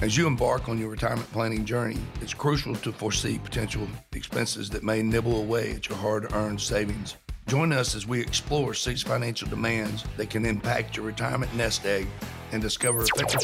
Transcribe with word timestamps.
As 0.00 0.16
you 0.16 0.28
embark 0.28 0.68
on 0.68 0.78
your 0.78 0.90
retirement 0.90 1.30
planning 1.32 1.64
journey, 1.64 1.98
it's 2.20 2.32
crucial 2.32 2.76
to 2.76 2.92
foresee 2.92 3.38
potential 3.38 3.88
expenses 4.12 4.70
that 4.70 4.84
may 4.84 5.02
nibble 5.02 5.40
away 5.40 5.72
at 5.72 5.88
your 5.88 5.98
hard 5.98 6.32
earned 6.34 6.60
savings. 6.60 7.16
Join 7.48 7.72
us 7.72 7.96
as 7.96 8.06
we 8.06 8.20
explore 8.20 8.74
six 8.74 9.02
financial 9.02 9.48
demands 9.48 10.04
that 10.16 10.30
can 10.30 10.46
impact 10.46 10.96
your 10.96 11.04
retirement 11.04 11.52
nest 11.56 11.84
egg 11.84 12.06
and 12.52 12.62
discover 12.62 13.02
effective. 13.02 13.42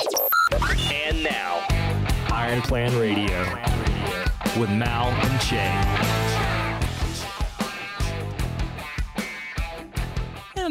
And 0.93 1.25
now, 1.25 1.67
Iron 2.31 2.63
Plan 2.63 2.97
Radio 3.01 3.41
with 4.57 4.71
Mal 4.71 5.09
and 5.09 5.41
Chae. 5.41 6.24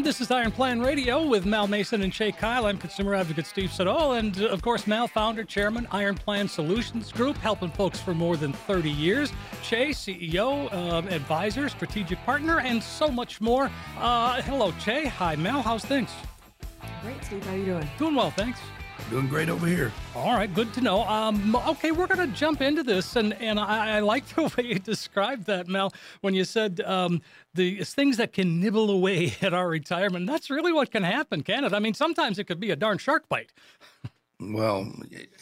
This 0.03 0.19
is 0.19 0.31
Iron 0.31 0.51
Plan 0.51 0.81
Radio 0.81 1.25
with 1.25 1.45
Mal 1.45 1.65
Mason 1.65 2.01
and 2.01 2.11
Chae 2.11 2.35
Kyle. 2.35 2.65
I'm 2.65 2.77
consumer 2.77 3.15
advocate 3.15 3.45
Steve 3.45 3.71
Siddall. 3.71 4.13
And 4.13 4.41
of 4.41 4.61
course, 4.61 4.85
Mal, 4.85 5.07
founder, 5.07 5.45
chairman, 5.45 5.87
Iron 5.91 6.15
Plan 6.15 6.49
Solutions 6.49 7.09
Group, 7.13 7.37
helping 7.37 7.71
folks 7.71 8.01
for 8.01 8.13
more 8.13 8.35
than 8.35 8.51
30 8.51 8.89
years. 8.91 9.31
Chae, 9.61 9.91
CEO, 9.91 10.67
uh, 10.73 11.07
advisor, 11.07 11.69
strategic 11.69 12.19
partner, 12.25 12.59
and 12.59 12.83
so 12.83 13.07
much 13.07 13.39
more. 13.39 13.71
Uh, 13.97 14.41
hello, 14.41 14.73
Chae. 14.73 15.05
Hi, 15.05 15.37
Mal. 15.37 15.61
How's 15.61 15.85
things? 15.85 16.09
Great, 17.01 17.23
Steve. 17.23 17.45
How 17.45 17.53
are 17.53 17.57
you 17.57 17.65
doing? 17.65 17.89
Doing 17.97 18.15
well, 18.15 18.31
thanks. 18.31 18.59
Doing 19.13 19.27
great 19.27 19.47
over 19.47 19.67
here. 19.67 19.91
All 20.15 20.33
right, 20.33 20.51
good 20.51 20.73
to 20.73 20.81
know. 20.81 21.03
Um, 21.03 21.55
okay, 21.67 21.91
we're 21.91 22.07
going 22.07 22.27
to 22.27 22.35
jump 22.35 22.63
into 22.63 22.81
this, 22.81 23.15
and 23.15 23.33
and 23.33 23.59
I, 23.59 23.97
I 23.97 23.99
like 23.99 24.25
the 24.35 24.51
way 24.57 24.65
you 24.65 24.79
described 24.79 25.45
that, 25.45 25.67
Mal, 25.67 25.93
when 26.21 26.33
you 26.33 26.43
said 26.43 26.81
um, 26.83 27.21
the 27.53 27.83
things 27.83 28.17
that 28.17 28.33
can 28.33 28.59
nibble 28.59 28.89
away 28.89 29.35
at 29.43 29.53
our 29.53 29.69
retirement. 29.69 30.25
That's 30.25 30.49
really 30.49 30.73
what 30.73 30.89
can 30.89 31.03
happen, 31.03 31.43
can 31.43 31.63
it? 31.63 31.73
I 31.73 31.79
mean, 31.79 31.93
sometimes 31.93 32.39
it 32.39 32.45
could 32.45 32.59
be 32.59 32.71
a 32.71 32.75
darn 32.75 32.97
shark 32.97 33.29
bite. 33.29 33.51
well, 34.39 34.91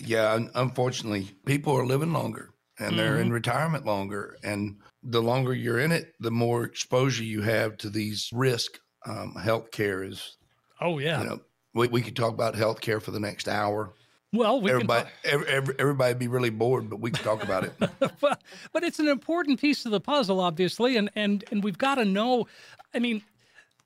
yeah. 0.02 0.38
Unfortunately, 0.54 1.30
people 1.46 1.72
are 1.74 1.86
living 1.86 2.12
longer, 2.12 2.50
and 2.78 2.90
mm-hmm. 2.90 2.98
they're 2.98 3.20
in 3.20 3.28
mm-hmm. 3.28 3.36
retirement 3.36 3.86
longer, 3.86 4.36
and 4.44 4.76
the 5.02 5.22
longer 5.22 5.54
you're 5.54 5.80
in 5.80 5.94
it, 5.94 6.14
the 6.20 6.30
more 6.30 6.66
exposure 6.66 7.24
you 7.24 7.42
have 7.42 7.78
to 7.78 7.90
these 7.90 8.32
risk. 8.34 8.80
Um, 9.06 9.34
health 9.36 9.72
care 9.72 10.04
is. 10.04 10.36
Oh 10.82 11.00
yeah. 11.00 11.22
You 11.22 11.30
know, 11.30 11.40
we, 11.74 11.88
we 11.88 12.02
could 12.02 12.16
talk 12.16 12.34
about 12.34 12.56
healthcare 12.56 13.02
for 13.02 13.12
the 13.12 13.20
next 13.20 13.48
hour. 13.48 13.94
Well, 14.34 14.62
we 14.62 14.72
everybody, 14.72 15.10
every, 15.26 15.48
every, 15.48 15.76
everybody 15.78 16.14
be 16.14 16.28
really 16.30 16.50
bored, 16.50 16.90
but 16.90 17.02
we 17.02 17.12
can 17.12 17.24
talk 17.24 17.44
about 17.44 17.66
it. 17.66 17.74
but, 18.22 18.42
but 18.72 18.84
it's 18.84 19.00
an 19.00 19.10
important 19.10 19.60
piece 19.60 19.86
of 19.86 19.92
the 19.92 20.00
puzzle, 20.00 20.40
obviously, 20.40 20.96
and 20.96 21.10
and 21.16 21.44
and 21.52 21.64
we've 21.64 21.78
got 21.78 21.96
to 21.96 22.06
know. 22.06 22.48
I 22.94 23.00
mean, 23.00 23.24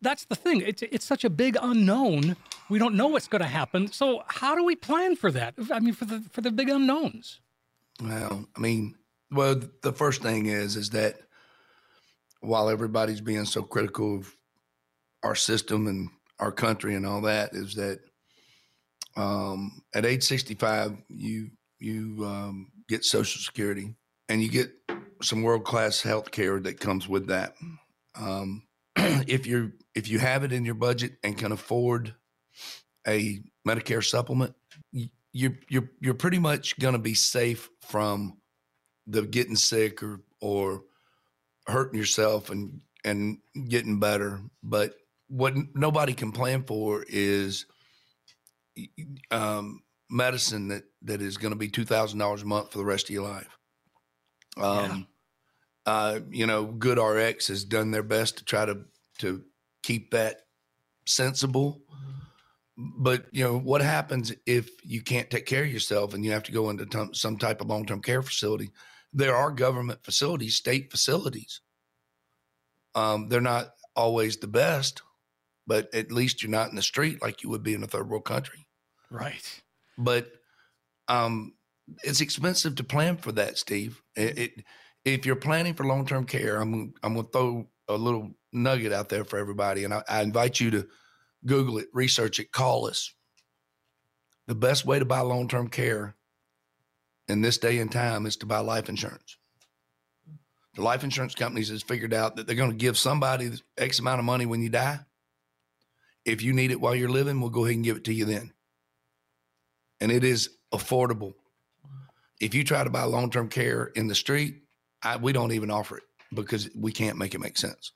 that's 0.02 0.26
the 0.26 0.36
thing. 0.36 0.62
It's 0.62 0.84
it's 0.84 1.06
such 1.06 1.24
a 1.24 1.32
big 1.32 1.58
unknown. 1.60 2.36
We 2.70 2.78
don't 2.78 2.96
know 2.96 3.08
what's 3.08 3.28
going 3.28 3.42
to 3.42 3.48
happen. 3.48 3.92
So 3.92 4.24
how 4.28 4.56
do 4.56 4.64
we 4.64 4.76
plan 4.76 5.16
for 5.16 5.32
that? 5.32 5.56
I 5.72 5.80
mean, 5.80 5.94
for 5.96 6.06
the 6.06 6.24
for 6.32 6.42
the 6.42 6.52
big 6.52 6.70
unknowns. 6.70 7.40
Well, 8.00 8.46
I 8.56 8.60
mean, 8.60 8.96
well, 9.32 9.60
the 9.82 9.94
first 9.94 10.22
thing 10.22 10.46
is 10.46 10.76
is 10.76 10.92
that 10.92 11.18
while 12.42 12.70
everybody's 12.70 13.22
being 13.22 13.46
so 13.46 13.64
critical 13.64 14.18
of 14.18 14.36
our 15.24 15.36
system 15.36 15.88
and 15.88 16.10
our 16.40 16.52
country 16.52 16.96
and 16.96 17.06
all 17.06 17.22
that 17.22 17.54
is 17.54 17.76
that 17.76 18.00
um, 19.16 19.82
at 19.94 20.06
age 20.06 20.24
65 20.24 20.98
you 21.10 21.52
you 21.80 22.26
um, 22.26 22.72
get 22.88 23.04
social 23.04 23.42
security 23.42 23.96
and 24.30 24.42
you 24.42 24.50
get 24.50 24.72
some 25.22 25.44
world-class 25.44 26.02
health 26.02 26.32
care 26.32 26.60
that 26.60 26.80
comes 26.80 27.08
with 27.08 27.28
that. 27.28 27.56
Um, 28.20 28.64
if 28.96 29.46
you 29.46 29.74
if 29.94 30.10
you 30.10 30.20
have 30.20 30.44
it 30.44 30.52
in 30.52 30.66
your 30.66 30.76
budget 30.76 31.14
and 31.24 31.38
can 31.38 31.52
afford 31.52 32.16
a 33.08 33.42
medicare 33.68 34.04
supplement 34.04 34.56
you're 35.36 35.58
you're 35.68 35.90
you're 36.00 36.14
pretty 36.14 36.40
much 36.40 36.80
going 36.80 36.94
to 36.94 37.00
be 37.00 37.14
safe 37.14 37.70
from 37.82 38.38
the 39.06 39.22
getting 39.24 39.58
sick 39.58 40.02
or 40.02 40.22
or 40.40 40.84
hurting 41.68 42.00
yourself 42.00 42.50
and 42.50 42.80
and 43.04 43.40
getting 43.68 44.00
better. 44.00 44.40
But 44.64 44.96
what 45.28 45.54
nobody 45.74 46.14
can 46.14 46.32
plan 46.32 46.64
for 46.64 47.06
is 47.08 47.66
um, 49.32 49.82
medicine 50.10 50.68
that 50.70 50.84
that 51.04 51.22
is 51.22 51.38
going 51.38 51.54
to 51.54 51.58
be 51.58 51.70
two 51.70 51.86
thousand 51.86 52.20
dollars 52.20 52.44
a 52.44 52.46
month 52.46 52.72
for 52.72 52.78
the 52.78 52.86
rest 52.86 53.10
of 53.10 53.14
your 53.14 53.28
life. 53.28 53.58
Um, 54.58 55.08
yeah. 55.86 55.92
uh, 55.94 56.20
you 56.30 56.46
know, 56.46 56.68
GoodRx 56.68 57.48
has 57.48 57.66
done 57.66 57.92
their 57.92 58.04
best 58.04 58.38
to 58.38 58.46
try 58.46 58.66
to 58.66 58.82
to 59.20 59.44
keep 59.84 60.12
that 60.12 60.42
sensible. 61.06 61.82
But 62.78 63.28
you 63.32 63.44
know 63.44 63.58
what 63.58 63.82
happens 63.82 64.34
if 64.46 64.70
you 64.84 65.02
can't 65.02 65.30
take 65.30 65.46
care 65.46 65.64
of 65.64 65.72
yourself 65.72 66.14
and 66.14 66.26
you 66.26 66.32
have 66.32 66.44
to 66.44 66.52
go 66.52 66.70
into 66.70 66.86
t- 66.86 67.14
some 67.14 67.38
type 67.38 67.62
of 67.62 67.68
long 67.68 67.86
term 67.86 68.02
care 68.02 68.22
facility? 68.22 68.72
There 69.14 69.36
are 69.36 69.52
government 69.52 70.04
facilities, 70.04 70.56
state 70.56 70.92
facilities. 70.92 71.62
Um, 72.96 73.30
they're 73.30 73.40
not 73.40 73.72
always 73.96 74.38
the 74.38 74.48
best, 74.48 75.02
but 75.68 75.94
at 75.94 76.12
least 76.12 76.42
you're 76.42 76.52
not 76.52 76.70
in 76.70 76.76
the 76.76 76.82
street 76.82 77.22
like 77.22 77.44
you 77.44 77.50
would 77.50 77.64
be 77.64 77.74
in 77.74 77.84
a 77.84 77.88
third 77.88 78.10
world 78.10 78.26
country. 78.26 78.68
Right. 79.10 79.62
But 79.98 80.28
um, 81.08 81.54
it's 82.04 82.22
expensive 82.22 82.76
to 82.76 82.84
plan 82.84 83.18
for 83.18 83.32
that, 83.34 83.58
Steve. 83.58 84.02
It, 84.16 84.38
it, 84.38 84.64
if 85.04 85.26
you're 85.26 85.36
planning 85.36 85.74
for 85.74 85.86
long 85.86 86.06
term 86.06 86.26
care, 86.26 86.60
I'm 86.60 86.94
I'm 87.04 87.14
going 87.14 87.26
to 87.26 87.32
throw 87.32 87.68
a 87.88 87.96
little 87.96 88.32
nugget 88.52 88.92
out 88.92 89.10
there 89.10 89.24
for 89.24 89.38
everybody, 89.38 89.84
and 89.84 89.94
I, 89.94 90.04
I 90.10 90.22
invite 90.22 90.60
you 90.60 90.72
to 90.72 90.88
Google 91.46 91.78
it, 91.78 91.88
research 91.94 92.40
it, 92.40 92.52
call 92.52 92.88
us. 92.88 93.14
The 94.48 94.56
best 94.56 94.86
way 94.86 95.00
to 95.00 95.06
buy 95.06 95.22
long 95.22 95.48
term 95.48 95.68
care 95.68 96.16
in 97.28 97.42
this 97.42 97.58
day 97.58 97.80
and 97.80 97.92
time 97.92 98.26
is 98.26 98.38
to 98.38 98.46
buy 98.46 98.60
life 98.60 98.90
insurance. 98.90 99.38
The 100.76 100.82
life 100.82 101.04
insurance 101.04 101.36
companies 101.36 101.70
has 101.70 101.84
figured 101.84 102.14
out 102.14 102.36
that 102.36 102.48
they're 102.48 102.56
going 102.56 102.72
to 102.72 102.76
give 102.76 102.98
somebody 102.98 103.52
X 103.78 104.00
amount 104.00 104.20
of 104.20 104.26
money 104.26 104.46
when 104.46 104.62
you 104.62 104.70
die, 104.70 105.00
if 106.26 106.42
you 106.42 106.54
need 106.54 106.72
it 106.72 106.82
while 106.82 106.96
you're 106.96 107.10
living, 107.10 107.40
we'll 107.40 107.50
go 107.50 107.66
ahead 107.66 107.76
and 107.76 107.86
give 107.86 107.98
it 107.98 108.04
to 108.06 108.14
you 108.14 108.26
then. 108.26 108.52
And 110.02 110.12
it 110.12 110.24
is 110.24 110.50
affordable. 110.74 111.36
If 112.42 112.54
you 112.54 112.64
try 112.64 112.84
to 112.84 112.90
buy 112.90 113.04
long 113.04 113.30
term 113.30 113.48
care 113.48 113.86
in 113.96 114.08
the 114.08 114.16
street, 114.16 114.64
I, 115.02 115.18
we 115.18 115.32
don't 115.32 115.54
even 115.54 115.72
offer 115.72 115.98
it 115.98 116.04
because 116.34 116.70
we 116.76 116.92
can't 116.92 117.18
make 117.18 117.34
it 117.34 117.40
make 117.40 117.58
sense. 117.58 117.92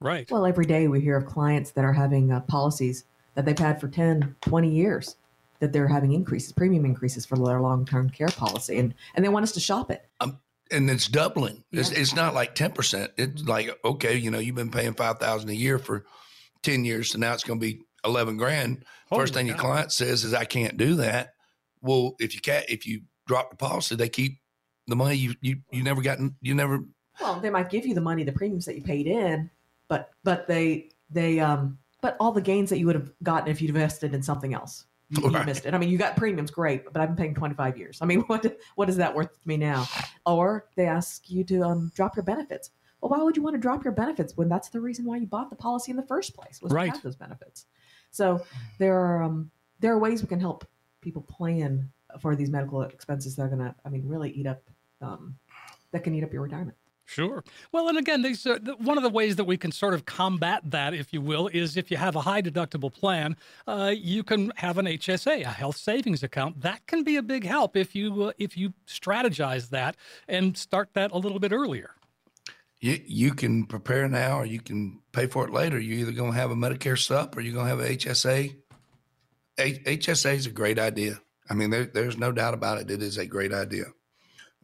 Right. 0.00 0.30
Well, 0.30 0.46
every 0.46 0.66
day 0.66 0.86
we 0.86 1.00
hear 1.00 1.16
of 1.16 1.26
clients 1.26 1.70
that 1.72 1.84
are 1.84 1.92
having 1.92 2.30
uh, 2.30 2.40
policies 2.40 3.04
that 3.34 3.46
they've 3.46 3.58
had 3.58 3.80
for 3.80 3.88
10, 3.88 4.36
20 4.42 4.70
years 4.70 5.16
that 5.60 5.72
they're 5.72 5.88
having 5.88 6.12
increases, 6.12 6.52
premium 6.52 6.84
increases 6.84 7.24
for 7.24 7.36
their 7.36 7.60
long 7.60 7.86
term 7.86 8.10
care 8.10 8.28
policy. 8.28 8.78
And, 8.78 8.94
and 9.14 9.24
they 9.24 9.28
want 9.28 9.44
us 9.44 9.52
to 9.52 9.60
shop 9.60 9.90
it. 9.90 10.06
Um, 10.20 10.38
and 10.70 10.90
it's 10.90 11.08
doubling. 11.08 11.64
Yeah. 11.70 11.80
It's, 11.80 11.90
it's 11.90 12.14
not 12.14 12.34
like 12.34 12.54
10%. 12.54 13.10
It's 13.16 13.44
like, 13.44 13.76
okay, 13.84 14.16
you 14.16 14.30
know, 14.30 14.38
you've 14.38 14.56
been 14.56 14.70
paying 14.70 14.94
5000 14.94 15.48
a 15.48 15.54
year 15.54 15.78
for 15.78 16.04
10 16.64 16.84
years, 16.84 17.10
so 17.10 17.18
now 17.18 17.32
it's 17.32 17.44
going 17.44 17.60
to 17.60 17.64
be 17.64 17.82
11 18.04 18.36
grand. 18.36 18.84
Holy 19.08 19.22
First 19.22 19.34
thing 19.34 19.46
God. 19.46 19.52
your 19.52 19.58
client 19.58 19.92
says 19.92 20.24
is, 20.24 20.34
I 20.34 20.44
can't 20.44 20.76
do 20.76 20.96
that. 20.96 21.34
Well, 21.80 22.16
if 22.18 22.34
you 22.34 22.40
can't, 22.40 22.64
if 22.68 22.86
you 22.86 23.02
drop 23.26 23.50
the 23.50 23.56
policy, 23.56 23.94
they 23.96 24.08
keep 24.08 24.38
the 24.86 24.96
money 24.96 25.16
you, 25.16 25.34
you, 25.40 25.56
you 25.70 25.82
never 25.82 26.02
gotten, 26.02 26.36
you 26.40 26.54
never. 26.54 26.80
Well, 27.20 27.40
they 27.40 27.50
might 27.50 27.70
give 27.70 27.86
you 27.86 27.94
the 27.94 28.00
money, 28.00 28.24
the 28.24 28.32
premiums 28.32 28.64
that 28.64 28.74
you 28.74 28.82
paid 28.82 29.06
in, 29.06 29.50
but, 29.88 30.10
but 30.24 30.46
they, 30.46 30.90
they, 31.10 31.40
um, 31.40 31.78
but 32.02 32.16
all 32.20 32.32
the 32.32 32.42
gains 32.42 32.70
that 32.70 32.78
you 32.78 32.86
would 32.86 32.96
have 32.96 33.10
gotten 33.22 33.48
if 33.48 33.62
you'd 33.62 33.70
invested 33.70 34.14
in 34.14 34.22
something 34.22 34.52
else. 34.52 34.86
You, 35.10 35.22
right. 35.28 35.40
you, 35.40 35.46
missed 35.46 35.66
it. 35.66 35.74
I 35.74 35.78
mean, 35.78 35.90
you 35.90 35.98
got 35.98 36.16
premiums, 36.16 36.50
great, 36.50 36.84
but 36.92 37.00
I've 37.00 37.08
been 37.08 37.16
paying 37.16 37.34
25 37.34 37.78
years. 37.78 37.98
I 38.00 38.06
mean, 38.06 38.20
what 38.26 38.58
what 38.74 38.88
is 38.88 38.96
that 38.96 39.14
worth 39.14 39.40
to 39.40 39.48
me 39.48 39.56
now? 39.56 39.86
Or 40.26 40.66
they 40.76 40.86
ask 40.86 41.30
you 41.30 41.44
to 41.44 41.62
um, 41.62 41.92
drop 41.94 42.16
your 42.16 42.22
benefits. 42.22 42.70
Well, 43.04 43.18
why 43.18 43.22
would 43.22 43.36
you 43.36 43.42
want 43.42 43.52
to 43.52 43.60
drop 43.60 43.84
your 43.84 43.92
benefits 43.92 44.34
when 44.34 44.48
that's 44.48 44.70
the 44.70 44.80
reason 44.80 45.04
why 45.04 45.18
you 45.18 45.26
bought 45.26 45.50
the 45.50 45.56
policy 45.56 45.90
in 45.90 45.96
the 45.98 46.06
first 46.06 46.34
place 46.34 46.62
was 46.62 46.72
right. 46.72 46.86
to 46.86 46.92
have 46.92 47.02
those 47.02 47.16
benefits? 47.16 47.66
So 48.10 48.42
there 48.78 48.98
are 48.98 49.22
um, 49.22 49.50
there 49.80 49.92
are 49.92 49.98
ways 49.98 50.22
we 50.22 50.28
can 50.28 50.40
help 50.40 50.66
people 51.02 51.20
plan 51.20 51.90
for 52.18 52.34
these 52.34 52.48
medical 52.48 52.80
expenses 52.80 53.36
that 53.36 53.42
are 53.42 53.48
going 53.48 53.58
to, 53.58 53.74
I 53.84 53.90
mean, 53.90 54.08
really 54.08 54.30
eat 54.30 54.46
up 54.46 54.62
um, 55.02 55.36
that 55.92 56.02
can 56.02 56.14
eat 56.14 56.24
up 56.24 56.32
your 56.32 56.40
retirement. 56.40 56.78
Sure. 57.04 57.44
Well, 57.72 57.90
and 57.90 57.98
again, 57.98 58.22
these 58.22 58.46
uh, 58.46 58.58
one 58.78 58.96
of 58.96 59.02
the 59.02 59.10
ways 59.10 59.36
that 59.36 59.44
we 59.44 59.58
can 59.58 59.70
sort 59.70 59.92
of 59.92 60.06
combat 60.06 60.62
that, 60.70 60.94
if 60.94 61.12
you 61.12 61.20
will, 61.20 61.48
is 61.48 61.76
if 61.76 61.90
you 61.90 61.98
have 61.98 62.16
a 62.16 62.22
high 62.22 62.40
deductible 62.40 62.90
plan, 62.90 63.36
uh, 63.66 63.92
you 63.94 64.22
can 64.22 64.50
have 64.56 64.78
an 64.78 64.86
HSA, 64.86 65.42
a 65.42 65.50
health 65.50 65.76
savings 65.76 66.22
account. 66.22 66.62
That 66.62 66.86
can 66.86 67.04
be 67.04 67.16
a 67.16 67.22
big 67.22 67.44
help 67.44 67.76
if 67.76 67.94
you 67.94 68.22
uh, 68.22 68.32
if 68.38 68.56
you 68.56 68.72
strategize 68.86 69.68
that 69.68 69.94
and 70.26 70.56
start 70.56 70.94
that 70.94 71.12
a 71.12 71.18
little 71.18 71.38
bit 71.38 71.52
earlier 71.52 71.90
you 72.84 73.00
you 73.06 73.32
can 73.32 73.64
prepare 73.64 74.08
now 74.08 74.40
or 74.40 74.44
you 74.44 74.60
can 74.60 75.00
pay 75.10 75.26
for 75.26 75.46
it 75.46 75.52
later. 75.54 75.78
You're 75.78 76.00
either 76.00 76.12
going 76.12 76.32
to 76.32 76.38
have 76.38 76.50
a 76.50 76.54
Medicare 76.54 76.98
sup 76.98 77.34
or 77.34 77.40
you're 77.40 77.54
going 77.54 77.64
to 77.64 77.70
have 77.70 77.80
a 77.80 77.96
HSA. 77.96 78.56
HSA 79.58 80.34
is 80.34 80.46
a 80.46 80.50
great 80.50 80.78
idea. 80.78 81.18
I 81.48 81.54
mean, 81.54 81.70
there, 81.70 81.86
there's 81.86 82.18
no 82.18 82.30
doubt 82.30 82.52
about 82.52 82.78
it. 82.78 82.90
It 82.90 83.02
is 83.02 83.16
a 83.16 83.24
great 83.24 83.54
idea. 83.54 83.86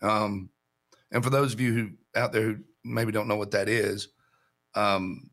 Um, 0.02 0.50
and 1.10 1.24
for 1.24 1.30
those 1.30 1.54
of 1.54 1.60
you 1.60 1.72
who 1.72 1.90
out 2.14 2.32
there 2.32 2.42
who 2.42 2.56
maybe 2.84 3.10
don't 3.10 3.28
know 3.28 3.36
what 3.36 3.52
that 3.52 3.70
is, 3.70 4.08
um, 4.74 5.30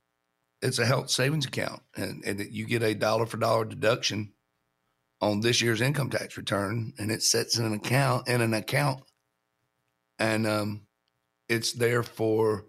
it's 0.62 0.80
a 0.80 0.86
health 0.86 1.10
savings 1.10 1.46
account, 1.46 1.82
and, 1.96 2.24
and 2.24 2.40
you 2.52 2.66
get 2.66 2.84
a 2.84 2.96
dollar 2.96 3.26
for 3.26 3.38
dollar 3.38 3.66
deduction 3.66 4.32
on 5.20 5.42
this 5.42 5.62
year's 5.62 5.82
income 5.82 6.10
tax 6.10 6.38
return, 6.38 6.94
and 6.98 7.12
it 7.12 7.22
sets 7.22 7.58
in 7.58 7.66
an 7.66 7.74
account 7.74 8.30
in 8.30 8.40
an 8.42 8.54
account, 8.54 9.04
and 10.20 10.48
um, 10.48 10.88
it's 11.50 11.74
there 11.74 12.02
for 12.02 12.66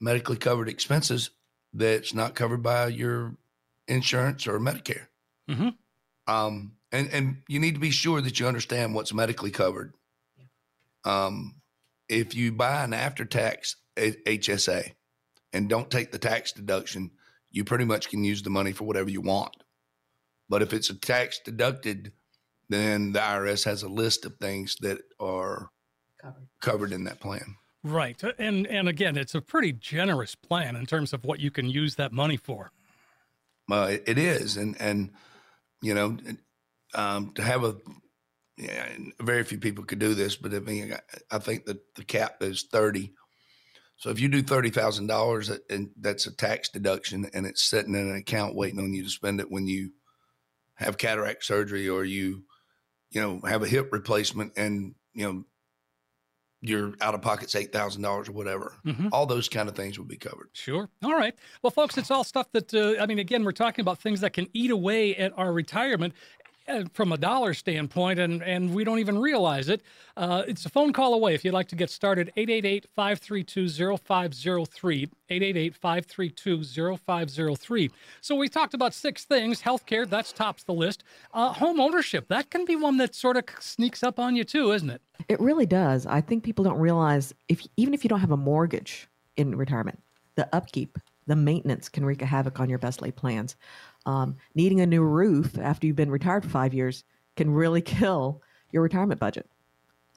medically 0.00 0.36
covered 0.36 0.68
expenses 0.68 1.30
that's 1.72 2.14
not 2.14 2.34
covered 2.34 2.62
by 2.62 2.86
your 2.88 3.36
insurance 3.86 4.46
or 4.46 4.58
Medicare. 4.58 5.06
Mhm. 5.48 5.76
Um, 6.26 6.76
and 6.92 7.08
and 7.08 7.42
you 7.48 7.58
need 7.58 7.74
to 7.74 7.80
be 7.80 7.90
sure 7.90 8.20
that 8.20 8.38
you 8.40 8.46
understand 8.46 8.94
what's 8.94 9.12
medically 9.12 9.50
covered. 9.50 9.94
Um, 11.04 11.60
if 12.08 12.34
you 12.34 12.52
buy 12.52 12.84
an 12.84 12.92
after 12.92 13.24
tax 13.24 13.76
HSA 13.96 14.94
and 15.52 15.68
don't 15.68 15.90
take 15.90 16.12
the 16.12 16.18
tax 16.18 16.52
deduction, 16.52 17.10
you 17.50 17.64
pretty 17.64 17.84
much 17.84 18.08
can 18.08 18.24
use 18.24 18.42
the 18.42 18.50
money 18.50 18.72
for 18.72 18.84
whatever 18.84 19.10
you 19.10 19.20
want. 19.20 19.54
But 20.48 20.62
if 20.62 20.72
it's 20.72 20.90
a 20.90 20.94
tax 20.94 21.40
deducted, 21.44 22.12
then 22.68 23.12
the 23.12 23.20
IRS 23.20 23.64
has 23.64 23.82
a 23.82 23.88
list 23.88 24.24
of 24.24 24.36
things 24.36 24.76
that 24.80 24.98
are 25.20 25.70
Covered. 26.20 26.48
covered 26.60 26.92
in 26.92 27.04
that 27.04 27.20
plan. 27.20 27.56
Right. 27.88 28.22
And 28.38 28.66
and 28.66 28.86
again, 28.86 29.16
it's 29.16 29.34
a 29.34 29.40
pretty 29.40 29.72
generous 29.72 30.34
plan 30.34 30.76
in 30.76 30.84
terms 30.84 31.14
of 31.14 31.24
what 31.24 31.40
you 31.40 31.50
can 31.50 31.70
use 31.70 31.94
that 31.94 32.12
money 32.12 32.36
for. 32.36 32.70
Well, 33.66 33.88
it, 33.88 34.18
is, 34.18 34.56
and 34.56 34.78
and 34.80 35.12
you 35.80 35.94
know, 35.94 36.18
um, 36.94 37.32
to 37.34 37.42
have 37.42 37.64
a 37.64 37.76
yeah, 38.58 38.88
very 39.20 39.42
few 39.44 39.58
people 39.58 39.84
could 39.84 39.98
do 39.98 40.14
this, 40.14 40.36
but 40.36 40.52
I 40.52 40.58
mean, 40.58 40.94
I 41.30 41.38
think 41.38 41.64
that 41.64 41.78
the 41.94 42.04
cap 42.04 42.42
is 42.42 42.64
thirty. 42.70 43.14
So 43.96 44.10
if 44.10 44.20
you 44.20 44.28
do 44.28 44.42
thirty 44.42 44.70
thousand 44.70 45.06
dollars, 45.06 45.50
and 45.70 45.90
that's 45.98 46.26
a 46.26 46.36
tax 46.36 46.68
deduction, 46.68 47.30
and 47.32 47.46
it's 47.46 47.62
sitting 47.62 47.94
in 47.94 48.10
an 48.10 48.16
account 48.16 48.54
waiting 48.54 48.80
on 48.80 48.92
you 48.92 49.02
to 49.04 49.10
spend 49.10 49.40
it 49.40 49.50
when 49.50 49.66
you 49.66 49.92
have 50.74 50.98
cataract 50.98 51.44
surgery 51.44 51.88
or 51.88 52.04
you, 52.04 52.44
you 53.10 53.20
know, 53.20 53.40
have 53.48 53.62
a 53.62 53.68
hip 53.68 53.92
replacement, 53.92 54.52
and 54.58 54.94
you 55.14 55.24
know, 55.24 55.44
your 56.60 56.94
out 57.00 57.14
of 57.14 57.22
pocket's 57.22 57.54
eight 57.54 57.72
thousand 57.72 58.02
dollars 58.02 58.28
or 58.28 58.32
whatever. 58.32 58.74
Mhm. 58.84 59.10
All 59.12 59.26
those 59.26 59.48
kind 59.48 59.68
of 59.68 59.76
things 59.76 59.98
would 59.98 60.08
be 60.08 60.16
covered. 60.16 60.48
Sure. 60.54 60.88
All 61.04 61.14
right. 61.14 61.34
Well, 61.62 61.70
folks, 61.70 61.96
it's 61.96 62.10
all 62.10 62.24
stuff 62.24 62.50
that, 62.52 62.74
uh, 62.74 63.00
I 63.00 63.06
mean, 63.06 63.20
again, 63.20 63.44
we're 63.44 63.52
talking 63.52 63.82
about 63.82 63.98
things 64.00 64.20
that 64.22 64.32
can 64.32 64.48
eat 64.54 64.70
away 64.72 65.14
at 65.16 65.32
our 65.38 65.52
retirement 65.52 66.14
from 66.92 67.12
a 67.12 67.16
dollar 67.16 67.54
standpoint, 67.54 68.18
and, 68.18 68.42
and 68.42 68.74
we 68.74 68.84
don't 68.84 68.98
even 68.98 69.18
realize 69.18 69.68
it. 69.68 69.82
Uh, 70.16 70.42
it's 70.46 70.66
a 70.66 70.68
phone 70.68 70.92
call 70.92 71.14
away 71.14 71.34
if 71.34 71.44
you'd 71.44 71.54
like 71.54 71.68
to 71.68 71.76
get 71.76 71.90
started. 71.90 72.32
888 72.36 72.86
532 72.94 73.68
0503. 73.98 75.08
888 75.30 75.74
532 75.74 76.64
0503. 76.96 77.90
So 78.20 78.34
we 78.34 78.48
talked 78.48 78.74
about 78.74 78.94
six 78.94 79.24
things. 79.24 79.62
Healthcare, 79.62 80.08
that's 80.08 80.32
tops 80.32 80.64
the 80.64 80.74
list. 80.74 81.04
Uh, 81.32 81.52
home 81.52 81.80
ownership, 81.80 82.28
that 82.28 82.50
can 82.50 82.64
be 82.64 82.76
one 82.76 82.96
that 82.98 83.14
sort 83.14 83.36
of 83.36 83.44
sneaks 83.60 84.02
up 84.02 84.18
on 84.18 84.36
you, 84.36 84.44
too, 84.44 84.72
isn't 84.72 84.90
it? 84.90 85.02
It 85.28 85.40
really 85.40 85.66
does. 85.66 86.06
I 86.06 86.20
think 86.20 86.44
people 86.44 86.64
don't 86.64 86.78
realize 86.78 87.34
if 87.48 87.66
even 87.76 87.94
if 87.94 88.04
you 88.04 88.08
don't 88.08 88.20
have 88.20 88.30
a 88.30 88.36
mortgage 88.36 89.08
in 89.36 89.56
retirement, 89.56 90.00
the 90.36 90.48
upkeep, 90.54 90.98
the 91.26 91.36
maintenance 91.36 91.88
can 91.88 92.04
wreak 92.04 92.22
a 92.22 92.26
havoc 92.26 92.58
on 92.60 92.70
your 92.70 92.78
best 92.78 93.02
laid 93.02 93.16
plans. 93.16 93.56
Um, 94.08 94.36
needing 94.54 94.80
a 94.80 94.86
new 94.86 95.02
roof 95.02 95.58
after 95.58 95.86
you've 95.86 95.94
been 95.94 96.10
retired 96.10 96.42
for 96.42 96.48
five 96.48 96.72
years 96.72 97.04
can 97.36 97.50
really 97.50 97.82
kill 97.98 98.40
your 98.72 98.82
retirement 98.82 99.20
budget. 99.20 99.46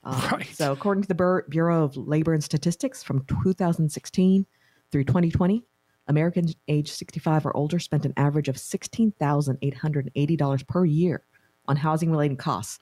Um, 0.05 0.21
Right. 0.31 0.47
So, 0.47 0.71
according 0.71 1.01
to 1.03 1.09
the 1.09 1.15
Bur- 1.15 1.45
Bureau 1.49 1.83
of 1.83 1.97
Labor 1.97 2.33
and 2.33 2.43
Statistics, 2.43 3.03
from 3.03 3.25
2016 3.25 4.45
through 4.91 5.03
2020, 5.03 5.63
Americans 6.07 6.55
age 6.69 6.89
65 6.89 7.45
or 7.45 7.55
older 7.55 7.77
spent 7.79 8.05
an 8.05 8.13
average 8.15 8.47
of 8.47 8.55
$16,880 8.55 10.67
per 10.67 10.85
year 10.85 11.25
on 11.67 11.75
housing 11.75 12.11
related 12.11 12.39
costs. 12.39 12.79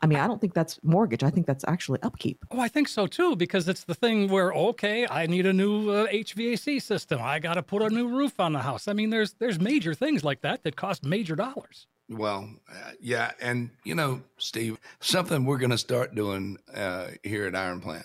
I 0.00 0.06
mean, 0.06 0.18
I 0.18 0.26
don't 0.26 0.40
think 0.40 0.54
that's 0.54 0.78
mortgage. 0.82 1.22
I 1.22 1.30
think 1.30 1.46
that's 1.46 1.64
actually 1.66 2.00
upkeep. 2.02 2.44
Oh, 2.50 2.60
I 2.60 2.68
think 2.68 2.88
so 2.88 3.06
too, 3.06 3.36
because 3.36 3.68
it's 3.68 3.84
the 3.84 3.94
thing 3.94 4.28
where 4.28 4.52
okay, 4.52 5.06
I 5.08 5.26
need 5.26 5.46
a 5.46 5.52
new 5.52 5.90
uh, 5.90 6.06
HVAC 6.06 6.80
system. 6.80 7.20
I 7.22 7.38
got 7.38 7.54
to 7.54 7.62
put 7.62 7.82
a 7.82 7.88
new 7.88 8.08
roof 8.08 8.38
on 8.38 8.52
the 8.52 8.60
house. 8.60 8.88
I 8.88 8.92
mean, 8.92 9.10
there's 9.10 9.34
there's 9.34 9.60
major 9.60 9.94
things 9.94 10.24
like 10.24 10.42
that 10.42 10.62
that 10.64 10.76
cost 10.76 11.04
major 11.04 11.36
dollars. 11.36 11.86
Well, 12.08 12.48
uh, 12.70 12.92
yeah, 13.00 13.32
and 13.40 13.70
you 13.84 13.94
know, 13.94 14.22
Steve, 14.38 14.78
something 15.00 15.44
we're 15.44 15.58
going 15.58 15.70
to 15.70 15.78
start 15.78 16.14
doing 16.14 16.58
uh, 16.72 17.08
here 17.22 17.46
at 17.46 17.56
Iron 17.56 17.80
Plan, 17.80 18.04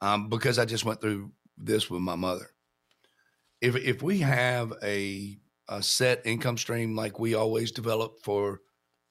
um, 0.00 0.28
because 0.28 0.58
I 0.58 0.64
just 0.64 0.84
went 0.84 1.00
through 1.00 1.32
this 1.56 1.90
with 1.90 2.02
my 2.02 2.14
mother. 2.14 2.50
If 3.60 3.74
if 3.74 4.02
we 4.02 4.18
have 4.18 4.74
a 4.82 5.38
a 5.68 5.82
set 5.82 6.22
income 6.24 6.56
stream 6.56 6.94
like 6.94 7.18
we 7.18 7.34
always 7.34 7.72
develop 7.72 8.20
for 8.22 8.60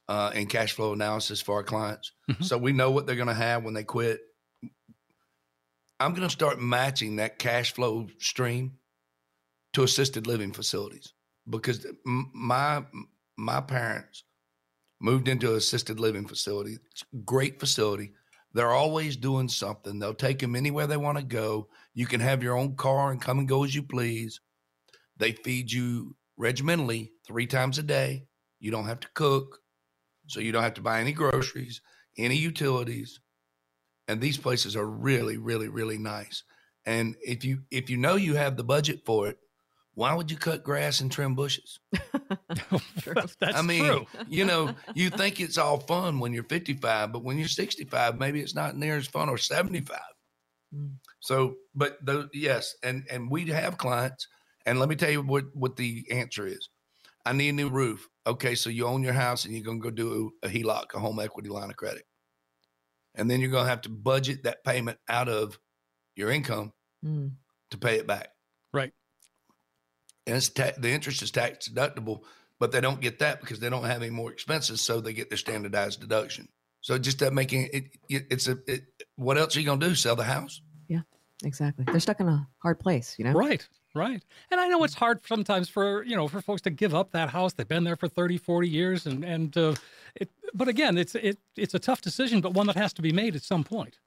uh, 0.08 0.32
in 0.36 0.48
cash 0.48 0.74
flow 0.74 0.94
analysis 0.94 1.42
for 1.42 1.56
our 1.56 1.64
clients, 1.64 2.12
Mhm. 2.30 2.44
so 2.44 2.58
we 2.58 2.72
know 2.74 2.92
what 2.92 3.06
they're 3.08 3.16
going 3.16 3.28
to 3.28 3.34
have 3.34 3.64
when 3.64 3.74
they 3.74 3.84
quit. 3.84 4.22
I'm 6.00 6.12
going 6.14 6.28
to 6.28 6.30
start 6.30 6.60
matching 6.60 7.16
that 7.18 7.40
cash 7.40 7.74
flow 7.74 8.08
stream 8.20 8.78
to 9.74 9.84
assisted 9.84 10.28
living 10.28 10.52
facilities 10.54 11.14
because 11.50 11.86
m- 12.06 12.32
my 12.34 12.84
my 13.38 13.62
parents 13.62 14.24
moved 15.02 15.28
into 15.28 15.52
an 15.52 15.58
assisted 15.58 16.00
living 16.00 16.28
facility. 16.28 16.78
It's 16.92 17.04
a 17.14 17.18
great 17.18 17.60
facility. 17.60 18.14
They're 18.54 18.72
always 18.72 19.18
doing 19.18 19.50
something. 19.50 20.00
They'll 20.00 20.14
take 20.14 20.40
them 20.40 20.56
anywhere 20.56 20.88
they 20.88 20.96
want 20.98 21.18
to 21.18 21.24
go. 21.24 21.70
You 21.94 22.06
can 22.06 22.22
have 22.22 22.42
your 22.42 22.56
own 22.58 22.76
car 22.78 23.12
and 23.12 23.22
come 23.22 23.40
and 23.40 23.48
go 23.48 23.64
as 23.66 23.76
you 23.76 23.84
please. 23.84 24.40
They 25.18 25.34
feed 25.34 25.72
you 25.72 26.16
regimentally 26.38 27.12
three 27.28 27.48
times 27.48 27.78
a 27.78 27.84
day. 27.84 28.28
You 28.60 28.72
don't 28.72 28.86
have 28.88 29.02
to 29.02 29.10
cook, 29.14 29.60
so 30.28 30.40
you 30.40 30.52
don't 30.52 30.64
have 30.64 30.74
to 30.76 30.82
buy 30.82 31.00
any 31.00 31.12
groceries, 31.12 31.82
any 32.18 32.36
utilities. 32.36 33.20
And 34.08 34.22
these 34.22 34.38
places 34.38 34.76
are 34.76 34.86
really, 34.86 35.38
really, 35.38 35.68
really 35.68 35.98
nice. 35.98 36.44
And 36.86 37.16
if 37.22 37.44
you 37.44 37.64
if 37.72 37.90
you 37.90 37.98
know 37.98 38.16
you 38.16 38.36
have 38.36 38.58
the 38.58 38.64
budget 38.64 39.02
for 39.06 39.28
it, 39.28 39.40
why 39.96 40.14
would 40.14 40.30
you 40.30 40.38
cut 40.38 40.64
grass 40.64 41.00
and 41.00 41.12
trim 41.12 41.36
bushes? 41.36 41.80
That's 43.06 43.36
I 43.42 43.62
mean, 43.62 43.86
true. 43.86 44.06
you 44.28 44.46
know, 44.46 44.76
you 44.94 45.10
think 45.10 45.40
it's 45.40 45.58
all 45.58 45.80
fun 45.80 46.20
when 46.20 46.34
you're 46.34 46.44
55, 46.44 47.12
but 47.12 47.24
when 47.24 47.38
you're 47.38 47.48
65, 47.48 48.20
maybe 48.20 48.42
it's 48.42 48.54
not 48.54 48.78
near 48.78 48.98
as 48.98 49.08
fun 49.08 49.30
or 49.30 49.38
75. 49.38 50.00
Mm. 50.76 50.96
So, 51.22 51.56
but 51.74 51.98
the, 52.06 52.30
yes, 52.34 52.76
and 52.84 53.06
and 53.10 53.32
we 53.32 53.48
have 53.50 53.78
clients, 53.78 54.28
and 54.66 54.80
let 54.80 54.90
me 54.90 54.96
tell 54.96 55.10
you 55.10 55.22
what 55.22 55.46
what 55.54 55.76
the 55.76 56.06
answer 56.12 56.46
is. 56.46 56.70
I 57.26 57.34
need 57.34 57.50
a 57.50 57.54
new 57.54 57.70
roof. 57.70 58.08
Okay, 58.28 58.56
so 58.56 58.70
you 58.70 58.86
own 58.88 59.04
your 59.04 59.14
house 59.14 59.46
and 59.46 59.54
you're 59.54 59.64
gonna 59.64 59.80
go 59.80 59.90
do 59.92 60.32
a 60.44 60.48
HELOC, 60.48 60.94
a 60.94 61.00
home 61.00 61.20
equity 61.20 61.50
line 61.50 61.70
of 61.70 61.76
credit, 61.76 62.04
and 63.16 63.30
then 63.30 63.40
you're 63.40 63.52
gonna 63.52 63.70
have 63.70 63.82
to 63.82 63.90
budget 63.90 64.44
that 64.44 64.64
payment 64.64 64.98
out 65.08 65.30
of 65.30 65.60
your 66.16 66.30
income 66.32 66.72
Mm. 67.04 67.34
to 67.72 67.78
pay 67.78 67.98
it 67.98 68.08
back. 68.08 68.30
Right. 68.74 68.92
And 70.26 70.36
it's 70.38 70.50
ta- 70.50 70.72
the 70.78 70.90
interest 70.90 71.22
is 71.22 71.30
tax 71.32 71.70
deductible, 71.70 72.24
but 72.60 72.72
they 72.72 72.82
don't 72.82 73.00
get 73.02 73.20
that 73.20 73.42
because 73.42 73.60
they 73.60 73.70
don't 73.70 73.84
have 73.84 74.02
any 74.02 74.10
more 74.12 74.32
expenses, 74.32 74.82
so 74.82 75.02
they 75.02 75.14
get 75.14 75.30
their 75.30 75.38
standardized 75.38 76.00
deduction. 76.02 76.48
So 76.82 76.98
just 76.98 77.20
that 77.20 77.34
making 77.34 77.70
it, 77.74 77.86
it 78.10 78.28
it's 78.32 78.48
a 78.48 78.58
it, 78.68 78.86
what 79.16 79.38
else 79.38 79.56
are 79.56 79.60
you 79.60 79.66
gonna 79.66 79.86
do? 79.86 79.94
Sell 79.96 80.16
the 80.16 80.24
house? 80.24 80.62
Yeah, 80.88 81.02
exactly. 81.44 81.86
They're 81.86 82.00
stuck 82.00 82.20
in 82.22 82.28
a 82.28 82.48
hard 82.60 82.80
place, 82.80 83.16
you 83.20 83.26
know? 83.26 83.34
Right. 83.34 83.68
Right. 83.96 84.22
And 84.52 84.60
I 84.60 84.68
know 84.68 84.84
it's 84.84 84.94
hard 84.94 85.26
sometimes 85.26 85.70
for, 85.70 86.04
you 86.04 86.18
know, 86.18 86.28
for 86.28 86.42
folks 86.42 86.62
to 86.64 86.70
give 86.70 86.94
up 86.94 87.12
that 87.12 87.30
house. 87.30 87.54
They've 87.54 87.68
been 87.68 87.86
there 87.86 87.96
for 87.96 88.10
30, 88.10 88.38
40 88.38 88.68
years 88.68 89.06
and 89.06 89.24
and 89.24 89.58
uh, 89.58 89.76
it 90.16 90.30
but 90.54 90.68
again, 90.68 90.98
it's 90.98 91.16
it 91.16 91.40
it's 91.56 91.74
a 91.74 91.80
tough 91.80 92.02
decision, 92.02 92.42
but 92.42 92.54
one 92.54 92.68
that 92.68 92.76
has 92.76 92.92
to 92.94 93.02
be 93.02 93.14
made 93.14 93.36
at 93.36 93.44
some 93.44 93.64
point. 93.64 94.00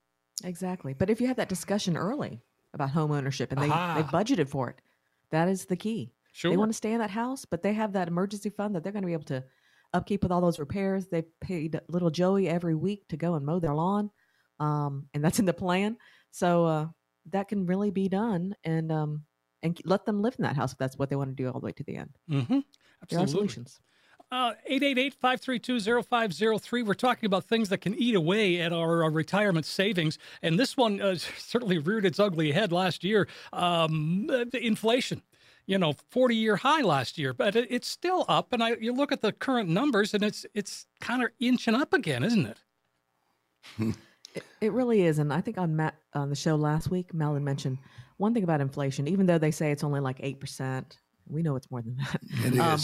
Exactly. 0.45 0.93
But 0.93 1.11
if 1.11 1.21
you 1.21 1.27
have 1.27 1.37
that 1.37 1.49
discussion 1.49 1.97
early 1.97 2.43
about 2.75 2.91
home 2.91 3.11
ownership 3.11 3.51
and 3.51 3.61
they, 3.61 3.69
Aha. 3.69 3.95
they 3.97 4.03
budgeted 4.03 4.49
for 4.49 4.69
it, 4.69 4.81
that 5.31 5.49
is 5.49 5.65
the 5.65 5.77
key. 5.77 6.13
Sure. 6.33 6.51
They 6.51 6.57
want 6.57 6.71
to 6.71 6.77
stay 6.77 6.93
in 6.93 6.99
that 6.99 7.11
house, 7.11 7.45
but 7.45 7.63
they 7.63 7.73
have 7.73 7.95
that 7.95 8.09
emergency 8.09 8.51
fund 8.51 8.75
that 8.75 8.85
they're 8.85 8.93
going 8.93 9.03
to 9.03 9.07
be 9.07 9.15
able 9.15 9.25
to 9.25 9.43
upkeep 9.95 10.23
with 10.23 10.31
all 10.31 10.43
those 10.43 10.59
repairs. 10.59 11.07
They 11.07 11.23
paid 11.41 11.81
little 11.89 12.11
Joey 12.11 12.49
every 12.49 12.75
week 12.75 13.09
to 13.09 13.17
go 13.17 13.35
and 13.35 13.45
mow 13.45 13.59
their 13.59 13.75
lawn. 13.75 14.11
Um, 14.61 15.07
and 15.15 15.25
that's 15.25 15.39
in 15.39 15.47
the 15.47 15.55
plan. 15.55 15.97
So 16.31 16.67
uh, 16.67 16.87
that 17.31 17.49
can 17.49 17.67
really 17.67 17.91
be 17.91 18.09
done 18.09 18.55
and 18.65 18.93
um, 18.93 19.25
and 19.63 19.79
let 19.85 20.07
them 20.07 20.23
live 20.23 20.37
in 20.39 20.45
that 20.45 20.57
house 20.57 20.73
if 20.73 20.79
that's 20.79 20.97
what 20.99 21.11
they 21.11 21.17
want 21.17 21.29
to 21.31 21.35
do 21.35 21.47
all 21.49 21.61
the 21.61 21.67
way 21.67 21.73
to 21.73 21.83
the 21.83 21.97
end. 21.97 22.11
mm-hmm. 22.31 22.61
Absolutely. 23.03 23.31
solutions. 23.31 23.81
Uh, 24.31 24.53
888-532-0503. 24.71 26.85
We're 26.85 26.93
talking 26.93 27.25
about 27.27 27.45
things 27.45 27.71
that 27.71 27.79
can 27.79 27.95
eat 27.95 28.15
away 28.15 28.61
at 28.61 28.75
our, 28.75 29.03
uh 29.05 29.09
retirement 29.09 29.65
savings. 29.65 30.19
And 30.43 30.59
this 30.59 30.77
one 30.77 31.01
uh, 31.01 31.17
certainly 31.39 31.79
reared 31.79 32.05
its 32.05 32.21
ugly 32.21 32.53
head 32.53 32.71
last 32.71 33.05
year. 33.05 33.27
Um, 33.55 34.29
uh, 34.31 34.45
the 34.51 34.61
inflation, 34.63 35.23
you 35.67 35.79
know, 35.79 35.95
40-year 36.13 36.57
high 36.57 36.83
last 36.83 37.17
year, 37.17 37.33
but 37.33 37.57
it, 37.57 37.69
it's 37.71 37.89
still 37.89 38.27
up. 38.29 38.53
And 38.53 38.63
I, 38.63 38.77
you 38.79 38.93
look 38.93 39.13
at 39.13 39.23
the 39.23 39.33
current 39.33 39.71
numbers 39.71 40.13
and 40.13 40.23
it's, 40.23 40.45
it's 40.55 40.85
kind 41.01 41.23
of 41.23 41.31
inching 41.41 41.75
up 41.75 41.95
again, 41.95 42.23
isn't 42.23 42.45
it? 42.47 42.59
It, 44.35 44.45
it 44.61 44.73
really 44.73 45.03
is, 45.03 45.19
and 45.19 45.33
I 45.33 45.41
think 45.41 45.59
on 45.59 45.75
Matt 45.77 45.95
on 46.15 46.29
the 46.31 46.37
show 46.37 46.57
last 46.57 46.91
week, 46.91 47.15
Melvin 47.15 47.45
mentioned 47.45 47.79
one 48.19 48.35
thing 48.35 48.45
about 48.45 48.61
inflation. 48.61 49.09
Even 49.09 49.27
though 49.27 49.39
they 49.39 49.51
say 49.51 49.71
it's 49.73 49.85
only 49.85 50.01
like 50.01 50.19
eight 50.21 50.39
percent, 50.41 50.99
we 51.27 51.43
know 51.43 51.57
it's 51.57 51.71
more 51.71 51.83
than 51.83 51.97
that. 51.97 52.21
It 52.45 52.55
is. 52.55 52.61
Um, 52.61 52.79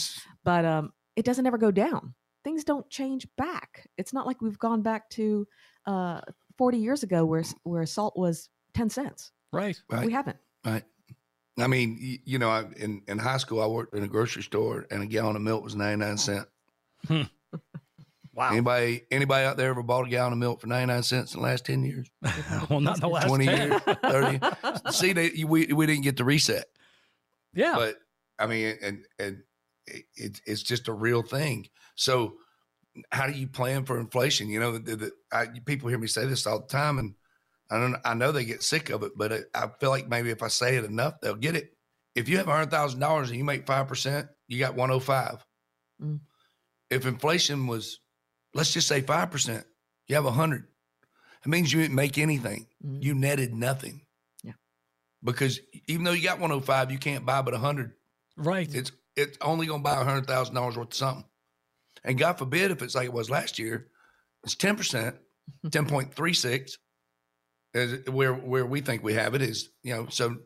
but 0.45 0.65
um, 0.65 0.93
it 1.17 1.25
doesn't 1.25 1.47
ever 1.47 1.59
go 1.59 1.71
down. 1.71 2.15
things 2.45 2.65
don't 2.65 2.89
change 2.91 3.27
back. 3.37 3.89
It's 3.97 4.13
not 4.13 4.27
like 4.27 4.41
we've 4.43 4.59
gone 4.59 4.83
back 4.83 5.09
to 5.11 5.47
uh, 5.87 6.21
40 6.59 6.79
years 6.79 7.03
ago 7.03 7.25
where 7.25 7.45
where 7.65 7.87
salt 7.87 8.17
was 8.17 8.49
10 8.75 8.91
cents. 8.91 9.33
Right. 9.53 9.81
Right. 9.91 10.07
We 10.07 10.13
haven't. 10.13 10.37
Right. 10.65 10.83
I 11.59 11.69
mean, 11.69 11.97
you, 12.01 12.19
you 12.25 12.39
know, 12.39 12.51
I, 12.51 12.65
in 12.77 13.03
in 13.07 13.19
high 13.19 13.37
school, 13.37 13.63
I 13.63 13.67
worked 13.67 13.95
in 13.95 14.03
a 14.03 14.09
grocery 14.09 14.43
store, 14.43 14.87
and 14.91 15.03
a 15.05 15.07
gallon 15.07 15.37
of 15.37 15.43
milk 15.43 15.63
was 15.63 15.77
ninety 15.77 16.05
nine 16.05 16.19
cent. 16.19 16.49
Wow. 18.35 18.51
Anybody 18.51 19.03
anybody 19.13 19.47
out 19.47 19.57
there 19.57 19.71
ever 19.71 19.83
bought 19.83 20.07
a 20.07 20.11
gallon 20.11 20.33
of 20.33 20.39
milk 20.41 20.61
for 20.61 20.67
ninety 20.67 20.93
nine 20.93 21.03
cents 21.05 21.35
in 21.35 21.41
the 21.41 21.47
last 21.47 21.65
ten 21.65 21.85
years, 21.85 22.11
well, 22.69 22.81
not 22.81 23.01
the 23.01 23.09
last 23.09 23.29
twenty 23.29 23.47
10. 23.47 23.69
years, 23.71 23.81
thirty? 24.03 24.41
See, 24.91 25.13
they, 25.13 25.45
we 25.45 25.67
we 25.67 25.87
didn't 25.87 26.03
get 26.03 26.17
the 26.17 26.25
reset, 26.25 26.65
Yeah. 27.55 27.75
but 27.77 27.97
I 28.39 28.47
mean, 28.49 28.77
and 28.83 29.05
and 29.21 29.43
it, 29.87 30.05
it, 30.17 30.41
it's 30.47 30.63
just 30.63 30.89
a 30.89 30.93
real 30.93 31.23
thing. 31.23 31.69
So, 31.95 32.35
how 33.13 33.27
do 33.29 33.33
you 33.35 33.47
plan 33.47 33.85
for 33.85 34.01
inflation? 34.01 34.49
You 34.49 34.59
know, 34.59 34.79
the, 34.79 34.97
the, 34.97 35.11
I, 35.33 35.47
people 35.65 35.89
hear 35.89 35.99
me 35.99 36.09
say 36.09 36.27
this 36.27 36.47
all 36.47 36.61
the 36.61 36.67
time, 36.67 36.99
and 36.99 37.15
I 37.71 37.79
don't. 37.79 37.97
I 38.05 38.15
know 38.15 38.33
they 38.33 38.45
get 38.45 38.65
sick 38.65 38.91
of 38.91 39.05
it, 39.05 39.13
but 39.17 39.31
it, 39.31 39.45
I 39.55 39.69
feel 39.79 39.91
like 39.91 40.09
maybe 40.09 40.31
if 40.31 40.43
I 40.43 40.49
say 40.49 40.77
it 40.77 40.85
enough, 40.85 41.21
they'll 41.21 41.37
get 41.37 41.55
it. 41.55 41.77
If 42.17 42.29
you 42.29 42.39
have 42.39 42.47
hundred 42.47 42.71
thousand 42.73 42.99
dollars 42.99 43.29
and 43.29 43.39
you 43.39 43.45
make 43.45 43.65
five 43.67 43.87
percent, 43.87 44.27
you 44.49 44.59
got 44.59 44.75
one 44.75 44.89
hundred 44.89 45.05
five. 45.05 45.47
Mm. 46.03 46.19
If 46.91 47.07
inflation 47.07 47.67
was, 47.67 48.01
let's 48.55 48.73
just 48.73 48.89
say 48.89 49.01
five 49.01 49.31
percent, 49.31 49.67
you 50.07 50.15
have 50.15 50.25
a 50.27 50.33
hundred. 50.33 50.67
It 51.45 51.49
means 51.49 51.73
you 51.73 51.83
didn't 51.83 51.97
make 51.97 52.17
anything. 52.17 52.67
Mhm. 52.85 53.03
You 53.03 53.15
netted 53.15 53.55
nothing. 53.55 54.07
Yeah. 54.43 54.53
Because 55.23 55.61
even 55.87 56.05
though 56.05 56.13
you 56.13 56.23
got 56.23 56.41
one 56.41 56.51
hundred 56.51 56.65
five, 56.65 56.91
you 56.91 56.99
can't 56.99 57.27
buy 57.27 57.43
but 57.43 57.55
a 57.55 57.59
hundred 57.59 57.93
right. 58.37 58.73
it's 58.75 58.93
it's 59.17 59.39
only 59.41 59.67
going 59.67 59.81
to 59.81 59.85
buy 59.85 60.01
a 60.01 60.05
hundred 60.05 60.27
thousand 60.27 60.55
dollars 60.55 60.77
worth 60.77 60.89
of 60.89 60.95
something. 60.95 61.25
And 62.03 62.19
God 62.19 62.39
forbid 62.39 62.71
if 62.71 62.83
it's 62.83 62.95
like 62.95 63.07
it 63.07 63.13
was 63.13 63.31
last 63.31 63.59
year, 63.59 63.89
it's 64.43 64.55
ten 64.55 64.77
percent, 64.77 65.17
ten 65.71 65.87
point 65.87 66.15
three 66.15 66.35
six, 66.35 66.79
is 67.75 68.09
where 68.09 68.35
where 68.35 68.67
we 68.67 68.81
think 68.81 69.03
we 69.03 69.15
have 69.15 69.35
it 69.35 69.43
is 69.43 69.71
you 69.83 69.95
know 69.95 70.07
so 70.09 70.37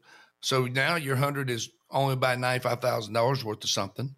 so 0.41 0.67
now 0.67 0.97
your 0.97 1.17
hundred 1.17 1.51
is 1.51 1.71
only 1.91 2.17
buy 2.17 2.37
ninety 2.37 2.63
five 2.63 2.81
thousand 2.81 3.15
dollars 3.15 3.45
worth 3.45 3.63
of 3.65 3.71
something. 3.71 4.15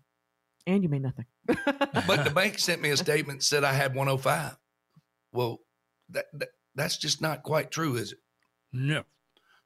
And 0.67 0.83
you 0.83 0.89
made 0.89 1.03
nothing. 1.03 1.25
But 2.07 2.25
the 2.25 2.33
bank 2.35 2.59
sent 2.59 2.83
me 2.83 2.91
a 2.91 2.97
statement 2.97 3.43
said 3.43 3.65
I 3.65 3.73
had 3.73 3.95
one 3.95 4.07
hundred 4.07 4.23
five. 4.23 4.57
Well, 5.33 5.61
that, 6.11 6.27
that 6.35 6.49
that's 6.75 6.97
just 6.97 7.21
not 7.21 7.43
quite 7.43 7.71
true, 7.71 7.97
is 7.97 8.13
it? 8.13 8.19
no. 8.73 9.05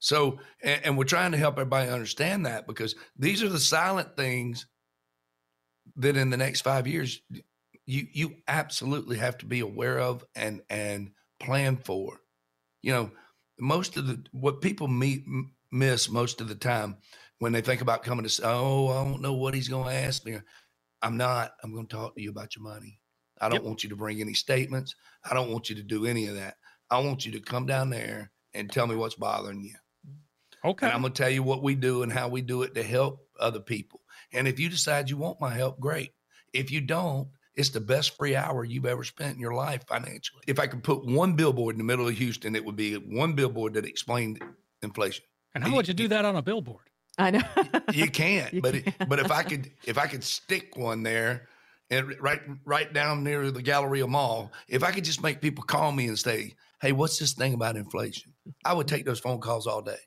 So, 0.01 0.39
and, 0.63 0.81
and 0.85 0.99
we're 0.99 1.05
trying 1.05 1.33
to 1.33 1.39
help 1.39 1.55
everybody 1.55 1.91
understand 1.91 2.45
that 2.45 2.67
because 2.67 2.95
these 3.19 3.43
are 3.43 3.49
the 3.49 3.59
silent 3.59 4.17
things 4.17 4.67
that 5.97 6.17
in 6.17 6.29
the 6.29 6.37
next 6.37 6.61
five 6.61 6.87
years 6.87 7.23
you 7.87 8.07
you 8.13 8.35
absolutely 8.49 9.19
have 9.19 9.39
to 9.39 9.47
be 9.47 9.61
aware 9.61 9.99
of 9.99 10.25
and 10.35 10.63
and 10.69 11.11
plan 11.41 11.77
for. 11.77 12.21
You 12.83 12.93
know, 12.93 13.11
most 13.59 13.97
of 13.97 14.07
the 14.07 14.23
what 14.33 14.61
people 14.61 14.89
meet 14.89 15.25
miss 15.71 16.11
most 16.11 16.41
of 16.41 16.49
the 16.49 16.55
time 16.55 16.97
when 17.39 17.53
they 17.53 17.61
think 17.61 17.81
about 17.81 18.03
coming 18.03 18.25
to 18.25 18.29
say, 18.29 18.45
"Oh, 18.45 18.89
I 18.89 19.05
don't 19.05 19.23
know 19.23 19.35
what 19.35 19.55
he's 19.55 19.69
going 19.69 19.89
to 19.89 19.95
ask 19.95 20.25
me." 20.25 20.39
I'm 21.05 21.17
not. 21.17 21.53
I'm 21.63 21.73
going 21.75 21.87
to 21.87 21.95
talk 21.97 22.15
to 22.17 22.23
you 22.23 22.31
about 22.31 22.57
your 22.57 22.63
money. 22.65 22.99
I 23.41 23.49
don't 23.49 23.57
Yep. 23.61 23.65
want 23.65 23.83
you 23.85 23.91
to 23.91 23.97
bring 23.97 24.21
any 24.21 24.35
statements. 24.35 24.95
I 25.29 25.35
don't 25.35 25.51
want 25.51 25.69
you 25.69 25.77
to 25.77 25.83
do 25.83 26.07
any 26.07 26.27
of 26.29 26.37
that. 26.37 26.57
I 26.91 26.99
want 27.01 27.27
you 27.27 27.33
to 27.33 27.41
come 27.41 27.67
down 27.67 27.91
there 27.91 28.31
and 28.55 28.71
tell 28.71 28.87
me 28.87 28.95
what's 28.97 29.15
bothering 29.17 29.63
you. 29.63 29.75
Okay. 30.65 30.87
And 30.87 30.95
I'm 30.95 31.03
going 31.03 31.13
to 31.13 31.23
tell 31.23 31.31
you 31.31 31.43
what 31.43 31.63
we 31.63 31.75
do 31.75 32.03
and 32.03 32.13
how 32.13 32.29
we 32.29 32.41
do 32.41 32.63
it 32.63 32.75
to 32.75 32.83
help 32.83 33.29
other 33.39 33.61
people. 33.61 34.01
And 34.33 34.49
if 34.49 34.59
you 34.59 34.69
decide 34.69 35.11
you 35.11 35.17
want 35.17 35.41
my 35.41 35.53
help, 35.53 35.79
great. 35.79 36.13
If 36.53 36.71
you 36.71 36.81
don't, 36.81 37.29
it's 37.55 37.71
the 37.71 37.81
best 37.81 38.17
free 38.17 38.35
hour 38.35 38.65
you've 38.65 38.87
ever 38.87 39.05
spent 39.05 39.35
in 39.35 39.41
your 39.41 39.55
life 39.55 39.87
financially. 39.87 40.43
If 40.47 40.59
I 40.59 40.67
could 40.67 40.83
put 40.83 41.05
one 41.05 41.35
billboard 41.35 41.75
in 41.75 41.79
the 41.79 41.85
middle 41.85 42.09
of 42.09 42.15
Houston, 42.17 42.57
it 42.57 42.65
would 42.65 42.77
be 42.77 42.95
one 42.95 43.35
billboard 43.35 43.75
that 43.75 43.85
explained 43.85 44.43
inflation. 44.83 45.25
and 45.55 45.63
how 45.65 45.75
would 45.77 45.87
you 45.89 45.95
do 45.95 46.09
that 46.09 46.25
on 46.25 46.35
a 46.37 46.43
billboard? 46.43 46.89
I 47.19 47.31
know. 47.31 47.43
You 47.93 48.11
can't, 48.11 48.53
You 48.55 48.61
but 48.61 48.75
It, 48.75 48.95
but 49.09 49.19
if 49.19 49.31
I 49.31 49.43
could 49.43 49.71
if 49.85 49.99
I 49.99 50.07
could 50.07 50.25
stick 50.25 50.77
one 50.77 51.03
there 51.03 51.49
and 51.91 52.15
right 52.21 52.41
right 52.65 52.93
down 52.93 53.25
near 53.25 53.51
the 53.51 53.63
Galleria 53.63 54.07
Mall, 54.07 54.53
if 54.69 54.83
I 54.83 54.91
could 54.91 55.05
just 55.05 55.23
make 55.23 55.41
people 55.41 55.65
call 55.65 55.93
me 55.93 56.09
and 56.09 56.19
say, 56.19 56.55
"Hey, 56.81 56.93
what's 56.93 57.19
this 57.19 57.35
thing 57.35 57.55
about 57.55 57.77
inflation?" 57.77 58.33
I 58.65 58.73
would 58.73 58.89
take 58.89 59.05
those 59.05 59.21
phone 59.21 59.41
calls 59.41 59.67
all 59.67 59.83
day. 59.83 59.99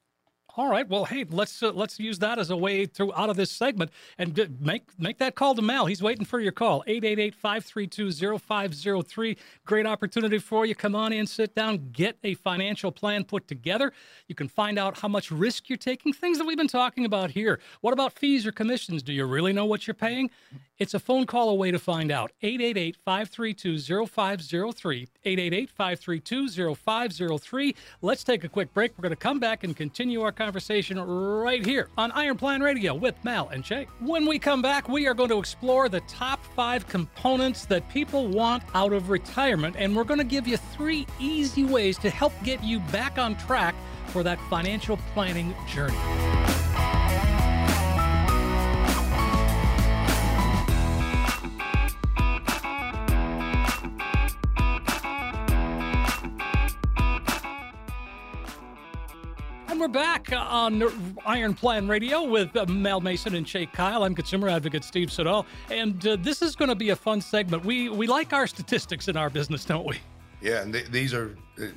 All 0.57 0.69
right. 0.71 0.89
Well, 0.89 1.05
hey, 1.05 1.23
let's 1.29 1.61
uh, 1.61 1.71
let's 1.71 1.99
use 1.99 2.17
that 2.17 2.39
as 2.39 2.49
a 2.49 2.57
way 2.57 2.87
through 2.87 3.13
out 3.13 3.29
of 3.29 3.35
this 3.35 3.51
segment 3.51 3.91
and 4.17 4.59
make 4.59 4.85
make 4.97 5.19
that 5.19 5.35
call 5.35 5.53
to 5.53 5.61
Mal. 5.61 5.85
He's 5.85 6.01
waiting 6.01 6.25
for 6.25 6.39
your 6.39 6.51
call. 6.51 6.83
888-532-0503. 6.87 9.37
Great 9.65 9.85
opportunity 9.85 10.39
for 10.39 10.65
you. 10.65 10.73
Come 10.73 10.95
on 10.95 11.13
in, 11.13 11.27
sit 11.27 11.53
down, 11.53 11.91
get 11.91 12.17
a 12.23 12.33
financial 12.33 12.91
plan 12.91 13.23
put 13.23 13.47
together. 13.47 13.93
You 14.27 14.33
can 14.33 14.47
find 14.47 14.79
out 14.79 14.97
how 14.97 15.07
much 15.07 15.29
risk 15.29 15.69
you're 15.69 15.77
taking, 15.77 16.11
things 16.11 16.39
that 16.39 16.47
we've 16.47 16.57
been 16.57 16.67
talking 16.67 17.05
about 17.05 17.29
here. 17.29 17.59
What 17.81 17.93
about 17.93 18.13
fees 18.13 18.47
or 18.47 18.51
commissions? 18.51 19.03
Do 19.03 19.13
you 19.13 19.25
really 19.25 19.53
know 19.53 19.65
what 19.65 19.85
you're 19.85 19.93
paying? 19.93 20.31
It's 20.79 20.93
a 20.93 20.99
phone 20.99 21.25
call 21.25 21.49
away 21.49 21.71
to 21.71 21.79
find 21.79 22.11
out. 22.11 22.31
888-532-0503. 22.43 25.07
888-532-0503. 25.25 27.75
Let's 28.01 28.23
take 28.23 28.43
a 28.43 28.49
quick 28.49 28.71
break. 28.73 28.91
We're 28.95 29.01
going 29.01 29.09
to 29.09 29.15
come 29.15 29.39
back 29.39 29.63
and 29.63 29.75
continue 29.75 30.21
our 30.21 30.31
conversation 30.31 30.99
right 30.99 31.65
here 31.65 31.89
on 31.97 32.11
Iron 32.11 32.37
Plan 32.37 32.61
Radio 32.61 32.93
with 32.93 33.15
Mal 33.23 33.49
and 33.49 33.63
Chae. 33.63 33.87
When 34.01 34.27
we 34.27 34.37
come 34.37 34.61
back, 34.61 34.87
we 34.87 35.07
are 35.07 35.15
going 35.15 35.29
to 35.29 35.39
explore 35.39 35.89
the 35.89 36.01
top 36.01 36.45
five 36.55 36.87
components 36.87 37.65
that 37.65 37.89
people 37.89 38.27
want 38.27 38.61
out 38.75 38.93
of 38.93 39.09
retirement, 39.09 39.75
and 39.79 39.95
we're 39.95 40.03
going 40.03 40.19
to 40.19 40.23
give 40.23 40.47
you 40.47 40.57
three 40.57 41.07
easy 41.19 41.63
ways 41.63 41.97
to 41.99 42.09
help 42.11 42.33
get 42.43 42.63
you 42.63 42.79
back 42.91 43.17
on 43.17 43.35
track 43.37 43.73
for 44.07 44.23
that 44.23 44.39
financial 44.49 44.97
planning 45.13 45.55
journey. 45.67 45.95
And 59.77 59.81
we're 59.83 59.89
back 59.89 60.33
on 60.35 61.15
Iron 61.27 61.53
Plan 61.53 61.87
Radio 61.87 62.23
with 62.23 62.55
uh, 62.57 62.65
Mal 62.65 62.99
Mason 62.99 63.35
and 63.35 63.45
Chae 63.45 63.71
Kyle. 63.71 64.01
I'm 64.05 64.15
consumer 64.15 64.49
advocate 64.49 64.83
Steve 64.83 65.11
Siddall, 65.11 65.45
and 65.69 66.07
uh, 66.07 66.17
this 66.19 66.41
is 66.41 66.55
going 66.55 66.69
to 66.69 66.75
be 66.75 66.89
a 66.89 66.95
fun 66.95 67.21
segment. 67.21 67.63
We 67.63 67.87
we 67.87 68.07
like 68.07 68.33
our 68.33 68.47
statistics 68.47 69.07
in 69.07 69.15
our 69.15 69.29
business, 69.29 69.65
don't 69.65 69.85
we? 69.85 69.99
Yeah, 70.41 70.63
and 70.63 70.73
th- 70.73 70.87
these 70.87 71.13
are 71.13 71.37
uh, 71.61 71.67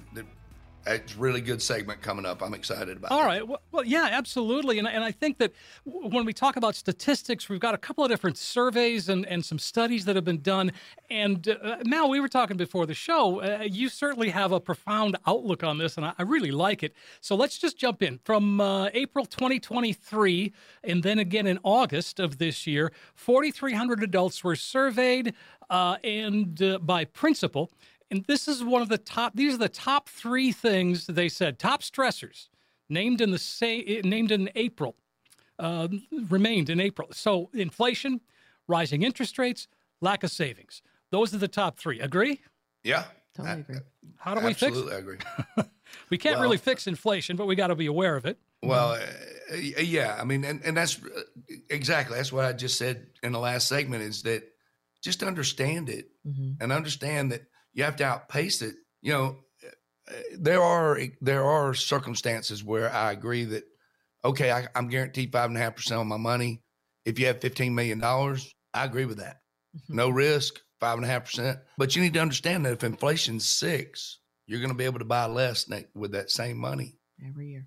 it's 0.87 1.15
a 1.15 1.19
really 1.19 1.41
good 1.41 1.61
segment 1.61 2.01
coming 2.01 2.25
up. 2.25 2.43
I'm 2.43 2.55
excited 2.55 2.97
about. 2.97 3.11
All 3.11 3.23
it. 3.23 3.27
right. 3.27 3.47
Well, 3.47 3.61
well 3.71 3.85
yeah, 3.85 4.09
absolutely. 4.11 4.79
And, 4.79 4.89
and 4.89 5.05
I 5.05 5.13
think 5.13 5.39
that 5.39 5.53
w- 5.87 6.09
when 6.09 6.25
we 6.25 6.33
talk 6.33 6.57
about 6.57 6.75
statistics, 6.75 7.49
we've 7.49 7.61
got 7.61 7.75
a 7.75 7.79
couple 7.79 8.05
of 8.05 8.11
different 8.11 8.39
surveys 8.39 9.09
and, 9.09 9.27
and 9.27 9.45
some 9.45 9.59
studies 9.59 10.05
that 10.07 10.17
have 10.17 10.25
been 10.25 10.41
done. 10.41 10.73
And 11.11 11.47
uh, 11.49 11.77
Mal, 11.85 12.09
we 12.09 12.21
were 12.21 12.29
talking 12.29 12.57
before 12.57 12.87
the 12.87 12.95
show. 12.95 13.41
Uh, 13.41 13.63
you 13.63 13.89
certainly 13.89 14.31
have 14.31 14.53
a 14.53 14.61
profound 14.61 15.17
outlook 15.27 15.63
on 15.63 15.79
this, 15.79 15.97
and 15.97 16.07
I, 16.07 16.13
I 16.19 16.23
really 16.23 16.51
like 16.51 16.83
it. 16.83 16.95
So 17.21 17.35
let's 17.35 17.59
just 17.59 17.77
jump 17.77 18.03
in. 18.03 18.19
From 18.25 18.61
uh, 18.61 18.89
April 18.95 19.27
2023, 19.27 20.53
and 20.85 21.03
then 21.03 21.19
again 21.19 21.47
in 21.47 21.59
August 21.63 22.21
of 22.21 22.39
this 22.39 22.67
year, 22.67 22.93
4,300 23.15 24.03
adults 24.03 24.43
were 24.43 24.57
surveyed 24.57 25.35
uh, 25.69 25.97
and 26.03 26.63
uh, 26.63 26.79
by 26.79 27.05
Principal. 27.05 27.71
And 28.11 28.25
this 28.25 28.49
is 28.49 28.63
one 28.65 28.83
of 28.83 28.89
the 28.89 28.99
top. 28.99 29.33
These 29.37 29.55
are 29.55 29.59
the 29.59 29.69
top 29.69 30.09
three 30.09 30.51
things 30.53 31.07
they 31.07 31.29
said. 31.29 31.59
Top 31.59 31.83
stressors 31.83 32.49
named 32.89 33.21
in 33.21 33.31
the 33.31 33.39
say 33.39 34.01
named 34.05 34.33
in 34.33 34.51
April, 34.57 34.97
uh, 35.59 35.89
remained 36.29 36.69
in 36.71 36.81
April. 36.81 37.09
So 37.13 37.51
inflation, 37.55 38.21
rising 38.67 39.03
interest 39.03 39.39
rates, 39.39 39.69
lack 40.01 40.25
of 40.25 40.31
savings. 40.31 40.83
Those 41.11 41.33
are 41.35 41.39
the 41.39 41.49
top 41.49 41.79
three. 41.79 42.01
Agree? 42.01 42.41
Yeah, 42.83 43.05
Totally 43.35 43.55
I- 43.57 43.59
agree. 43.61 43.77
How 44.17 44.35
do 44.35 44.41
we 44.45 44.55
fix 44.55 44.77
absolutely 44.77 44.95
it? 44.95 44.99
agree. 44.99 45.19
We 46.09 46.19
can't 46.19 46.35
Well- 46.37 46.45
really 46.45 46.57
fix 46.57 46.87
inflation, 46.87 47.37
but 47.37 47.47
we 47.47 47.57
got 47.57 47.67
to 47.69 47.75
be 47.75 47.87
aware 47.87 48.15
of 48.15 48.25
it. 48.25 48.39
Well, 48.63 48.93
uh, 48.93 49.57
yeah, 49.57 50.17
I 50.21 50.25
mean, 50.25 50.45
and, 50.45 50.63
and 50.65 50.77
that's 50.77 51.01
uh, 51.03 51.23
exactly 51.69 52.17
that's 52.17 52.33
what 52.33 52.45
I 52.45 52.53
just 52.53 52.79
said 52.79 53.07
in 53.25 53.33
the 53.33 53.41
last 53.41 53.67
segment 53.67 54.03
is 54.05 54.23
that 54.23 54.45
just 55.03 55.23
understand 55.25 55.89
it 55.89 56.11
Mhm. 56.27 56.59
and 56.61 56.71
understand 56.73 57.33
that 57.33 57.43
you 57.73 57.85
have 57.85 57.97
to 57.97 58.05
outpace 58.05 58.63
it. 58.63 58.75
You 59.03 59.13
know, 59.13 59.37
uh, 60.09 60.15
there 60.39 60.63
are 60.63 61.01
there 61.21 61.45
are 61.45 61.75
circumstances 61.75 62.65
where 62.65 62.93
I 62.93 63.13
agree 63.13 63.45
that 63.45 63.65
okay, 64.25 64.51
I, 64.53 64.67
I'm 64.75 64.89
guaranteed 64.89 65.33
five 65.33 65.49
and 65.51 65.57
a 65.57 65.61
half 65.61 65.77
percent 65.77 66.01
on 66.01 66.09
my 66.09 66.17
money. 66.17 66.63
If 67.05 67.19
you 67.19 67.27
have 67.27 67.41
fifteen 67.41 67.75
million 67.75 67.99
dollars, 67.99 68.55
I 68.75 68.85
agree 68.85 69.07
with 69.07 69.19
that. 69.19 69.41
Mhm. 69.77 69.95
No 69.95 70.11
risk, 70.11 70.61
five 70.81 70.97
and 70.97 71.05
a 71.05 71.09
half 71.09 71.25
percent. 71.25 71.59
But 71.79 71.95
you 71.97 72.03
need 72.03 72.15
to 72.15 72.21
understand 72.21 72.67
that 72.67 72.73
if 72.73 72.85
inflation's 72.85 73.49
six, 73.49 74.19
you're 74.47 74.61
going 74.61 74.71
to 74.73 74.77
be 74.77 74.85
able 74.85 74.99
to 74.99 75.05
buy 75.05 75.27
less 75.27 75.71
with 75.95 76.13
that 76.13 76.31
same 76.31 76.59
money. 76.59 76.99
Every 77.25 77.49
year. 77.49 77.67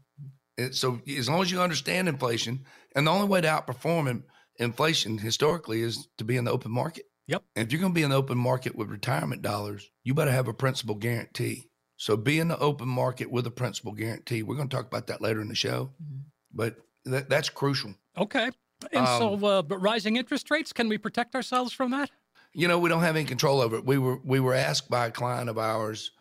And 0.57 0.75
so 0.75 1.01
as 1.07 1.29
long 1.29 1.41
as 1.41 1.51
you 1.51 1.61
understand 1.61 2.07
inflation, 2.07 2.65
and 2.95 3.07
the 3.07 3.11
only 3.11 3.27
way 3.27 3.41
to 3.41 3.47
outperform 3.47 4.23
inflation 4.57 5.17
historically 5.17 5.81
is 5.81 6.07
to 6.17 6.23
be 6.23 6.37
in 6.37 6.43
the 6.43 6.51
open 6.51 6.71
market. 6.71 7.05
Yep. 7.27 7.43
And 7.55 7.65
if 7.65 7.71
you're 7.71 7.79
going 7.81 7.93
to 7.93 7.95
be 7.95 8.03
in 8.03 8.09
the 8.09 8.15
open 8.17 8.37
market 8.37 8.75
with 8.75 8.89
retirement 8.89 9.41
dollars, 9.41 9.89
you 10.03 10.13
better 10.13 10.31
have 10.31 10.47
a 10.47 10.53
principal 10.53 10.95
guarantee. 10.95 11.69
So 11.97 12.17
be 12.17 12.39
in 12.39 12.49
the 12.49 12.57
open 12.59 12.87
market 12.87 13.31
with 13.31 13.47
a 13.47 13.51
principal 13.51 13.93
guarantee. 13.93 14.43
We're 14.43 14.55
going 14.55 14.67
to 14.69 14.75
talk 14.75 14.87
about 14.87 15.07
that 15.07 15.21
later 15.21 15.41
in 15.41 15.47
the 15.47 15.55
show, 15.55 15.93
Mhm. 16.03 16.23
but 16.51 16.77
that, 17.05 17.29
that's 17.29 17.49
crucial. 17.49 17.95
Okay. 18.17 18.51
And 18.91 19.07
Um, 19.07 19.39
so, 19.39 19.45
uh, 19.45 19.61
but 19.61 19.77
rising 19.77 20.17
interest 20.17 20.51
rates, 20.51 20.73
can 20.73 20.89
we 20.89 20.97
protect 20.97 21.35
ourselves 21.35 21.71
from 21.71 21.91
that? 21.91 22.09
You 22.53 22.67
know, 22.67 22.77
we 22.77 22.89
don't 22.89 23.01
have 23.01 23.15
any 23.15 23.25
control 23.25 23.61
over 23.61 23.77
it. 23.77 23.85
We 23.85 23.97
were 23.97 24.17
we 24.23 24.39
were 24.39 24.53
asked 24.53 24.89
by 24.89 25.07
a 25.07 25.11
client 25.11 25.49
of 25.49 25.57
ours 25.57 26.11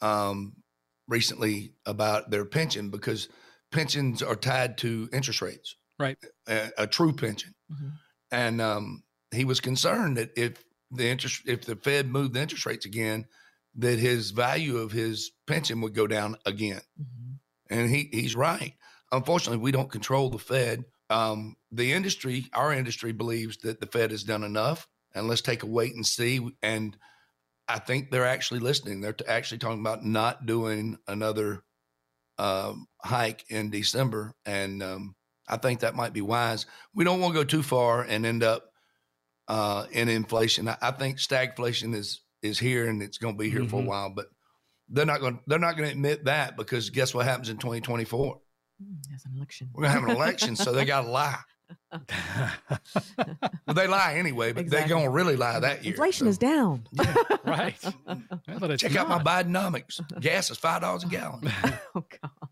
um, 0.00 0.56
recently 1.06 1.74
about 1.86 2.30
their 2.30 2.44
pension 2.44 2.90
because 2.90 3.28
pensions 3.70 4.22
are 4.22 4.36
tied 4.36 4.76
to 4.78 5.08
interest 5.12 5.40
rates, 5.40 5.76
Right. 5.98 6.18
A, 6.48 6.70
a 6.78 6.86
true 6.86 7.12
pension, 7.12 7.54
Mhm. 7.72 7.92
and 8.32 8.60
um, 8.60 9.02
he 9.30 9.44
was 9.44 9.60
concerned 9.60 10.16
that 10.16 10.30
if 10.36 10.64
the 10.90 11.08
interest 11.08 11.42
if 11.46 11.64
the 11.64 11.76
Fed 11.76 12.08
moved 12.08 12.34
the 12.34 12.40
interest 12.40 12.66
rates 12.66 12.86
again, 12.86 13.26
that 13.76 13.98
his 13.98 14.30
value 14.30 14.78
of 14.78 14.92
his 14.92 15.32
pension 15.46 15.80
would 15.80 15.94
go 15.94 16.06
down 16.06 16.36
again. 16.46 16.80
Mhm. 17.00 17.38
And 17.70 17.90
he 17.90 18.08
he's 18.12 18.34
right. 18.34 18.74
Unfortunately, 19.12 19.58
we 19.58 19.72
don't 19.72 19.90
control 19.90 20.30
the 20.30 20.38
Fed. 20.38 20.84
Um, 21.10 21.56
the 21.72 21.92
industry, 21.92 22.46
our 22.52 22.72
industry, 22.72 23.12
believes 23.12 23.58
that 23.58 23.80
the 23.80 23.86
Fed 23.86 24.10
has 24.10 24.24
done 24.24 24.44
enough, 24.44 24.88
and 25.14 25.26
let's 25.26 25.40
take 25.40 25.62
a 25.62 25.66
wait 25.66 25.94
and 25.94 26.06
see. 26.06 26.50
And 26.62 26.96
I 27.66 27.78
think 27.78 28.10
they're 28.10 28.26
actually 28.26 28.60
listening. 28.60 29.00
They're 29.00 29.12
t- 29.14 29.24
actually 29.26 29.58
talking 29.58 29.80
about 29.80 30.04
not 30.04 30.46
doing 30.46 30.98
another 31.06 31.62
um, 32.38 32.86
hike 33.02 33.44
in 33.48 33.70
December, 33.70 34.34
and 34.46 34.82
um, 34.82 35.16
I 35.48 35.56
think 35.56 35.80
that 35.80 35.96
might 35.96 36.12
be 36.12 36.20
wise. 36.20 36.66
We 36.94 37.04
don't 37.04 37.20
want 37.20 37.34
to 37.34 37.40
go 37.40 37.44
too 37.44 37.62
far 37.62 38.02
and 38.02 38.24
end 38.24 38.42
up 38.42 38.70
uh, 39.48 39.86
in 39.92 40.08
inflation. 40.08 40.68
I, 40.68 40.76
I 40.80 40.90
think 40.92 41.18
stagflation 41.18 41.94
is 41.94 42.20
is 42.42 42.58
here, 42.58 42.88
and 42.88 43.02
it's 43.02 43.18
going 43.18 43.34
to 43.34 43.38
be 43.38 43.50
here 43.50 43.64
for 43.64 43.80
a 43.80 43.82
Mhm. 43.82 43.86
while, 43.86 44.10
but. 44.10 44.26
They're 44.90 45.04
not 45.04 45.20
going. 45.20 45.38
They're 45.46 45.58
not 45.58 45.76
going 45.76 45.90
to 45.90 45.94
admit 45.94 46.24
that 46.24 46.56
because 46.56 46.88
guess 46.88 47.12
what 47.12 47.26
happens 47.26 47.50
in 47.50 47.58
2024? 47.58 48.36
Mm, 48.82 48.96
There's 49.06 49.22
an 49.26 49.32
election. 49.36 49.68
We're 49.74 49.82
gonna 49.82 49.92
have 50.00 50.04
an 50.08 50.16
election, 50.16 50.56
so 50.56 50.72
they 50.72 50.86
got 50.86 51.02
to 51.02 51.10
lie. 51.10 51.36
Well, 53.66 53.74
they 53.74 53.86
lie 53.86 54.14
anyway, 54.14 54.52
but 54.52 54.60
Exactly. 54.62 54.88
they're 54.88 54.96
gonna 54.98 55.10
really 55.10 55.36
lie 55.36 55.60
that 55.60 55.84
year. 55.84 55.92
Inflation 55.92 56.26
so. 56.26 56.30
is 56.30 56.38
down. 56.38 56.88
Yeah. 56.92 57.14
right. 57.44 57.76
Yeah, 58.08 58.58
but 58.58 58.70
it's 58.70 58.82
Check 58.82 58.96
out 58.96 59.08
my 59.10 59.16
not. 59.18 59.26
Bidenomics. 59.26 60.00
Gas 60.20 60.50
is 60.50 60.56
five 60.56 60.80
dollars 60.80 61.04
a 61.04 61.08
gallon. 61.08 61.42
oh 61.94 62.04
God. 62.22 62.47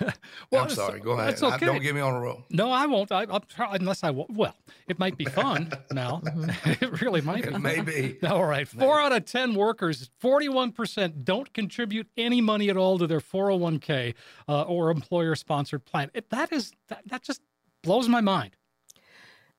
Well, 0.52 0.62
I'm 0.62 0.70
sorry. 0.70 1.00
Go 1.00 1.12
ahead. 1.12 1.28
That's 1.28 1.42
I- 1.42 1.56
okay. 1.56 1.66
don't 1.66 1.82
get 1.82 1.94
me 1.94 2.00
on 2.00 2.14
a 2.14 2.20
roll. 2.20 2.44
No, 2.50 2.70
I 2.70 2.86
won't. 2.86 3.10
I, 3.10 3.24
I'll 3.24 3.40
try 3.40 3.74
unless 3.74 4.04
I. 4.04 4.10
Well, 4.10 4.54
it 4.88 4.98
might 4.98 5.16
be 5.16 5.24
fun 5.24 5.72
now. 5.90 6.22
it 6.64 7.00
really 7.02 7.20
might 7.20 7.42
be. 7.42 7.48
It 7.54 7.58
may 7.58 7.80
be. 7.80 8.18
All 8.24 8.44
right. 8.44 8.68
Four 8.68 9.00
out 9.00 9.12
of 9.12 9.24
10 9.24 9.54
workers, 9.54 10.10
41% 10.22 11.24
don't 11.24 11.52
contribute 11.52 12.06
any 12.16 12.40
money 12.40 12.70
at 12.70 12.76
all 12.76 12.98
to 12.98 13.06
their 13.06 13.20
401k 13.20 14.14
uh, 14.48 14.62
or 14.62 14.90
employer 14.90 15.34
sponsored 15.34 15.84
plan. 15.84 16.10
It, 16.14 16.30
that 16.30 16.52
is, 16.52 16.72
that, 16.88 17.02
that 17.06 17.22
just 17.22 17.40
blows 17.82 18.08
my 18.08 18.20
mind. 18.20 18.56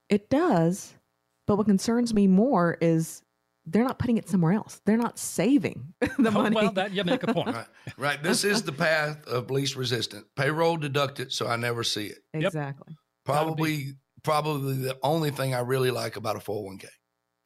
It 0.10 0.29
does, 0.29 0.94
but 1.46 1.58
what 1.58 1.65
concerns 1.67 2.13
me 2.13 2.27
more 2.27 2.77
is 2.79 3.24
they're 3.69 3.83
not 3.83 4.00
putting 4.00 4.17
it 4.17 4.29
somewhere 4.29 4.53
else. 4.53 4.81
They're 4.86 4.97
not 4.97 5.19
saving 5.19 5.93
the 6.01 6.29
Oh, 6.29 6.31
money. 6.31 6.55
well, 6.55 6.71
that 6.71 6.93
you 6.93 7.03
make 7.03 7.21
a 7.24 7.33
point. 7.33 7.53
Right. 7.55 7.65
Right. 7.97 8.24
This 8.24 8.43
is 8.43 8.63
the 8.63 8.71
path 8.71 9.27
of 9.27 9.51
least 9.51 9.75
resistance. 9.75 10.25
Payroll 10.36 10.77
deducted, 10.77 11.31
so 11.33 11.47
I 11.47 11.57
never 11.57 11.83
see 11.83 12.07
it. 12.07 12.19
exactly. 12.33 12.95
Gotta 13.25 13.51
be. 13.51 13.53
Probably, 13.55 13.86
probably 14.24 14.74
the 14.77 14.97
only 15.03 15.31
thing 15.31 15.53
I 15.53 15.59
really 15.59 15.91
like 15.91 16.15
about 16.15 16.36
a 16.38 16.39
401k 16.39 16.86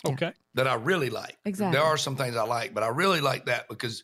Okay. 0.08 0.32
that 0.54 0.68
I 0.68 0.76
really 0.76 1.10
like. 1.10 1.38
Exactly. 1.46 1.78
There 1.78 1.86
are 1.86 1.98
some 1.98 2.16
things 2.16 2.36
I 2.36 2.44
like, 2.44 2.74
but 2.74 2.84
I 2.84 2.88
really 2.90 3.20
like 3.22 3.46
that 3.46 3.68
because 3.68 4.04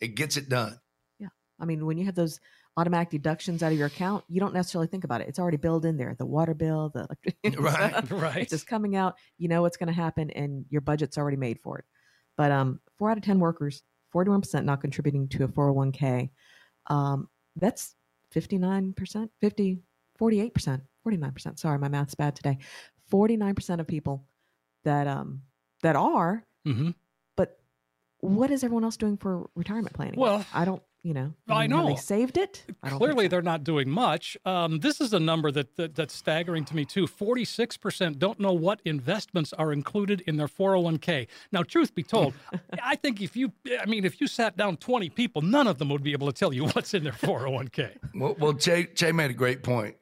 it 0.00 0.08
gets 0.14 0.36
it 0.36 0.48
done. 0.48 0.78
Yeah. 1.18 1.28
I 1.60 1.64
mean, 1.66 1.84
when 1.86 1.98
you 1.98 2.06
have 2.06 2.14
those 2.14 2.40
automatic 2.78 3.10
deductions 3.10 3.62
out 3.62 3.72
of 3.72 3.78
your 3.78 3.88
account, 3.88 4.24
you 4.28 4.38
don't 4.38 4.54
necessarily 4.54 4.86
think 4.86 5.02
about 5.02 5.20
it. 5.20 5.28
It's 5.28 5.40
already 5.40 5.56
billed 5.56 5.84
in 5.84 5.96
there. 5.96 6.14
The 6.16 6.24
water 6.24 6.54
bill, 6.54 6.90
the 6.94 7.08
right, 7.58 8.10
right. 8.10 8.36
It's 8.42 8.50
just 8.52 8.68
coming 8.68 8.94
out. 8.94 9.16
You 9.36 9.48
know 9.48 9.62
what's 9.62 9.76
going 9.76 9.88
to 9.88 9.92
happen, 9.92 10.30
and 10.30 10.64
your 10.70 10.80
budget's 10.80 11.18
already 11.18 11.36
made 11.36 11.58
for 11.60 11.78
it. 11.78 11.84
But 12.36 12.52
um, 12.52 12.80
four 12.96 13.10
out 13.10 13.18
of 13.18 13.24
ten 13.24 13.40
workers, 13.40 13.82
forty-one 14.12 14.40
percent 14.40 14.64
not 14.64 14.80
contributing 14.80 15.28
to 15.30 15.44
a 15.44 15.48
four 15.48 15.64
hundred 15.64 15.72
one 15.72 15.92
k. 15.92 16.30
Um, 16.86 17.28
that's 17.56 17.96
fifty-nine 18.30 18.92
percent, 18.92 19.32
50, 19.40 19.80
48 20.16 20.54
percent, 20.54 20.82
forty-nine 21.02 21.32
percent. 21.32 21.58
Sorry, 21.58 21.78
my 21.78 21.88
math's 21.88 22.14
bad 22.14 22.36
today. 22.36 22.58
Forty-nine 23.08 23.56
percent 23.56 23.80
of 23.80 23.88
people 23.88 24.24
that 24.84 25.08
um 25.08 25.42
that 25.82 25.96
are, 25.96 26.46
hmm 26.64 26.90
but 27.36 27.58
what 28.20 28.52
is 28.52 28.62
everyone 28.62 28.84
else 28.84 28.96
doing 28.96 29.16
for 29.16 29.50
retirement 29.56 29.94
planning? 29.94 30.20
Well, 30.20 30.46
I 30.54 30.64
don't. 30.64 30.82
You 31.08 31.14
know, 31.14 31.32
I 31.48 31.62
mean, 31.62 31.70
have 31.70 31.86
know. 31.86 31.88
they 31.88 31.96
saved 31.96 32.36
it. 32.36 32.64
I 32.82 32.90
don't 32.90 32.98
think 32.98 33.12
Clearly, 33.12 33.24
so. 33.24 33.28
they're 33.30 33.40
not 33.40 33.64
doing 33.64 33.88
much. 33.88 34.36
Um, 34.44 34.80
this 34.80 35.00
is 35.00 35.14
a 35.14 35.18
number 35.18 35.50
that, 35.50 35.74
that 35.76 35.94
that's 35.94 36.14
staggering 36.14 36.66
to 36.66 36.76
me 36.76 36.84
too. 36.84 37.06
Forty-six 37.06 37.78
percent 37.78 38.18
don't 38.18 38.38
know 38.38 38.52
what 38.52 38.82
investments 38.84 39.54
are 39.54 39.72
included 39.72 40.20
in 40.26 40.36
their 40.36 40.48
four 40.48 40.72
hundred 40.72 40.82
one 40.82 40.98
k. 40.98 41.26
Now, 41.50 41.62
truth 41.62 41.94
be 41.94 42.02
told, 42.02 42.34
I 42.82 42.94
think 42.96 43.22
if 43.22 43.38
you, 43.38 43.52
I 43.80 43.86
mean, 43.86 44.04
if 44.04 44.20
you 44.20 44.26
sat 44.26 44.58
down 44.58 44.76
twenty 44.76 45.08
people, 45.08 45.40
none 45.40 45.66
of 45.66 45.78
them 45.78 45.88
would 45.88 46.02
be 46.02 46.12
able 46.12 46.26
to 46.26 46.32
tell 46.34 46.52
you 46.52 46.66
what's 46.72 46.92
in 46.92 47.04
their 47.04 47.14
four 47.14 47.38
hundred 47.38 47.52
one 47.52 47.68
k. 47.68 47.90
Well, 48.14 48.36
well 48.38 48.52
Chae, 48.52 48.94
Chae 48.94 49.14
made 49.14 49.30
a 49.30 49.34
great 49.34 49.62
point. 49.62 49.96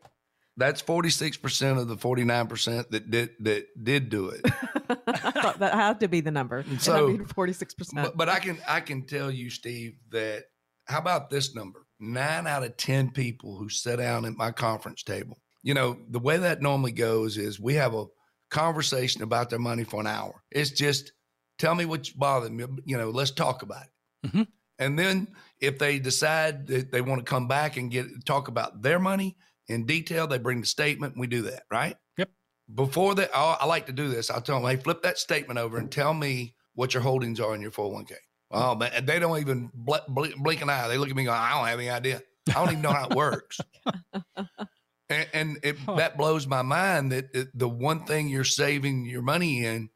That's 0.59 0.83
46% 0.83 1.79
of 1.79 1.87
the 1.87 1.97
49% 1.97 2.89
that 2.89 3.11
did 3.11 3.31
that 3.41 3.85
did 3.85 4.09
do 4.09 4.31
it. 4.31 4.43
that 5.07 5.71
had 5.73 6.01
to 6.01 6.09
be 6.09 6.21
the 6.21 6.33
number. 6.33 6.65
So- 6.81 7.19
forty-six 7.33 7.75
percent. 7.75 8.07
but, 8.07 8.17
but 8.17 8.29
I 8.29 8.41
can 8.41 8.59
I 8.67 8.81
can 8.81 9.03
tell 9.03 9.31
you, 9.31 9.51
Steve, 9.51 9.99
that 10.11 10.47
how 10.87 10.99
about 10.99 11.31
this 11.31 11.55
number? 11.55 11.87
Nine 11.99 12.47
out 12.47 12.65
of 12.65 12.77
ten 12.77 13.11
people 13.11 13.57
who 13.57 13.69
sit 13.69 13.97
down 13.97 14.25
at 14.25 14.37
my 14.37 14.51
conference 14.51 15.03
table. 15.03 15.39
You 15.63 15.75
know, 15.75 15.99
the 16.11 16.19
way 16.19 16.37
that 16.39 16.63
normally 16.63 16.93
goes 16.93 17.39
is 17.39 17.59
we 17.61 17.75
have 17.75 17.95
a 17.95 18.07
conversation 18.51 19.23
about 19.23 19.51
their 19.51 19.59
money 19.59 19.85
for 19.85 20.01
an 20.01 20.07
hour. 20.07 20.43
It's 20.51 20.71
just 20.71 21.13
tell 21.59 21.75
me 21.75 21.85
what's 21.85 22.11
bothering 22.11 22.57
me. 22.57 22.65
You 22.85 22.99
know, 22.99 23.11
let's 23.11 23.33
talk 23.33 23.63
about 23.63 23.85
it. 23.85 24.31
Mhm. 24.31 24.47
And 24.79 24.99
then 24.99 25.35
if 25.61 25.79
they 25.79 25.99
decide 25.99 26.67
that 26.69 26.93
they 26.93 27.01
want 27.01 27.21
to 27.21 27.25
come 27.25 27.49
back 27.49 27.77
and 27.77 27.91
get 27.91 28.25
talk 28.25 28.49
about 28.49 28.83
their 28.83 28.99
money 28.99 29.37
in 29.69 29.87
detail, 29.87 30.27
they 30.27 30.39
bring 30.39 30.61
the 30.61 30.67
statement. 30.67 31.15
And 31.15 31.21
we 31.21 31.27
do 31.27 31.43
that, 31.43 31.65
right? 31.71 31.97
Yep. 32.19 32.31
Before 32.75 33.15
that, 33.15 33.31
I 33.35 33.57
I 33.61 33.67
like 33.67 33.87
to 33.87 33.93
do 33.93 34.09
this. 34.09 34.31
I'll 34.31 34.43
tell 34.43 34.61
them, 34.61 34.71
hey, 34.71 34.77
flip 34.77 35.03
that 35.03 35.19
statement 35.19 35.59
over 35.59 35.79
and 35.79 35.91
tell 35.91 36.15
me 36.15 36.55
what 36.75 36.93
your 36.95 37.03
holdings 37.03 37.41
are 37.41 37.55
in 37.55 37.63
your 37.63 37.71
401k. 37.71 38.17
Oh 38.51 38.75
man, 38.75 39.05
they 39.05 39.19
don't 39.19 39.39
even 39.41 39.71
bl- 39.75 39.95
bl- 40.09 40.27
blink 40.39 40.63
an 40.63 40.71
eye. 40.71 40.89
They 40.89 40.99
look 40.99 41.11
at 41.11 41.17
me 41.17 41.25
going, 41.25 41.37
I 41.39 41.51
don't 41.59 41.67
have 41.67 41.79
any 41.79 41.91
idea. 41.91 42.23
I 42.49 42.53
don't 42.53 42.69
even 42.71 42.83
know 42.83 42.93
how 42.93 43.09
it 43.09 43.15
works. 43.17 43.59
and 45.09 45.29
and 45.33 45.59
it, 45.63 45.79
Huh. 45.79 45.97
that 45.97 46.17
blows 46.17 46.47
my 46.47 46.63
mind 46.63 47.13
that 47.13 47.27
it, 47.35 47.49
the 47.55 47.69
one 47.69 48.05
thing 48.05 48.29
you're 48.29 48.45
saving 48.45 49.05
your 49.07 49.23
money 49.23 49.65
in 49.65 49.91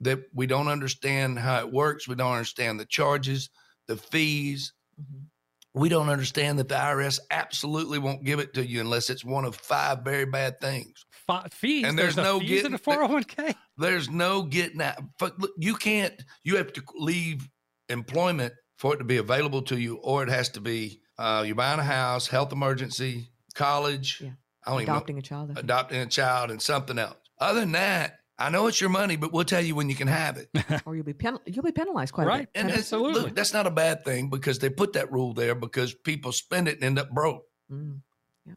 that 0.00 0.20
we 0.34 0.46
don't 0.46 0.68
understand 0.68 1.38
how 1.38 1.60
it 1.60 1.72
works. 1.72 2.08
We 2.08 2.14
don't 2.16 2.32
understand 2.32 2.78
the 2.80 2.86
charges, 2.86 3.50
the 3.88 3.96
fees. 3.96 4.72
Mhm. 5.00 5.26
We 5.74 5.88
don't 5.88 6.10
understand 6.10 6.58
that 6.58 6.68
the 6.68 6.74
IRS 6.74 7.18
absolutely 7.30 7.98
won't 7.98 8.24
give 8.24 8.40
it 8.40 8.52
to 8.54 8.66
you 8.66 8.80
unless 8.82 9.08
it's 9.08 9.24
one 9.24 9.46
of 9.46 9.56
five 9.56 10.00
very 10.04 10.26
bad 10.26 10.60
things. 10.60 11.04
Fees. 11.50 11.86
And 11.86 11.98
there's 11.98 12.18
a 12.18 12.22
no 12.22 12.40
fees 12.40 12.48
getting- 12.50 12.66
in 12.66 12.74
a 12.74 12.78
four 12.78 12.94
hundred 13.00 13.12
one 13.12 13.24
k. 13.24 13.54
There's 13.78 14.10
no 14.10 14.42
getting 14.42 14.82
out. 14.82 14.98
But 15.18 15.34
you 15.56 15.74
can't. 15.76 16.12
You 16.44 16.56
have 16.58 16.72
to 16.74 16.82
leave 16.96 17.48
employment 17.92 18.54
for 18.76 18.94
it 18.94 18.98
to 18.98 19.04
be 19.04 19.18
available 19.18 19.62
to 19.62 19.78
you, 19.78 19.96
or 19.96 20.22
it 20.22 20.28
has 20.28 20.48
to 20.50 20.60
be 20.60 21.00
uh, 21.18 21.44
you're 21.46 21.54
buying 21.54 21.78
a 21.78 21.84
house, 21.84 22.26
health 22.26 22.52
emergency, 22.52 23.28
college. 23.54 24.20
Yeah. 24.20 24.30
I 24.66 24.70
don't 24.70 24.82
even 24.82 24.86
know, 24.92 24.96
Adopting 24.96 25.18
a 25.18 25.22
child. 25.22 25.50
I 25.50 25.54
think. 25.54 25.64
adopting 25.64 26.00
a 26.00 26.06
child, 26.06 26.50
and 26.50 26.62
something 26.62 26.98
else. 26.98 27.16
Other 27.38 27.60
than 27.60 27.72
that, 27.72 28.18
I 28.38 28.48
know 28.50 28.66
it's 28.68 28.80
your 28.80 28.90
money, 28.90 29.16
but 29.16 29.32
we'll 29.32 29.44
tell 29.44 29.60
you 29.60 29.74
when 29.74 29.88
you 29.88 29.94
can 29.96 30.08
have 30.08 30.36
it. 30.36 30.48
or 30.86 30.94
you'll 30.96 31.04
be 31.04 31.12
pen- 31.12 31.38
you'll 31.46 31.64
be 31.64 31.72
penalized 31.72 32.12
quite 32.12 32.26
Right. 32.26 32.42
a 32.44 32.46
bit. 32.46 32.50
And 32.54 32.70
Absolutely. 32.70 33.22
look, 33.22 33.34
that's 33.34 33.52
not 33.52 33.66
a 33.66 33.70
bad 33.70 34.04
thing 34.04 34.30
because 34.30 34.58
they 34.60 34.70
put 34.70 34.92
that 34.94 35.12
rule 35.12 35.32
there 35.34 35.54
because 35.54 35.94
people 35.94 36.32
spend 36.32 36.66
it 36.68 36.76
and 36.76 36.84
end 36.84 36.98
up 36.98 37.10
broke. 37.10 37.42
Mm. 37.70 38.00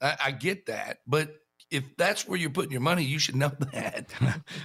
I, 0.02 0.15
I 0.26 0.32
get 0.32 0.65
that, 0.67 1.00
but 1.06 1.32
if 1.71 1.84
that's 1.97 2.28
where 2.28 2.38
you're 2.39 2.49
putting 2.51 2.71
your 2.71 2.82
money, 2.82 3.04
you 3.04 3.17
should 3.19 3.36
know 3.36 3.51
that. 3.73 4.08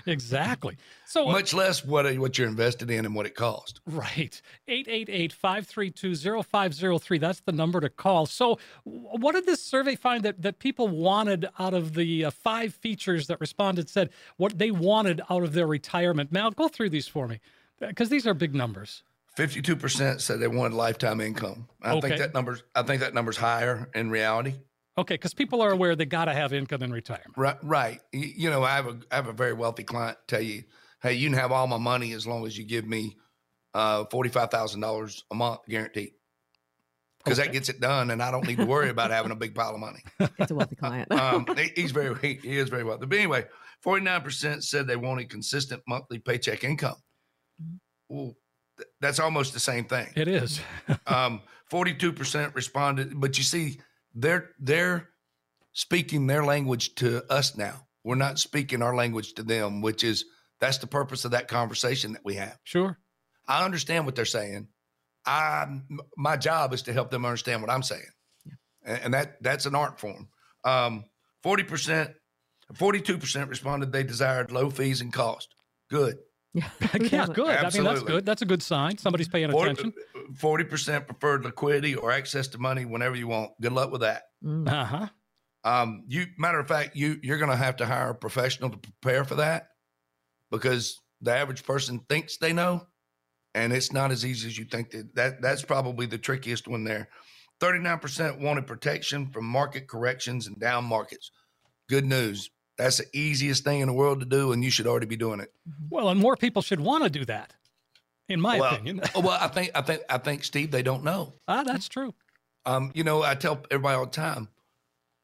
exactly. 0.07 0.77
So 1.07 1.29
uh 1.29 1.33
Much 1.33 1.53
less 1.55 1.85
what 1.85 2.07
uh, 2.07 2.13
what 2.15 2.39
you're 2.39 2.49
invested 2.49 2.91
in 2.91 3.05
and 3.05 3.15
what 3.15 3.27
it 3.27 3.35
cost. 3.35 3.81
Right. 3.87 4.41
888-532-0503. 4.69 7.21
That's 7.21 7.41
the 7.41 7.53
number 7.53 7.81
to 7.81 7.89
call. 7.89 8.27
So 8.27 8.59
what 8.85 9.35
did 9.35 9.47
this 9.47 9.63
survey 9.65 9.97
find 9.97 10.23
that, 10.25 10.43
that 10.43 10.59
people 10.59 10.89
wanted 10.89 11.47
out 11.59 11.75
of 11.75 11.95
the 11.95 12.27
uh, 12.27 12.31
five 12.31 12.75
features 12.75 13.27
that 13.29 13.41
respondents 13.41 13.93
said 13.93 14.11
what 14.37 14.59
they 14.59 14.71
wanted 14.71 15.21
out 15.31 15.43
of 15.43 15.53
their 15.53 15.67
retirement? 15.67 16.33
Mal, 16.33 16.51
go 16.51 16.69
through 16.69 16.91
these 16.91 17.09
for 17.09 17.27
me 17.29 17.41
uh, 17.83 17.87
because 17.89 18.09
these 18.09 18.27
are 18.27 18.35
big 18.35 18.55
numbers. 18.55 19.03
Fifty-two 19.37 19.77
percent 19.77 20.21
said 20.21 20.41
they 20.41 20.49
wanted 20.49 20.75
lifetime 20.75 21.21
income. 21.21 21.69
I 21.81 21.93
Okay. 21.93 22.09
think 22.09 22.19
that 22.21 22.35
number's. 22.35 22.65
I 22.75 22.83
think 22.83 23.01
that 23.01 23.15
number's 23.15 23.37
higher 23.37 23.89
in 23.95 24.11
reality. 24.11 24.55
Okay, 24.99 25.15
because 25.15 25.35
people 25.35 25.63
are 25.63 25.71
aware 25.71 25.95
they 25.97 26.05
got 26.05 26.27
to 26.27 26.33
have 26.33 26.53
income 26.53 26.83
in 26.83 26.93
retirement. 26.93 27.33
Right. 27.37 27.57
Right. 27.63 28.01
You 28.13 28.51
know, 28.51 28.63
I 28.65 28.75
have 28.77 28.87
a 28.87 28.99
I 29.11 29.17
have 29.17 29.29
a 29.29 29.33
very 29.33 29.53
wealthy 29.53 29.85
client 29.85 30.19
tell 30.27 30.41
you 30.43 30.65
hey, 31.03 31.15
you 31.15 31.31
can 31.31 31.39
have 31.39 31.51
all 31.51 31.67
my 31.67 31.79
money 31.79 32.13
as 32.13 32.27
long 32.27 32.47
as 32.47 32.59
you 32.59 32.65
give 32.65 32.87
me 32.87 33.17
uh, 33.73 34.05
$45,000 34.05 35.23
a 35.31 35.35
month 35.35 35.61
guaranteed. 35.69 36.13
Because 37.25 37.39
Okay. 37.39 37.49
that 37.49 37.53
gets 37.53 37.69
it 37.71 37.81
done, 37.81 38.11
and 38.11 38.23
I 38.23 38.31
don't 38.31 38.47
need 38.47 38.59
to 38.59 38.67
worry 38.67 38.91
about 38.91 39.11
having 39.11 39.31
a 39.33 39.35
big 39.37 39.55
pile 39.55 39.75
of 39.75 39.81
money. 39.81 40.03
It's 40.39 40.51
a 40.51 40.55
wealthy 40.55 40.77
client. 40.77 41.09
Um, 41.13 41.47
he's 41.77 41.91
very, 41.93 42.15
he, 42.21 42.35
he 42.47 42.59
is 42.59 42.69
very 42.69 42.85
wealthy. 42.85 43.07
But 43.07 43.17
anyway, 43.19 43.45
49% 43.85 44.63
said 44.63 44.87
they 44.87 44.97
wanted 44.97 45.31
consistent 45.31 45.83
monthly 45.89 46.19
paycheck 46.19 46.65
income. 46.65 46.97
Well, 48.09 48.37
th- 48.79 48.89
that's 49.01 49.21
almost 49.21 49.53
the 49.55 49.61
same 49.61 49.85
thing. 49.85 50.09
It 50.17 50.29
is. 50.29 50.61
Um, 51.07 51.41
42% 51.71 52.55
responded, 52.55 53.19
but 53.21 53.39
you 53.39 53.45
see, 53.45 53.81
they're 54.15 54.51
they're 54.59 55.09
speaking 55.73 56.27
their 56.27 56.45
language 56.45 56.95
to 56.97 57.25
us 57.33 57.57
now. 57.57 57.87
We're 58.05 58.17
not 58.17 58.39
speaking 58.39 58.83
our 58.83 58.95
language 58.95 59.35
to 59.35 59.43
them, 59.43 59.83
which 59.83 60.05
is 60.05 60.25
that's 60.59 60.79
the 60.79 60.87
purpose 60.87 61.25
of 61.25 61.33
that 61.33 61.49
conversation 61.49 62.13
that 62.13 62.25
we 62.25 62.35
have. 62.35 62.59
Sure. 62.65 62.99
I 63.47 63.65
understand 63.65 64.07
what 64.07 64.15
they're 64.15 64.25
saying. 64.25 64.69
I 65.27 65.67
my 66.17 66.37
job 66.37 66.73
is 66.73 66.83
to 66.83 66.93
help 66.93 67.11
them 67.11 67.25
understand 67.25 67.63
what 67.63 67.71
I'm 67.71 67.83
saying, 67.83 68.09
and, 68.85 69.01
and 69.05 69.15
that 69.15 69.43
that's 69.43 69.67
an 69.67 69.75
art 69.75 70.01
form. 70.01 70.29
Um, 70.65 71.05
Forty 71.43 71.63
percent, 71.63 72.11
forty-two 72.75 73.17
percent 73.19 73.49
responded 73.49 73.93
they 73.93 74.03
desired 74.03 74.53
low 74.53 74.69
fees 74.69 75.01
and 75.01 75.13
cost. 75.13 75.55
Good. 75.89 76.19
yeah, 76.53 76.69
yeah, 77.01 77.27
good. 77.27 77.49
I 77.49 77.71
mean, 77.71 77.85
that's 77.85 78.03
good. 78.03 78.27
That's 78.27 78.43
a 78.43 78.47
good 78.47 78.63
sign. 78.63 78.99
Somebody's 78.99 79.29
paying 79.29 79.51
attention. 79.51 79.95
Forty 80.37 80.65
percent 80.65 81.07
preferred 81.07 81.45
liquidity 81.45 81.95
or 81.95 82.13
access 82.13 82.49
to 82.49 82.59
money 82.59 82.85
whenever 82.85 83.17
you 83.17 83.29
want. 83.29 83.53
Good 83.61 83.73
luck 83.73 83.91
with 83.91 84.03
that. 84.03 84.23
Mm. 84.45 84.69
Uh 84.69 84.85
huh. 84.85 85.07
Um, 85.63 86.05
you 86.09 86.27
matter 86.39 86.59
of 86.59 86.69
fact, 86.69 86.97
you 86.97 87.19
you're 87.23 87.39
going 87.39 87.51
to 87.51 87.57
have 87.57 87.77
to 87.77 87.87
hire 87.87 88.11
a 88.11 88.15
professional 88.15 88.71
to 88.71 88.79
prepare 88.79 89.25
for 89.25 89.37
that 89.37 89.69
because 90.51 90.99
the 91.21 91.35
average 91.35 91.65
person 91.65 92.01
thinks 92.09 92.39
they 92.39 92.53
know, 92.53 92.87
and 93.55 93.73
it's 93.73 93.93
not 93.93 94.11
as 94.11 94.25
easy 94.25 94.49
as 94.49 94.59
you 94.59 94.65
think. 94.65 94.91
That, 94.91 95.15
that 95.15 95.43
that's 95.43 95.63
probably 95.63 96.07
the 96.07 96.19
trickiest 96.19 96.67
one 96.67 96.85
there. 96.85 97.09
Thirty 97.61 97.79
nine 97.79 97.99
percent 97.99 98.41
wanted 98.41 98.67
protection 98.67 99.31
from 99.31 99.45
market 99.45 99.87
corrections 99.87 100.47
and 100.47 100.59
down 100.59 100.85
markets. 100.85 101.31
Good 101.89 102.07
news. 102.07 102.51
That's 102.79 102.97
the 102.97 103.05
easiest 103.13 103.63
thing 103.63 103.81
in 103.81 103.89
the 103.89 103.93
world 103.93 104.21
to 104.21 104.27
do, 104.27 104.53
and 104.53 104.65
you 104.65 104.71
should 104.71 104.87
already 104.87 105.05
be 105.05 105.17
doing 105.17 105.41
it. 105.41 105.53
Well, 105.91 106.09
and 106.09 106.19
more 106.19 106.37
people 106.37 106.63
should 106.63 106.81
want 106.81 107.05
to 107.05 107.11
do 107.11 107.27
that, 107.27 107.53
in 108.31 108.41
my 108.41 108.59
well, 108.59 108.75
opinion. 108.75 109.01
well, 109.15 109.39
I 109.41 109.49
think 109.49 109.71
I 109.75 109.83
think 109.83 110.03
I 110.09 110.19
think 110.19 110.45
Steve, 110.45 110.71
they 110.71 110.83
don't 110.83 111.05
know. 111.05 111.35
ah, 111.49 111.63
that's 111.65 111.89
true. 111.89 112.15
Um, 112.67 112.93
you 112.95 113.05
know, 113.05 113.23
I 113.23 113.35
tell 113.35 113.61
everybody 113.71 113.97
all 113.97 114.05
the 114.07 114.11
time, 114.13 114.49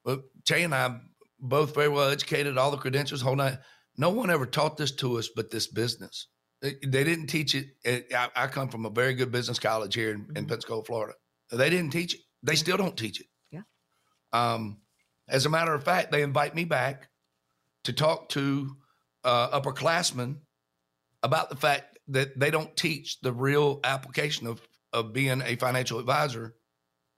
well, 0.05 0.23
Chae 0.49 0.65
and 0.65 0.75
I 0.75 0.99
both 1.39 1.75
very 1.75 1.89
well 1.89 2.11
educated, 2.11 2.59
all 2.59 2.71
the 2.71 2.77
credentials, 2.79 3.21
whole 3.21 3.37
night. 3.37 3.59
No 3.99 4.11
one 4.11 4.31
ever 4.31 4.47
taught 4.47 4.77
this 4.77 4.91
to 4.97 5.19
us, 5.19 5.29
but 5.35 5.51
this 5.51 5.67
business. 5.67 6.29
They, 6.63 6.75
they 6.87 7.05
didn't 7.05 7.27
teach 7.29 7.55
it. 7.55 7.67
it 7.85 8.13
I, 8.15 8.29
I 8.35 8.47
come 8.47 8.69
from 8.69 8.87
a 8.87 8.91
very 8.91 9.15
good 9.15 9.31
business 9.31 9.59
college 9.59 9.95
here 9.95 10.11
in, 10.13 10.27
in 10.35 10.45
Mhm. 10.45 10.49
Pensacola, 10.49 10.85
Florida. 10.85 11.15
They 11.53 11.71
didn't 11.71 11.91
teach 11.91 12.15
it. 12.15 12.21
They 12.43 12.57
still 12.57 12.77
don't 12.79 12.97
teach 12.97 13.21
it. 13.21 13.27
Yeah. 13.51 13.63
Um, 14.33 14.79
as 15.29 15.45
a 15.47 15.51
matter 15.51 15.75
of 15.75 15.85
fact, 15.85 16.11
they 16.13 16.23
invite 16.23 16.55
me 16.55 16.65
back 16.65 17.09
to 17.85 17.93
talk 17.93 18.29
to 18.31 18.77
uh, 19.25 19.61
upperclassmen 19.61 20.37
about 21.23 21.51
the 21.51 21.57
fact 21.57 21.96
that 22.09 22.39
they 22.39 22.51
don't 22.51 22.77
teach 22.77 23.21
the 23.21 23.33
real 23.33 23.81
application 23.85 24.47
of 24.47 24.61
of 24.93 25.13
being 25.13 25.43
a 25.43 25.57
financial 25.57 25.99
advisor 25.99 26.55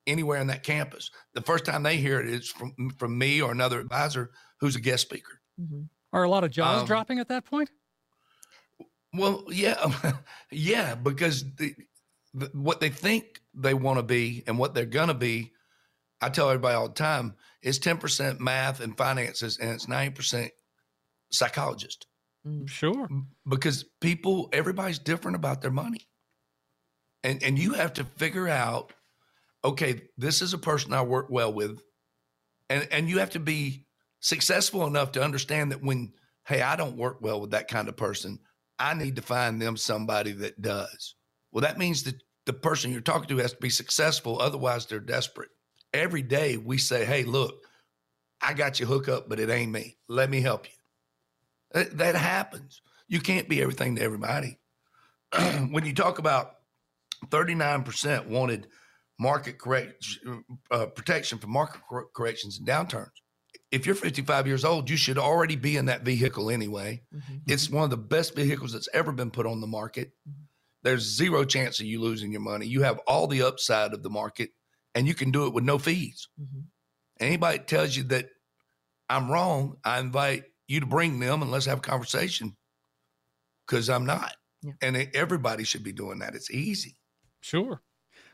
anywhere 0.07 0.40
in 0.40 0.46
that 0.48 0.62
campus. 0.62 1.11
The 1.35 1.42
first 1.42 1.64
time 1.64 1.83
they 1.83 1.96
hear 1.98 2.20
it 2.20 2.29
is 2.29 2.48
from 2.48 2.74
from 2.98 3.16
me 3.18 3.40
or 3.42 3.51
another 3.53 3.79
advisor 3.81 4.31
who's 4.61 4.77
a 4.77 4.81
guest 4.81 5.03
speaker. 5.03 5.40
Mhm. 5.61 5.88
Are 6.12 6.24
a 6.24 6.31
lot 6.31 6.44
of 6.44 6.51
jaws 6.51 6.81
Um, 6.81 6.87
dropping 6.87 7.18
at 7.18 7.29
that 7.29 7.44
point? 7.44 7.70
Well, 9.12 9.44
yeah, 9.48 9.90
yeah, 10.51 10.94
because 10.94 11.44
the, 11.57 11.74
the, 12.35 12.46
what 12.53 12.81
they 12.81 12.90
think 12.90 13.40
they 13.55 13.74
want 13.74 13.98
to 13.98 14.03
be 14.03 14.42
and 14.46 14.59
what 14.59 14.74
they're 14.74 14.87
gonna 14.87 15.14
be, 15.14 15.53
I 16.20 16.29
tell 16.31 16.48
everybody 16.51 16.74
all 16.74 16.88
the 16.88 16.94
time, 16.94 17.37
is 17.62 17.79
ten 17.79 17.98
percent 17.98 18.40
math 18.40 18.81
and 18.81 18.96
finances, 18.96 19.59
and 19.59 19.70
it's 19.70 19.88
nine 19.88 20.12
percent 20.12 20.53
psychologist. 21.31 22.07
Mm. 22.46 22.68
Sure. 22.68 23.09
because 23.48 23.85
people 24.01 24.48
everybody's 24.53 24.98
different 24.98 25.37
about 25.37 25.61
their 25.61 25.70
money. 25.70 26.09
And 27.24 27.42
and 27.42 27.59
you 27.59 27.74
have 27.74 27.94
to 27.94 28.05
figure 28.05 28.48
out 28.48 28.92
okay 29.64 30.03
this 30.16 30.40
is 30.40 30.55
a 30.55 30.59
person 30.59 30.92
i 30.92 31.03
work 31.03 31.27
well 31.31 31.53
with 31.53 31.83
and 32.70 32.87
and 32.92 33.09
you 33.09 33.18
have 33.18 33.31
to 33.31 33.40
be 33.40 33.87
successful 34.20 34.87
enough 34.87 35.12
to 35.12 35.22
understand 35.22 35.72
that 35.72 35.83
when 35.83 36.12
hey 36.46 36.62
i 36.62 36.77
don't 36.77 36.96
work 36.96 37.18
well 37.20 37.40
with 37.40 37.51
that 37.51 37.68
kind 37.68 37.88
of 37.88 37.96
person 37.96 38.38
i 38.79 38.94
need 38.94 39.16
to 39.16 39.22
find 39.22 39.61
them 39.61 39.77
somebody 39.77 40.33
that 40.33 40.61
does. 40.62 41.16
Well 41.53 41.62
that 41.62 41.79
means 41.79 42.05
that 42.05 42.22
the 42.46 42.53
person 42.53 42.92
you're 42.92 43.01
talking 43.01 43.29
to 43.29 43.42
has 43.42 43.53
to 43.53 43.59
be 43.59 43.70
successful 43.70 44.40
otherwise 44.40 44.87
they're 44.87 45.01
desperate. 45.01 45.51
Every 45.92 46.22
day 46.22 46.57
we 46.57 46.79
say 46.79 47.05
hey 47.05 47.24
look 47.24 47.64
i 48.40 48.55
got 48.55 48.79
you 48.79 48.87
hook 48.87 49.09
up 49.09 49.29
but 49.29 49.40
it 49.40 49.51
ain't 49.51 49.72
me. 49.72 49.98
Let 50.09 50.31
me 50.31 50.40
help 50.40 50.66
you 50.66 50.78
that, 51.72 52.14
happens. 52.14 52.83
You 53.09 53.20
can't 53.20 53.48
be 53.48 53.61
everything 53.62 53.96
to 53.96 54.02
everybody. 54.02 54.59
when 55.70 55.85
you 55.85 55.94
talk 55.94 56.18
about 56.18 56.52
39% 57.26 58.26
wanted 58.26 58.66
market 59.18 59.59
correct, 59.59 60.07
uh, 60.70 60.87
protection 60.87 61.38
from 61.38 61.50
market 61.50 61.81
cor- 61.88 62.09
corrections 62.14 62.59
and 62.59 62.66
downturns. 62.68 63.11
If 63.70 63.85
you're 63.85 63.94
55 63.94 64.46
years 64.46 64.64
old, 64.64 64.88
you 64.88 64.96
should 64.96 65.18
already 65.18 65.57
be 65.57 65.76
in 65.76 65.87
that 65.87 66.02
vehicle 66.02 66.50
anyway. 66.50 67.02
Mhm. 67.14 67.42
It's 67.46 67.68
one 67.68 67.85
of 67.85 67.90
the 67.90 67.96
best 67.98 68.35
vehicles 68.35 68.72
that's 68.72 68.88
ever 68.94 69.12
been 69.12 69.31
put 69.31 69.46
on 69.46 69.61
the 69.61 69.66
market. 69.66 70.12
There's 70.85 71.02
zero 71.02 71.44
chance 71.44 71.81
of 71.81 71.87
you 71.87 72.00
losing 72.00 72.31
your 72.33 72.40
money. 72.40 72.66
You 72.66 72.83
have 72.83 73.00
all 73.07 73.26
the 73.26 73.42
upside 73.42 73.92
of 73.92 74.02
the 74.02 74.11
market, 74.11 74.50
and 74.94 75.07
you 75.07 75.14
can 75.14 75.31
do 75.31 75.46
it 75.46 75.52
with 75.52 75.64
no 75.64 75.78
fees. 75.78 76.28
Mhm. 76.40 76.66
Anybody 77.20 77.59
tells 77.59 77.96
you 77.96 78.04
that 78.04 78.31
I'm 79.11 79.31
wrong, 79.31 79.78
I 79.85 79.98
invite 79.98 80.44
you 80.68 80.81
to 80.81 80.87
bring 80.87 81.18
them 81.18 81.42
and 81.42 81.50
let's 81.50 81.66
have 81.66 81.78
a 81.78 81.83
conversation 81.83 82.54
because 83.66 83.88
I'm 83.90 84.07
not. 84.07 84.35
Yeah. 84.62 84.72
And 84.83 84.96
everybody 85.14 85.64
should 85.64 85.83
be 85.85 85.92
doing 85.92 86.18
that. 86.20 86.35
It's 86.35 86.50
easy. 86.50 86.96
Sure. 87.40 87.81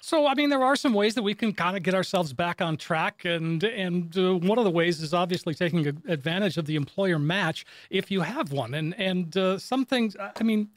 So, 0.01 0.27
I 0.27 0.35
mean, 0.35 0.51
there 0.51 0.63
are 0.63 0.77
some 0.77 0.93
ways 0.93 1.15
that 1.15 1.23
we 1.23 1.35
can 1.35 1.53
kind 1.55 1.77
of 1.77 1.83
get 1.83 1.95
ourselves 1.95 2.33
back 2.35 2.61
on 2.61 2.77
track, 2.77 3.25
and 3.25 3.63
and 3.65 4.15
uh, 4.19 4.35
one 4.37 4.59
of 4.59 4.65
the 4.65 4.71
ways 4.71 5.01
is 5.01 5.15
obviously 5.15 5.55
taking 5.55 5.87
advantage 6.09 6.59
of 6.59 6.67
the 6.67 6.77
employer 6.77 7.19
match 7.19 7.65
if 7.89 8.11
you 8.11 8.21
have 8.21 8.53
one, 8.53 8.75
and 8.75 8.95
and 9.01 9.35
uh, 9.37 9.59
some 9.59 9.87
things. 9.87 10.15
I 10.21 10.43
mean, 10.43 10.69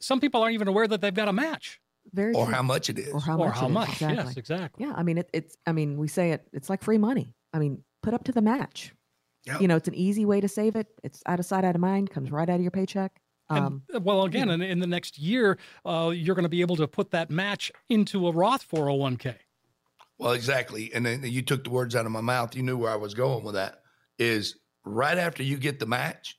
some 0.00 0.18
people 0.18 0.42
aren't 0.42 0.54
even 0.54 0.66
aware 0.66 0.88
that 0.88 1.00
they've 1.00 1.14
got 1.14 1.28
a 1.28 1.32
match 1.32 1.80
Very 2.12 2.34
Or 2.34 2.46
true. 2.46 2.54
how 2.54 2.62
much 2.62 2.90
it 2.90 2.98
is. 2.98 3.12
or 3.12 3.20
how 3.20 3.38
or 3.38 3.48
much. 3.50 3.56
how 3.58 3.68
much. 3.68 3.88
Exactly. 3.90 4.16
Yes, 4.24 4.36
exactly. 4.36 4.84
Yeah, 4.86 4.92
I 4.96 5.02
mean, 5.04 5.18
it, 5.18 5.30
it's. 5.32 5.56
I 5.64 5.70
mean, 5.72 5.96
we 5.96 6.08
say 6.08 6.32
it. 6.32 6.46
It's 6.52 6.68
like 6.68 6.82
free 6.82 6.98
money. 6.98 7.34
I 7.52 7.60
mean, 7.60 7.84
put 8.02 8.14
up 8.14 8.24
to 8.24 8.32
the 8.32 8.42
match. 8.42 8.92
Yeah. 9.44 9.58
You 9.58 9.68
know, 9.68 9.76
it's 9.76 9.88
an 9.88 9.94
easy 9.94 10.24
way 10.24 10.40
to 10.40 10.48
save 10.48 10.76
it. 10.76 10.86
It's 11.02 11.22
out 11.26 11.40
of 11.40 11.46
sight, 11.46 11.64
out 11.64 11.74
of 11.74 11.80
mind. 11.80 12.10
Comes 12.10 12.30
right 12.30 12.48
out 12.48 12.56
of 12.56 12.62
your 12.62 12.70
paycheck. 12.70 13.20
Um, 13.50 13.82
uh, 13.94 14.00
well, 14.00 14.24
again, 14.24 14.48
in, 14.50 14.62
in 14.62 14.78
the 14.78 14.86
next 14.86 15.18
year, 15.18 15.58
uh, 15.84 16.10
you're 16.14 16.34
going 16.36 16.44
to 16.44 16.48
be 16.48 16.60
able 16.62 16.76
to 16.76 16.86
put 16.88 17.10
that 17.10 17.28
match 17.30 17.70
into 17.90 18.28
a 18.28 18.32
Roth 18.32 18.66
401k. 18.70 19.34
Well, 20.18 20.32
exactly. 20.32 20.90
And 20.94 21.04
then 21.04 21.22
you 21.24 21.42
took 21.42 21.64
the 21.64 21.70
words 21.70 21.94
out 21.96 22.06
of 22.06 22.12
my 22.12 22.20
mouth. 22.20 22.54
You 22.54 22.62
knew 22.62 22.78
where 22.78 22.92
I 22.92 22.96
was 22.96 23.14
going 23.14 23.44
with 23.44 23.54
that. 23.56 23.82
Is 24.18 24.56
right 24.84 25.18
after 25.18 25.42
you 25.42 25.56
get 25.58 25.80
the 25.80 25.86
match, 25.86 26.38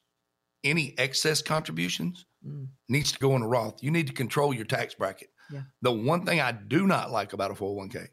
any 0.63 0.95
excess 0.97 1.41
contributions 1.41 2.25
Mm. 2.45 2.67
needs 2.89 3.13
to 3.13 3.19
go 3.19 3.37
in 3.37 3.41
a 3.41 3.47
Roth. 3.47 3.81
You 3.81 3.89
need 3.89 4.07
to 4.07 4.13
control 4.13 4.53
your 4.53 4.65
tax 4.65 4.93
bracket. 4.93 5.29
Yeah. 5.49 5.61
The 5.81 5.93
one 5.93 6.25
thing 6.25 6.41
I 6.41 6.51
do 6.51 6.85
not 6.85 7.09
like 7.09 7.31
about 7.31 7.51
a 7.51 7.53
401k 7.53 8.07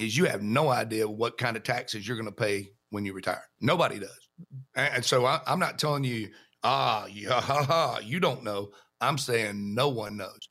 is 0.00 0.16
you 0.16 0.24
have 0.24 0.42
no 0.42 0.70
idea 0.70 1.08
what 1.08 1.38
kind 1.38 1.56
of 1.56 1.62
taxes 1.62 2.04
you're 2.08 2.16
going 2.16 2.26
to 2.26 2.32
pay 2.32 2.72
when 2.94 3.04
you 3.04 3.12
retire. 3.12 3.42
Nobody 3.60 3.98
does. 3.98 4.28
And, 4.74 4.94
and 4.94 5.04
so 5.04 5.26
I, 5.26 5.40
I'm 5.46 5.58
not 5.58 5.78
telling 5.78 6.04
you, 6.04 6.30
ah, 6.62 7.04
yeah, 7.12 7.40
ha, 7.40 7.62
ha, 7.62 7.98
you 8.02 8.20
don't 8.20 8.42
know. 8.42 8.70
I'm 9.02 9.18
saying 9.18 9.74
no 9.74 9.88
one 9.90 10.16
knows. 10.16 10.48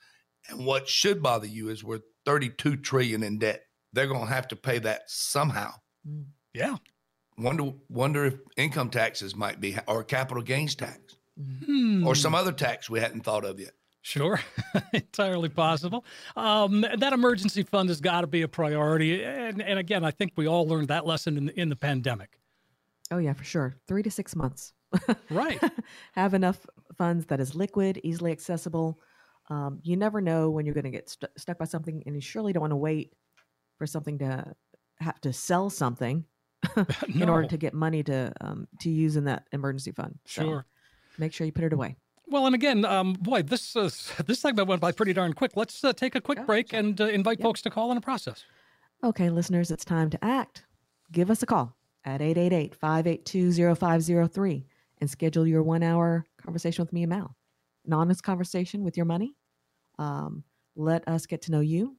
And 0.49 0.65
what 0.65 0.87
should 0.87 1.23
bother 1.23 1.47
you 1.47 1.69
is 1.69 1.83
we're 1.83 2.01
32 2.25 2.77
trillion 2.77 3.23
in 3.23 3.39
debt. 3.39 3.63
They're 3.93 4.07
going 4.07 4.27
to 4.27 4.33
have 4.33 4.47
to 4.49 4.55
pay 4.55 4.77
that 4.79 5.03
somehow. 5.07 5.71
mm. 6.07 6.25
Yeah. 6.53 6.77
Wonder 7.35 7.71
wonder 7.89 8.25
if 8.25 8.35
income 8.57 8.91
taxes 8.91 9.35
might 9.35 9.59
be 9.59 9.75
or 9.87 10.03
capital 10.03 10.43
gains 10.43 10.75
tax 10.75 10.99
Hmm. 11.65 12.05
or 12.05 12.13
some 12.13 12.35
other 12.35 12.51
tax 12.51 12.91
we 12.91 12.99
hadn't 12.99 13.21
thought 13.21 13.43
of 13.43 13.59
yet. 13.59 13.71
Sure, 14.05 14.39
entirely 14.93 15.47
possible. 15.47 16.03
Um, 16.35 16.81
that 16.81 17.13
emergency 17.13 17.63
fund 17.63 17.87
has 17.87 18.01
got 18.01 18.21
to 18.21 18.27
be 18.27 18.41
a 18.41 18.47
priority, 18.49 19.23
and, 19.23 19.61
and 19.61 19.79
again, 19.79 20.03
I 20.03 20.11
think 20.11 20.33
we 20.35 20.45
all 20.45 20.67
learned 20.67 20.89
that 20.89 21.05
lesson 21.05 21.37
in 21.37 21.45
the, 21.45 21.59
in 21.59 21.69
the 21.69 21.75
pandemic. 21.77 22.37
Oh 23.11 23.17
yeah, 23.17 23.31
for 23.31 23.45
sure. 23.45 23.75
Three 23.87 24.03
to 24.03 24.11
six 24.11 24.35
months. 24.35 24.73
Right. 25.29 25.59
Have 26.13 26.33
enough 26.33 26.65
funds 26.97 27.25
that 27.27 27.39
is 27.39 27.55
liquid, 27.55 27.99
easily 28.03 28.31
accessible. 28.33 28.99
Um, 29.49 29.79
you 29.83 29.95
never 29.95 30.19
know 30.19 30.49
when 30.49 30.65
you're 30.65 30.75
going 30.75 30.83
to 30.83 30.91
get 30.91 31.09
stu 31.09 31.27
stuck 31.37 31.57
by 31.57 31.65
something, 31.65 32.03
and 32.05 32.13
you 32.13 32.21
surely 32.21 32.51
don't 32.51 32.61
want 32.61 32.71
to 32.71 32.77
wait 32.77 33.13
for 33.77 33.87
something 33.87 34.19
to 34.19 34.53
have 34.99 35.19
to 35.21 35.31
sell 35.31 35.69
something 35.69 36.25
in 37.15 37.29
order 37.29 37.47
to 37.47 37.57
get 37.57 37.73
money 37.73 38.03
to 38.03 38.33
um, 38.41 38.67
to 38.81 38.89
use 38.89 39.15
in 39.15 39.23
that 39.25 39.47
emergency 39.53 39.91
fund. 39.91 40.19
So 40.25 40.41
Sure. 40.43 40.65
make 41.17 41.33
sure 41.33 41.45
you 41.45 41.53
put 41.53 41.63
it 41.63 41.73
away. 41.73 41.95
Well, 42.33 42.47
and 42.47 42.55
again, 42.55 42.83
um, 42.83 43.13
boy, 43.13 43.43
this 43.43 43.75
uh, 43.75 43.91
this 44.25 44.39
segment 44.39 44.67
went 44.67 44.81
by 44.81 44.91
pretty 44.91 45.13
darn 45.13 45.33
quick. 45.33 45.51
Let's 45.55 45.83
uh, 45.83 45.93
take 45.93 46.15
a 46.15 46.19
quick 46.19 46.47
break 46.47 46.73
and 46.73 46.99
uh, 46.99 47.05
invite 47.05 47.39
folks 47.39 47.61
to 47.61 47.69
call 47.69 47.91
in 47.91 47.97
a 47.99 48.01
process. 48.01 48.43
Okay, 49.03 49.29
listeners, 49.29 49.69
it's 49.69 49.85
time 49.85 50.09
to 50.09 50.25
act. 50.25 50.65
Give 51.11 51.29
us 51.29 51.43
a 51.43 51.45
call 51.45 51.75
at 52.05 52.23
888 52.23 52.73
582 52.73 53.75
0503 53.75 54.65
and 54.99 55.07
schedule 55.11 55.45
your 55.45 55.61
one 55.61 55.83
hour 55.83 56.25
conversation 56.43 56.83
with 56.83 56.91
me 56.91 57.03
and 57.03 57.11
Mal. 57.11 57.35
An 57.85 57.93
honest 57.93 58.23
conversation 58.23 58.83
with 58.83 58.97
your 58.97 59.05
money. 59.05 59.35
Um, 59.99 60.43
let 60.75 61.07
us 61.07 61.27
get 61.27 61.43
to 61.43 61.51
know 61.51 61.59
you, 61.59 61.97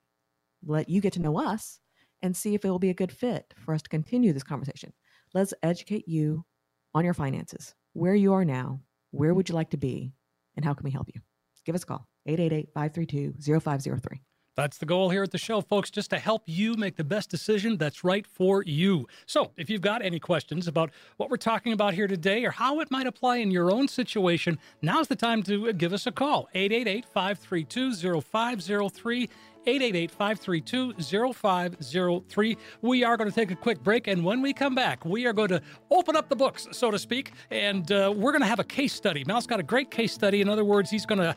let 0.67 0.89
you 0.89 1.01
get 1.01 1.13
to 1.13 1.23
know 1.23 1.39
us, 1.39 1.79
and 2.23 2.37
see 2.37 2.57
if 2.57 2.65
it 2.65 2.71
will 2.71 2.81
be 2.81 2.91
a 2.91 2.95
good 2.95 3.13
fit 3.13 3.55
for 3.57 3.73
us 3.73 3.83
to 3.83 3.89
continue 3.89 4.33
this 4.33 4.43
conversation. 4.43 4.93
Let's 5.33 5.55
educate 5.63 6.09
you 6.09 6.45
on 6.93 7.05
your 7.05 7.15
finances, 7.15 7.77
where 7.93 8.17
you 8.17 8.33
are 8.33 8.45
now, 8.45 8.81
where 9.13 9.33
would 9.33 9.49
you 9.49 9.55
like 9.55 9.71
to 9.71 9.77
be, 9.77 10.13
and 10.57 10.65
how 10.65 10.75
can 10.75 10.85
we 10.85 10.91
help 10.91 11.09
you? 11.15 11.21
Give 11.65 11.75
us 11.75 11.83
a 11.83 11.87
call, 11.87 12.07
888 12.27 12.73
532 12.73 13.61
0503. 13.61 14.21
That's 14.57 14.79
the 14.79 14.87
goal 14.87 15.11
here 15.11 15.25
at 15.25 15.33
the 15.33 15.39
show, 15.39 15.61
folks, 15.61 15.91
just 15.91 16.11
to 16.11 16.19
help 16.19 16.43
you 16.47 16.75
make 16.75 16.95
the 16.95 17.03
best 17.03 17.29
decision 17.29 17.77
that's 17.77 18.05
right 18.05 18.25
for 18.25 18.63
you. 18.65 19.09
So, 19.27 19.51
if 19.57 19.69
you've 19.69 19.81
got 19.81 20.01
any 20.01 20.21
questions 20.21 20.69
about 20.69 20.93
what 21.17 21.29
we're 21.29 21.39
talking 21.39 21.73
about 21.73 21.95
here 21.95 22.07
today 22.07 22.45
or 22.45 22.53
how 22.53 22.79
it 22.79 22.89
might 22.89 23.09
apply 23.09 23.39
in 23.39 23.51
your 23.51 23.73
own 23.73 23.89
situation, 23.89 24.59
now's 24.81 25.09
the 25.09 25.17
time 25.17 25.43
to 25.45 25.73
give 25.73 25.93
us 25.93 26.07
a 26.07 26.13
call 26.13 26.49
888 26.55 27.05
532 27.05 28.21
0503. 28.21 29.29
888 29.67 30.11
532 30.11 30.95
0503. 31.33 32.57
We 32.83 33.05
are 33.05 33.17
going 33.17 33.31
to 33.31 33.35
take 33.35 33.51
a 33.51 33.57
quick 33.57 33.83
break, 33.83 34.07
and 34.07 34.25
when 34.25 34.43
we 34.43 34.53
come 34.53 34.75
back, 34.75 35.05
we 35.05 35.27
are 35.27 35.33
going 35.33 35.49
to 35.49 35.63
open 35.91 36.17
up 36.17 36.29
the 36.29 36.37
books, 36.37 36.69
so 36.73 36.91
to 36.91 36.99
speak, 36.99 37.33
and 37.51 37.91
uh, 37.91 38.13
we're 38.15 38.33
going 38.33 38.43
to 38.43 38.49
have 38.49 38.61
a 38.61 38.65
case 38.65 38.93
study. 38.93 39.25
Mal's 39.25 39.47
got 39.47 39.61
a 39.61 39.65
great 39.65 39.91
case 39.91 40.13
study. 40.13 40.41
In 40.41 40.49
other 40.49 40.65
words, 40.65 40.91
he's 40.91 41.07
going 41.07 41.19
to 41.19 41.35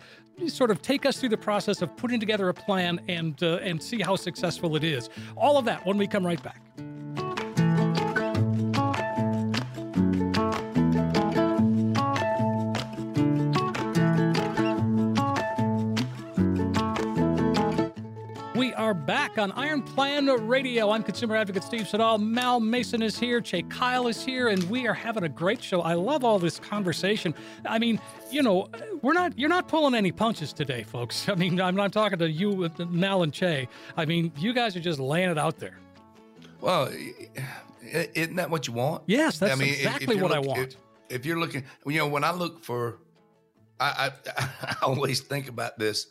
sort 0.49 0.71
of 0.71 0.81
take 0.81 1.05
us 1.05 1.17
through 1.17 1.29
the 1.29 1.37
process 1.37 1.81
of 1.81 1.95
putting 1.97 2.19
together 2.19 2.49
a 2.49 2.53
plan 2.53 2.99
and 3.07 3.41
uh, 3.41 3.57
and 3.57 3.81
see 3.81 4.01
how 4.01 4.15
successful 4.15 4.75
it 4.75 4.83
is. 4.83 5.09
All 5.35 5.57
of 5.57 5.65
that 5.65 5.85
when 5.85 5.97
we 5.97 6.07
come 6.07 6.25
right 6.25 6.41
back. 6.41 6.61
Are 18.87 18.93
back 18.93 19.37
on 19.37 19.51
Iron 19.51 19.81
Plan 19.81 20.27
Radio. 20.47 20.91
I'm 20.91 21.03
consumer 21.03 21.35
advocate 21.35 21.63
Steve 21.63 21.89
Siddall. 21.89 22.19
Mal 22.19 22.61
Mason 22.61 23.01
is 23.01 23.19
here. 23.19 23.41
Chae 23.41 23.69
Kyle 23.69 24.07
is 24.07 24.23
here, 24.23 24.47
and 24.47 24.63
we 24.69 24.87
are 24.87 24.93
having 24.93 25.25
a 25.25 25.29
great 25.29 25.61
show. 25.61 25.81
I 25.81 25.93
love 25.95 26.23
all 26.23 26.39
this 26.39 26.57
conversation. 26.57 27.35
I 27.65 27.79
mean, 27.79 27.99
you 28.31 28.41
know, 28.41 28.69
we're 29.01 29.11
not 29.11 29.37
you're 29.37 29.49
not 29.49 29.67
pulling 29.67 29.93
any 29.93 30.13
punches 30.13 30.53
today, 30.53 30.83
folks. 30.83 31.27
I 31.29 31.35
mean, 31.35 31.59
I'm 31.59 31.75
not 31.75 31.91
talking 31.91 32.17
to 32.19 32.31
you, 32.31 32.49
with 32.51 32.79
Mal 32.79 33.23
and 33.23 33.33
Chae. 33.33 33.67
I 33.97 34.05
mean, 34.05 34.31
you 34.37 34.53
guys 34.53 34.73
are 34.77 34.79
just 34.79 34.99
laying 34.99 35.31
it 35.31 35.37
out 35.37 35.59
there. 35.59 35.77
Well, 36.61 36.89
isn't 37.81 38.37
that 38.37 38.49
what 38.49 38.67
you 38.67 38.73
want? 38.73 39.03
Yes, 39.05 39.37
that's 39.37 39.51
I 39.51 39.55
mean, 39.55 39.73
exactly 39.73 40.15
what 40.15 40.31
look, 40.31 40.37
I 40.37 40.39
want. 40.39 40.59
If, 40.59 40.75
if, 41.09 41.25
you're 41.25 41.39
looking, 41.39 41.65
you 41.85 41.97
know, 41.97 42.07
when 42.07 42.23
I 42.23 42.31
look 42.31 42.63
for, 42.63 42.99
I, 43.81 44.11
I, 44.37 44.49
I 44.63 44.75
always 44.81 45.19
think 45.19 45.49
about 45.49 45.77
this. 45.77 46.07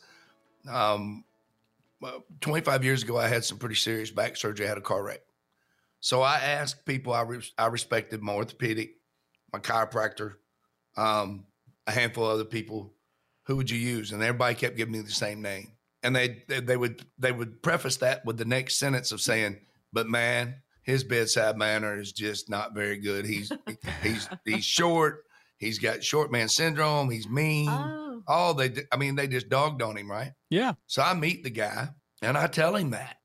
Um, 0.69 1.23
25 2.41 2.83
years 2.83 3.03
ago, 3.03 3.17
I 3.17 3.27
had 3.27 3.43
some 3.43 3.57
pretty 3.57 3.75
serious 3.75 4.11
back 4.11 4.37
surgery. 4.37 4.65
I 4.65 4.69
had 4.69 4.77
a 4.77 4.81
car 4.81 5.03
wreck. 5.03 5.21
So 5.99 6.21
I 6.21 6.37
asked 6.37 6.85
people 6.85 7.13
I, 7.13 7.21
re- 7.21 7.51
I 7.57 7.67
respected, 7.67 8.21
my 8.21 8.33
orthopedic, 8.33 8.91
my 9.51 9.59
chiropractor, 9.59 10.35
um, 10.95 11.45
a 11.87 11.91
handful 11.91 12.25
of 12.25 12.33
other 12.33 12.45
people, 12.45 12.93
who 13.45 13.55
would 13.55 13.71
you 13.71 13.77
use? 13.77 14.11
And 14.11 14.21
everybody 14.21 14.55
kept 14.55 14.77
giving 14.77 14.93
me 14.93 15.01
the 15.01 15.11
same 15.11 15.41
name. 15.41 15.71
And 16.03 16.15
they, 16.15 16.43
they, 16.47 16.59
they 16.59 16.77
would 16.77 17.03
they 17.17 17.31
would 17.31 17.63
preface 17.63 17.97
that 17.97 18.23
with 18.23 18.37
the 18.37 18.45
next 18.45 18.77
sentence 18.77 19.11
of 19.11 19.19
saying, 19.19 19.57
"But 19.91 20.07
man, 20.07 20.61
his 20.83 21.03
bedside 21.03 21.57
manner 21.57 21.99
is 21.99 22.11
just 22.11 22.49
not 22.49 22.75
very 22.75 22.97
good. 22.97 23.25
He's 23.25 23.51
he's 24.03 24.29
he's 24.45 24.63
short. 24.63 25.23
He's 25.57 25.79
got 25.79 26.03
short 26.03 26.31
man 26.31 26.49
syndrome. 26.49 27.09
He's 27.09 27.27
mean." 27.27 27.67
Oh 27.69 28.06
Oh, 28.27 28.53
they, 28.53 28.83
I 28.91 28.97
mean, 28.97 29.15
they 29.15 29.27
just 29.27 29.49
dogged 29.49 29.81
on 29.81 29.97
him, 29.97 30.09
right? 30.11 30.33
Yeah. 30.49 30.73
So 30.87 31.01
I 31.01 31.13
meet 31.13 31.43
the 31.43 31.49
guy 31.49 31.89
and 32.21 32.37
I 32.37 32.47
tell 32.47 32.75
him 32.75 32.91
that. 32.91 33.17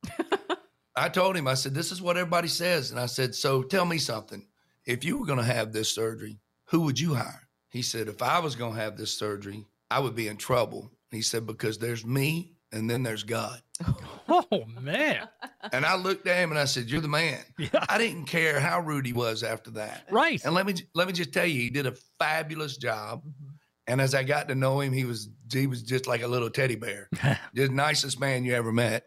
I 0.97 1.09
told 1.09 1.37
him, 1.37 1.49
I 1.49 1.55
said, 1.55 1.75
this 1.75 1.91
is 1.91 2.03
what 2.03 2.17
everybody 2.17 2.49
says. 2.49 2.91
And 2.91 3.01
I 3.01 3.07
said, 3.07 3.35
so 3.35 3.63
tell 3.63 3.85
me 3.85 3.99
something. 3.99 4.47
If 4.85 5.05
you 5.05 5.19
were 5.19 5.27
going 5.27 5.39
to 5.39 5.45
have 5.45 5.73
this 5.73 5.93
surgery, 5.95 6.39
who 6.67 6.81
would 6.83 7.01
you 7.01 7.15
hire? 7.15 7.49
He 7.71 7.83
said, 7.83 8.09
if 8.09 8.23
I 8.23 8.39
was 8.41 8.55
going 8.55 8.75
to 8.75 8.81
have 8.81 8.97
this 8.97 9.17
surgery, 9.17 9.65
I 9.91 10.01
would 10.01 10.15
be 10.15 10.29
in 10.29 10.37
trouble. 10.37 10.91
He 11.11 11.23
said, 11.23 11.47
because 11.47 11.79
there's 11.79 12.05
me 12.05 12.53
and 12.73 12.89
then 12.89 13.03
there's 13.03 13.25
God. 13.25 13.61
Oh, 14.29 14.65
man. 14.81 15.29
and 15.73 15.85
I 15.85 15.95
looked 15.97 16.27
at 16.27 16.39
him 16.39 16.53
and 16.53 16.59
I 16.59 16.65
said, 16.65 16.89
You're 16.89 17.03
the 17.03 17.09
man. 17.09 17.41
Yeah. 17.59 17.85
I 17.89 17.99
didn't 17.99 18.27
care 18.27 18.61
how 18.61 18.81
rude 18.81 19.05
he 19.05 19.13
was 19.13 19.43
after 19.43 19.73
that. 19.73 20.05
Right. 20.11 20.43
And 20.45 20.55
let 20.55 20.65
me 20.65 20.75
let 20.95 21.07
me 21.07 21.13
just 21.13 21.35
tell 21.35 21.45
you, 21.45 21.61
he 21.61 21.69
did 21.69 21.87
a 21.87 21.93
fabulous 22.19 22.79
job. 22.79 23.25
Mm-hmm. 23.25 23.52
And 23.93 24.01
as 24.01 24.15
I 24.15 24.23
got 24.23 24.49
to 24.49 24.55
know 24.55 24.81
him, 24.81 24.95
he 24.95 25.05
was 25.05 25.29
he 25.53 25.67
was 25.67 25.83
just 25.83 26.07
like 26.07 26.23
a 26.23 26.27
little 26.27 26.49
teddy 26.49 26.77
bear, 26.77 27.11
just 27.55 27.71
nicest 27.71 28.19
man 28.19 28.43
you 28.43 28.55
ever 28.55 28.73
met. 28.73 29.05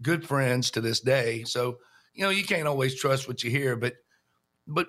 Good 0.00 0.24
friends 0.24 0.70
to 0.70 0.80
this 0.80 1.00
day. 1.00 1.42
So 1.42 1.78
you 2.14 2.22
know 2.22 2.30
you 2.30 2.44
can't 2.44 2.68
always 2.68 2.94
trust 2.94 3.26
what 3.26 3.42
you 3.42 3.50
hear, 3.50 3.74
but 3.74 3.94
but 4.68 4.86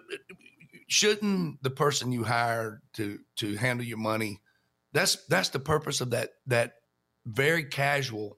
shouldn't 0.87 1.63
the 1.63 1.71
person 1.71 2.11
you 2.11 2.23
hire 2.23 2.83
to 2.93 3.17
to 3.37 3.55
handle 3.55 3.83
your 3.83 3.97
money? 3.97 4.41
That's 4.93 5.17
that's 5.25 5.49
the 5.49 5.59
purpose 5.59 6.01
of 6.01 6.11
that 6.11 6.29
that 6.45 6.73
very 7.25 7.63
casual. 7.63 8.37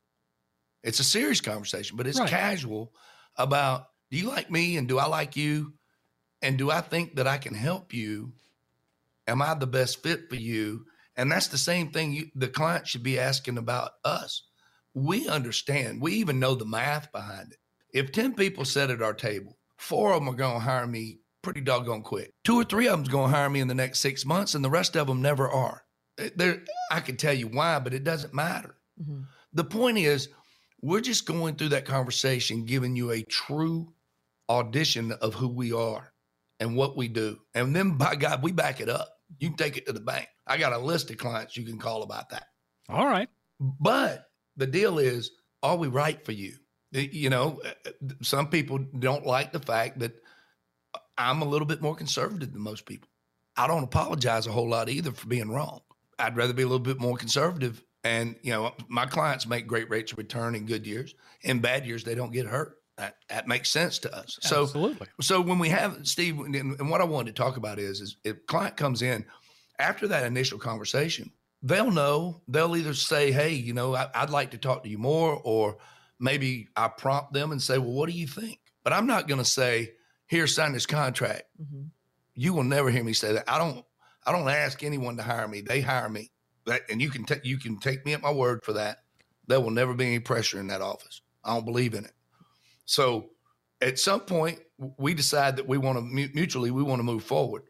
It's 0.83 1.01
a 1.01 1.03
serious 1.03 1.41
conversation, 1.41 1.97
but 1.97 2.07
it's 2.07 2.19
right. 2.21 2.29
casual 2.29 2.93
about 3.35 3.87
do 4.09 4.17
you 4.17 4.29
like 4.29 4.49
me 4.49 4.77
and 4.77 4.87
do 4.87 4.99
I 4.99 5.07
like 5.07 5.35
you, 5.35 5.73
and 6.41 6.57
do 6.57 6.71
I 6.71 6.79
think 6.79 7.17
that 7.17 7.27
I 7.27 7.39
can 7.39 7.55
help 7.55 7.93
you 7.93 8.31
Am 9.27 9.41
I 9.41 9.53
the 9.53 9.67
best 9.67 10.03
fit 10.03 10.29
for 10.29 10.35
you? 10.35 10.85
And 11.15 11.31
that's 11.31 11.47
the 11.47 11.57
same 11.57 11.91
thing 11.91 12.13
you, 12.13 12.29
the 12.35 12.47
client 12.47 12.87
should 12.87 13.03
be 13.03 13.19
asking 13.19 13.57
about 13.57 13.91
us. 14.03 14.43
We 14.93 15.27
understand, 15.27 16.01
we 16.01 16.13
even 16.13 16.39
know 16.39 16.55
the 16.55 16.65
math 16.65 17.11
behind 17.11 17.51
it. 17.51 17.59
If 17.93 18.11
10 18.11 18.33
people 18.33 18.65
sit 18.65 18.89
at 18.89 19.01
our 19.01 19.13
table, 19.13 19.57
four 19.77 20.13
of 20.13 20.19
them 20.21 20.33
are 20.33 20.37
going 20.37 20.55
to 20.55 20.59
hire 20.59 20.87
me 20.87 21.19
pretty 21.41 21.61
doggone 21.61 22.01
quick. 22.01 22.31
Two 22.43 22.59
or 22.59 22.63
three 22.63 22.87
of 22.87 22.97
them's 22.97 23.09
going 23.09 23.29
to 23.29 23.35
hire 23.35 23.49
me 23.49 23.59
in 23.59 23.67
the 23.67 23.75
next 23.75 23.99
six 23.99 24.25
months, 24.25 24.55
and 24.55 24.65
the 24.65 24.69
rest 24.69 24.95
of 24.95 25.07
them 25.07 25.21
never 25.21 25.49
are. 25.49 25.83
There, 26.35 26.63
I 26.91 26.99
can 26.99 27.17
tell 27.17 27.33
you 27.33 27.47
why, 27.47 27.79
but 27.79 27.93
it 27.93 28.03
doesn't 28.03 28.33
matter. 28.33 28.75
Mm-hmm. 29.01 29.21
The 29.53 29.63
point 29.63 29.97
is, 29.97 30.29
we're 30.81 31.01
just 31.01 31.25
going 31.25 31.55
through 31.55 31.69
that 31.69 31.85
conversation, 31.85 32.65
giving 32.65 32.95
you 32.95 33.11
a 33.11 33.23
true 33.23 33.93
audition 34.49 35.11
of 35.11 35.33
who 35.35 35.47
we 35.47 35.71
are 35.73 36.11
and 36.59 36.75
what 36.75 36.97
we 36.97 37.07
do. 37.07 37.39
And 37.53 37.75
then 37.75 37.97
by 37.97 38.15
God, 38.15 38.43
we 38.43 38.51
back 38.51 38.81
it 38.81 38.89
up. 38.89 39.09
You 39.39 39.49
can 39.49 39.57
take 39.57 39.77
it 39.77 39.85
to 39.87 39.93
the 39.93 39.99
bank. 39.99 40.27
I 40.47 40.57
got 40.57 40.73
a 40.73 40.77
list 40.77 41.09
of 41.11 41.17
clients 41.17 41.57
you 41.57 41.65
can 41.65 41.79
call 41.79 42.03
about 42.03 42.29
that. 42.29 42.47
All 42.89 43.07
right. 43.07 43.29
But 43.59 44.25
the 44.57 44.67
deal 44.67 44.99
is, 44.99 45.31
are 45.61 45.77
we 45.77 45.87
right 45.87 46.23
for 46.25 46.33
you? 46.33 46.55
You 46.91 47.29
know, 47.29 47.59
uh, 47.65 47.91
some 48.21 48.49
people 48.49 48.79
don't 48.99 49.25
like 49.25 49.51
the 49.51 49.59
fact 49.59 49.99
that 49.99 50.13
I'm 51.17 51.41
a 51.41 51.45
little 51.45 51.65
bit 51.65 51.81
more 51.81 51.95
conservative 51.95 52.53
than 52.53 52.61
most 52.61 52.85
people. 52.85 53.09
I 53.55 53.67
don't 53.67 53.83
apologize 53.83 54.47
a 54.47 54.51
whole 54.51 54.69
lot 54.69 54.89
either 54.89 55.11
for 55.11 55.27
being 55.27 55.49
wrong. 55.49 55.81
I'd 56.19 56.35
rather 56.35 56.53
be 56.53 56.63
a 56.63 56.67
little 56.67 56.79
bit 56.79 56.99
more 56.99 57.17
conservative. 57.17 57.83
And, 58.03 58.35
you 58.43 58.51
know, 58.51 58.73
my 58.89 59.05
clients 59.05 59.47
make 59.47 59.65
great 59.65 59.89
rates 59.89 60.11
of 60.11 60.17
return 60.17 60.55
in 60.55 60.65
good 60.65 60.85
years. 60.85 61.15
In 61.41 61.59
bad 61.59 61.85
years, 61.85 62.03
they 62.03 62.15
don't 62.15 62.33
get 62.33 62.45
hurt. 62.45 62.77
That, 62.97 63.15
that 63.29 63.47
makes 63.47 63.69
sense 63.71 63.97
to 63.99 64.15
us. 64.15 64.37
So, 64.41 64.63
Absolutely. 64.63 65.07
So 65.19 65.41
when 65.41 65.57
we 65.57 65.69
have 65.69 66.05
Steve, 66.07 66.39
and, 66.39 66.55
and 66.55 66.89
what 66.89 67.01
I 67.01 67.05
wanted 67.05 67.35
to 67.35 67.41
talk 67.41 67.57
about 67.57 67.79
is, 67.79 68.01
is 68.01 68.17
if 68.23 68.45
client 68.45 68.77
comes 68.77 69.01
in 69.01 69.25
after 69.79 70.07
that 70.09 70.25
initial 70.25 70.59
conversation, 70.59 71.31
they'll 71.63 71.91
know. 71.91 72.41
They'll 72.47 72.75
either 72.75 72.93
say, 72.93 73.31
"Hey, 73.31 73.53
you 73.53 73.73
know, 73.73 73.95
I, 73.95 74.09
would 74.21 74.29
like 74.29 74.51
to 74.51 74.57
talk 74.57 74.83
to 74.83 74.89
you 74.89 74.99
more," 74.99 75.41
or 75.43 75.77
maybe 76.19 76.67
I 76.75 76.89
prompt 76.89 77.33
them 77.33 77.51
and 77.51 77.61
say, 77.61 77.79
"Well, 77.79 77.93
what 77.93 78.09
do 78.09 78.15
you 78.15 78.27
think?" 78.27 78.59
But 78.83 78.93
I'm 78.93 79.07
not 79.07 79.27
going 79.27 79.39
to 79.39 79.45
say, 79.45 79.93
"Here, 80.27 80.45
sign 80.45 80.73
this 80.73 80.85
contract." 80.85 81.43
Mm-hmm. 81.59 81.87
You 82.35 82.53
will 82.53 82.63
never 82.63 82.91
hear 82.91 83.03
me 83.03 83.13
say 83.13 83.33
that. 83.33 83.49
I 83.49 83.57
don't. 83.57 83.83
I 84.25 84.31
don't 84.31 84.47
ask 84.47 84.83
anyone 84.83 85.17
to 85.17 85.23
hire 85.23 85.47
me. 85.47 85.61
They 85.61 85.81
hire 85.81 86.09
me. 86.09 86.31
That, 86.65 86.83
and 86.89 87.01
you 87.01 87.09
can 87.09 87.25
take 87.25 87.43
you 87.43 87.57
can 87.57 87.79
take 87.79 88.05
me 88.05 88.13
at 88.13 88.21
my 88.21 88.31
word 88.31 88.61
for 88.63 88.73
that. 88.73 88.99
There 89.47 89.59
will 89.59 89.71
never 89.71 89.93
be 89.93 90.05
any 90.05 90.19
pressure 90.19 90.59
in 90.59 90.67
that 90.67 90.81
office. 90.81 91.21
I 91.43 91.55
don't 91.55 91.65
believe 91.65 91.93
in 91.93 92.05
it. 92.05 92.13
So 92.85 93.29
at 93.81 93.99
some 93.99 94.21
point, 94.21 94.59
we 94.97 95.13
decide 95.13 95.55
that 95.57 95.67
we 95.67 95.77
want 95.77 95.97
to 95.97 96.29
mutually, 96.33 96.71
we 96.71 96.83
want 96.83 96.99
to 96.99 97.03
move 97.03 97.23
forward. 97.23 97.63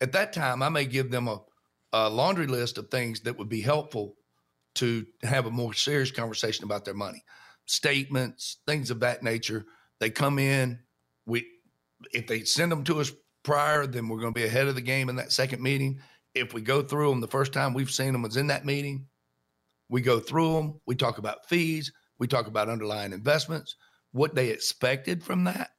At 0.00 0.12
that 0.12 0.32
time, 0.32 0.62
I 0.62 0.68
may 0.68 0.84
give 0.84 1.10
them 1.10 1.28
a, 1.28 1.40
a 1.92 2.10
laundry 2.10 2.46
list 2.46 2.78
of 2.78 2.90
things 2.90 3.20
that 3.20 3.38
would 3.38 3.48
be 3.48 3.60
helpful 3.60 4.16
to 4.76 5.06
have 5.22 5.46
a 5.46 5.50
more 5.50 5.72
serious 5.72 6.10
conversation 6.10 6.64
about 6.64 6.84
their 6.84 6.94
money, 6.94 7.22
statements, 7.66 8.58
things 8.66 8.90
of 8.90 9.00
that 9.00 9.22
nature. 9.22 9.64
They 10.00 10.10
come 10.10 10.38
in, 10.38 10.80
we 11.26 11.46
if 12.12 12.26
they 12.26 12.44
send 12.44 12.70
them 12.72 12.84
to 12.84 13.00
us 13.00 13.12
prior, 13.44 13.86
then 13.86 14.08
we're 14.08 14.18
going 14.18 14.34
to 14.34 14.40
be 14.40 14.46
ahead 14.46 14.66
of 14.66 14.74
the 14.74 14.80
game 14.80 15.08
in 15.08 15.16
that 15.16 15.32
second 15.32 15.62
meeting. 15.62 16.00
if 16.34 16.52
we 16.52 16.60
go 16.60 16.82
through 16.82 17.10
them 17.10 17.20
the 17.20 17.28
first 17.28 17.52
time 17.52 17.72
we've 17.72 17.90
seen 17.90 18.12
them 18.12 18.22
was 18.22 18.36
in 18.36 18.48
that 18.48 18.66
meeting, 18.66 19.06
we 19.88 20.00
go 20.00 20.18
through 20.18 20.54
them, 20.54 20.80
we 20.86 20.96
talk 20.96 21.18
about 21.18 21.46
fees, 21.48 21.92
we 22.18 22.26
talk 22.26 22.48
about 22.48 22.68
underlying 22.68 23.12
investments, 23.12 23.76
what 24.14 24.36
they 24.36 24.50
expected 24.50 25.24
from 25.24 25.44
that. 25.44 25.72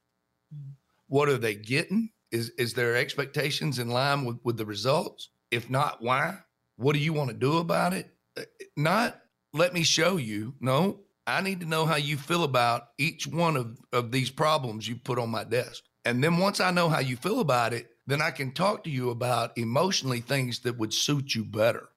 What 1.08 1.28
are 1.30 1.38
they 1.38 1.54
getting? 1.54 2.10
Is 2.30 2.50
is 2.58 2.74
their 2.74 2.96
expectations 2.96 3.78
in 3.78 3.88
line 3.88 4.24
with, 4.24 4.36
with 4.44 4.58
the 4.58 4.66
results? 4.66 5.30
If 5.50 5.70
not, 5.70 6.02
why? 6.02 6.38
What 6.76 6.92
do 6.92 6.98
you 6.98 7.14
want 7.14 7.30
to 7.30 7.36
do 7.36 7.56
about 7.56 7.94
it? 7.94 8.10
Uh, 8.36 8.42
Not 8.76 9.20
let 9.54 9.72
me 9.72 9.84
show 9.84 10.18
you. 10.18 10.54
No, 10.60 11.00
I 11.26 11.40
need 11.40 11.60
to 11.60 11.66
know 11.66 11.86
how 11.86 11.96
you 11.96 12.18
feel 12.18 12.44
about 12.44 12.88
each 12.98 13.26
one 13.26 13.56
of, 13.56 13.78
of 13.92 14.12
these 14.12 14.30
problems 14.30 14.86
you 14.86 14.96
put 14.96 15.18
on 15.18 15.30
my 15.30 15.44
desk. 15.44 15.82
And 16.04 16.22
then 16.22 16.36
once 16.36 16.60
I 16.60 16.70
know 16.70 16.90
how 16.90 17.00
you 17.00 17.16
feel 17.16 17.40
about 17.40 17.72
it, 17.72 17.88
then 18.06 18.20
I 18.20 18.32
can 18.32 18.52
talk 18.52 18.84
to 18.84 18.90
you 18.90 19.10
about 19.10 19.56
emotionally 19.56 20.20
things 20.20 20.58
that 20.60 20.76
would 20.76 20.92
suit 20.92 21.34
you 21.34 21.42
better. 21.42 21.88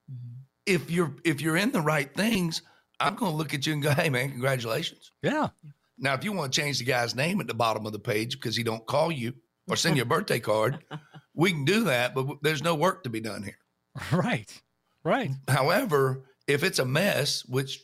If 0.65 0.89
you're 0.89 1.15
if 1.25 1.41
you're 1.41 1.57
in 1.57 1.71
the 1.71 1.81
right 1.81 2.13
things, 2.15 2.61
I'm 2.99 3.15
going 3.15 3.31
to 3.31 3.37
look 3.37 3.53
at 3.53 3.67
you 3.67 3.73
and 3.73 3.83
go, 3.83 3.91
"Hey 3.91 4.09
man, 4.09 4.29
congratulations." 4.29 5.11
Yeah. 5.21 5.49
Now, 5.99 6.13
if 6.13 6.23
you 6.23 6.31
want 6.31 6.53
to 6.53 6.61
change 6.61 6.79
the 6.79 6.85
guy's 6.85 7.15
name 7.15 7.39
at 7.41 7.47
the 7.47 7.53
bottom 7.53 7.85
of 7.85 7.91
the 7.91 7.99
page 7.99 8.33
because 8.39 8.55
he 8.55 8.63
don't 8.63 8.85
call 8.85 9.11
you 9.11 9.33
or 9.67 9.75
send 9.75 9.97
you 9.97 10.03
a 10.03 10.05
birthday 10.05 10.39
card, 10.39 10.79
we 11.33 11.51
can 11.51 11.65
do 11.65 11.85
that, 11.85 12.15
but 12.15 12.37
there's 12.41 12.63
no 12.63 12.75
work 12.75 13.03
to 13.03 13.09
be 13.09 13.19
done 13.19 13.43
here. 13.43 13.57
Right. 14.11 14.49
Right. 15.03 15.31
However, 15.47 16.25
if 16.47 16.63
it's 16.63 16.79
a 16.79 16.85
mess, 16.85 17.45
which 17.45 17.83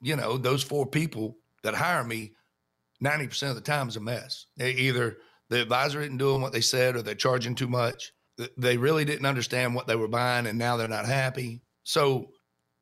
you 0.00 0.16
know, 0.16 0.36
those 0.36 0.62
four 0.62 0.86
people 0.86 1.36
that 1.62 1.74
hire 1.74 2.04
me, 2.04 2.32
90% 3.02 3.50
of 3.50 3.54
the 3.54 3.60
time 3.60 3.88
is 3.88 3.96
a 3.96 4.00
mess. 4.00 4.46
They 4.56 4.72
either 4.72 5.18
the 5.48 5.60
advisor 5.60 6.00
isn't 6.00 6.18
doing 6.18 6.42
what 6.42 6.52
they 6.52 6.60
said 6.60 6.96
or 6.96 7.02
they're 7.02 7.14
charging 7.14 7.54
too 7.54 7.68
much. 7.68 8.12
They 8.56 8.76
really 8.76 9.04
didn't 9.04 9.26
understand 9.26 9.74
what 9.74 9.86
they 9.86 9.96
were 9.96 10.08
buying 10.08 10.46
and 10.46 10.58
now 10.58 10.76
they're 10.76 10.88
not 10.88 11.06
happy. 11.06 11.62
So 11.82 12.30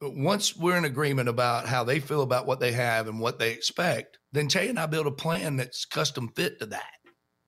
once 0.00 0.56
we're 0.56 0.76
in 0.76 0.84
agreement 0.84 1.28
about 1.28 1.66
how 1.66 1.84
they 1.84 2.00
feel 2.00 2.22
about 2.22 2.46
what 2.46 2.60
they 2.60 2.72
have 2.72 3.08
and 3.08 3.20
what 3.20 3.38
they 3.38 3.52
expect, 3.52 4.18
then 4.32 4.48
Chae 4.48 4.68
and 4.68 4.78
I 4.78 4.86
build 4.86 5.06
a 5.06 5.12
plan 5.12 5.56
that's 5.56 5.84
custom 5.84 6.28
fit 6.36 6.60
to 6.60 6.66
that. 6.66 6.92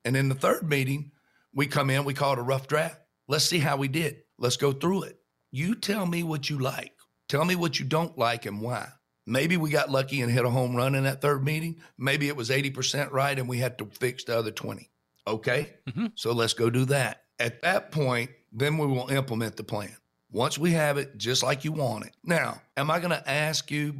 And 0.04 0.16
in 0.16 0.28
the 0.28 0.34
third 0.34 0.68
meeting, 0.68 1.12
we 1.54 1.66
come 1.66 1.90
in, 1.90 2.04
we 2.04 2.14
call 2.14 2.32
it 2.32 2.38
a 2.38 2.42
rough 2.42 2.66
draft. 2.66 3.00
Let's 3.28 3.44
see 3.44 3.58
how 3.58 3.76
we 3.76 3.88
did. 3.88 4.22
Let's 4.38 4.56
go 4.56 4.72
through 4.72 5.04
it. 5.04 5.20
You 5.52 5.74
tell 5.74 6.06
me 6.06 6.22
what 6.22 6.48
you 6.48 6.58
like. 6.58 6.92
Tell 7.28 7.44
me 7.44 7.54
what 7.54 7.78
you 7.78 7.84
don't 7.84 8.16
like 8.18 8.46
and 8.46 8.60
why. 8.60 8.88
Maybe 9.26 9.56
we 9.56 9.70
got 9.70 9.90
lucky 9.90 10.20
and 10.22 10.32
hit 10.32 10.44
a 10.44 10.50
home 10.50 10.74
run 10.74 10.94
in 10.94 11.04
that 11.04 11.20
third 11.20 11.44
meeting. 11.44 11.80
Maybe 11.98 12.26
it 12.28 12.36
was 12.36 12.50
80% 12.50 13.12
right 13.12 13.38
and 13.38 13.48
we 13.48 13.58
had 13.58 13.78
to 13.78 13.86
fix 13.86 14.24
the 14.24 14.36
other 14.36 14.50
20. 14.50 14.90
Okay. 15.26 15.74
Mhm. 15.88 16.12
So 16.16 16.32
let's 16.32 16.54
go 16.54 16.70
do 16.70 16.86
that. 16.86 17.24
At 17.38 17.62
that 17.62 17.92
point, 17.92 18.30
then 18.52 18.78
we 18.78 18.86
will 18.86 19.08
implement 19.08 19.56
the 19.56 19.64
plan. 19.64 19.96
Once 20.32 20.58
we 20.58 20.72
have 20.72 20.96
it 20.98 21.16
just 21.16 21.42
like 21.42 21.64
you 21.64 21.72
want 21.72 22.06
it. 22.06 22.12
Now, 22.24 22.60
am 22.76 22.90
I 22.90 22.98
going 22.98 23.10
to 23.10 23.28
ask 23.30 23.70
you 23.70 23.94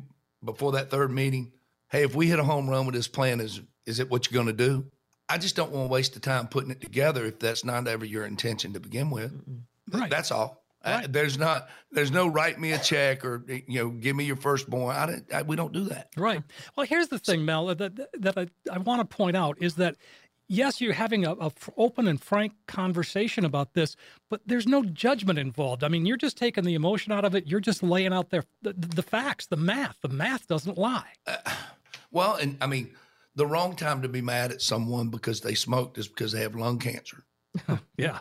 before 0.44 0.72
that 0.72 0.90
third 0.90 1.10
meeting, 1.10 1.52
hey, 1.90 2.02
if 2.04 2.14
we 2.14 2.28
hit 2.28 2.38
a 2.38 2.44
home 2.44 2.68
run 2.68 2.86
with 2.86 2.94
this 2.94 3.08
plan, 3.08 3.40
is 3.40 3.60
is 3.86 3.98
it 3.98 4.10
what 4.10 4.30
you're 4.30 4.42
going 4.42 4.56
to 4.56 4.64
do? 4.66 4.86
I 5.28 5.38
just 5.38 5.56
don't 5.56 5.70
want 5.72 5.88
to 5.88 5.92
waste 5.92 6.14
the 6.14 6.20
time 6.20 6.48
putting 6.48 6.70
it 6.70 6.80
together 6.80 7.24
if 7.24 7.38
that's 7.38 7.64
not 7.64 7.86
ever 7.88 8.04
your 8.04 8.26
intention 8.26 8.72
to 8.74 8.80
begin 8.80 9.10
with. 9.10 9.32
Right. 9.90 10.10
That's 10.10 10.30
all. 10.30 10.60
I- 10.82 11.06
there's 11.06 11.36
not 11.38 11.68
there's 11.92 12.10
no 12.10 12.26
write 12.26 12.58
me 12.58 12.72
a 12.72 12.78
check 12.78 13.24
or 13.24 13.44
you 13.48 13.62
know 13.80 13.90
give 13.90 14.16
me 14.16 14.24
your 14.24 14.36
firstborn. 14.36 14.96
I, 14.96 15.20
I 15.38 15.42
we 15.42 15.54
don't 15.56 15.72
do 15.72 15.84
that. 15.84 16.08
Right. 16.16 16.42
Well, 16.76 16.86
here's 16.86 17.08
the 17.08 17.18
thing, 17.18 17.44
Mal, 17.44 17.66
that, 17.66 17.96
that 18.20 18.38
I, 18.38 18.46
I 18.72 18.78
want 18.78 19.00
to 19.00 19.16
point 19.16 19.36
out 19.36 19.58
is 19.60 19.74
that, 19.74 19.96
yes, 20.50 20.80
you're 20.80 20.92
having 20.92 21.24
a, 21.24 21.34
open 21.76 22.06
and 22.06 22.20
frank 22.20 22.52
conversation 22.66 23.44
about 23.44 23.72
this, 23.72 23.96
but 24.28 24.42
there's 24.44 24.66
no 24.66 24.82
judgment 24.82 25.38
involved. 25.38 25.82
I 25.82 25.88
mean, 25.88 26.04
you're 26.04 26.16
just 26.16 26.36
taking 26.36 26.64
the 26.64 26.74
emotion 26.74 27.12
out 27.12 27.24
of 27.24 27.34
it. 27.34 27.46
You're 27.46 27.60
just 27.60 27.82
laying 27.82 28.12
out 28.12 28.30
there 28.30 28.44
the, 28.60 28.74
the 28.74 29.02
facts, 29.02 29.46
the 29.46 29.56
math. 29.56 29.96
The 30.02 30.08
math 30.08 30.48
doesn't 30.48 30.76
lie. 30.76 31.12
Uh, 31.26 31.36
well, 32.10 32.34
and 32.34 32.58
I 32.60 32.66
mean 32.66 32.90
the 33.36 33.46
wrong 33.46 33.76
time 33.76 34.02
to 34.02 34.08
be 34.08 34.20
mad 34.20 34.50
at 34.50 34.60
someone 34.60 35.08
because 35.08 35.40
they 35.40 35.54
smoked 35.54 35.96
is 35.96 36.08
because 36.08 36.32
they 36.32 36.42
have 36.42 36.54
lung 36.54 36.78
cancer. 36.78 37.24
Yeah. 37.96 38.20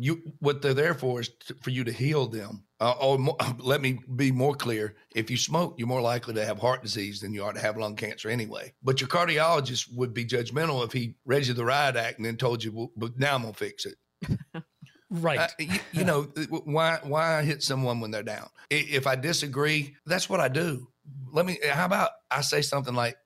You 0.00 0.22
what 0.38 0.62
they're 0.62 0.74
there 0.74 0.94
for 0.94 1.20
is 1.20 1.28
to, 1.46 1.54
for 1.60 1.70
you 1.70 1.84
to 1.84 1.92
heal 1.92 2.26
them. 2.26 2.64
Uh, 2.80 2.94
or 3.00 3.18
mo- 3.18 3.36
let 3.58 3.80
me 3.80 3.98
be 4.14 4.30
more 4.30 4.54
clear: 4.54 4.94
if 5.14 5.30
you 5.30 5.36
smoke, 5.36 5.74
you're 5.76 5.88
more 5.88 6.00
likely 6.00 6.34
to 6.34 6.44
have 6.44 6.58
heart 6.58 6.82
disease 6.82 7.20
than 7.20 7.32
you 7.32 7.44
are 7.44 7.52
to 7.52 7.60
have 7.60 7.76
lung 7.76 7.96
cancer 7.96 8.28
anyway. 8.30 8.72
But 8.82 9.00
your 9.00 9.08
cardiologist 9.08 9.92
would 9.94 10.14
be 10.14 10.24
judgmental 10.24 10.84
if 10.84 10.92
he 10.92 11.16
read 11.26 11.46
you 11.46 11.54
the 11.54 11.64
riot 11.64 11.96
act 11.96 12.18
and 12.18 12.26
then 12.26 12.36
told 12.36 12.62
you, 12.62 12.72
well, 12.72 12.92
"But 12.96 13.18
now 13.18 13.34
I'm 13.34 13.42
gonna 13.42 13.54
fix 13.54 13.86
it." 13.86 13.96
Right. 15.10 15.40
Uh, 15.40 15.48
you, 15.58 15.80
you 15.92 16.04
know 16.04 16.24
why 16.64 16.98
why 17.02 17.42
hit 17.42 17.62
someone 17.62 18.00
when 18.00 18.10
they're 18.10 18.22
down 18.22 18.50
if 18.68 19.06
i 19.06 19.16
disagree 19.16 19.96
that's 20.04 20.28
what 20.28 20.38
i 20.40 20.48
do 20.48 20.86
let 21.32 21.46
me 21.46 21.58
how 21.70 21.86
about 21.86 22.10
i 22.30 22.42
say 22.42 22.60
something 22.60 22.94
like 22.94 23.16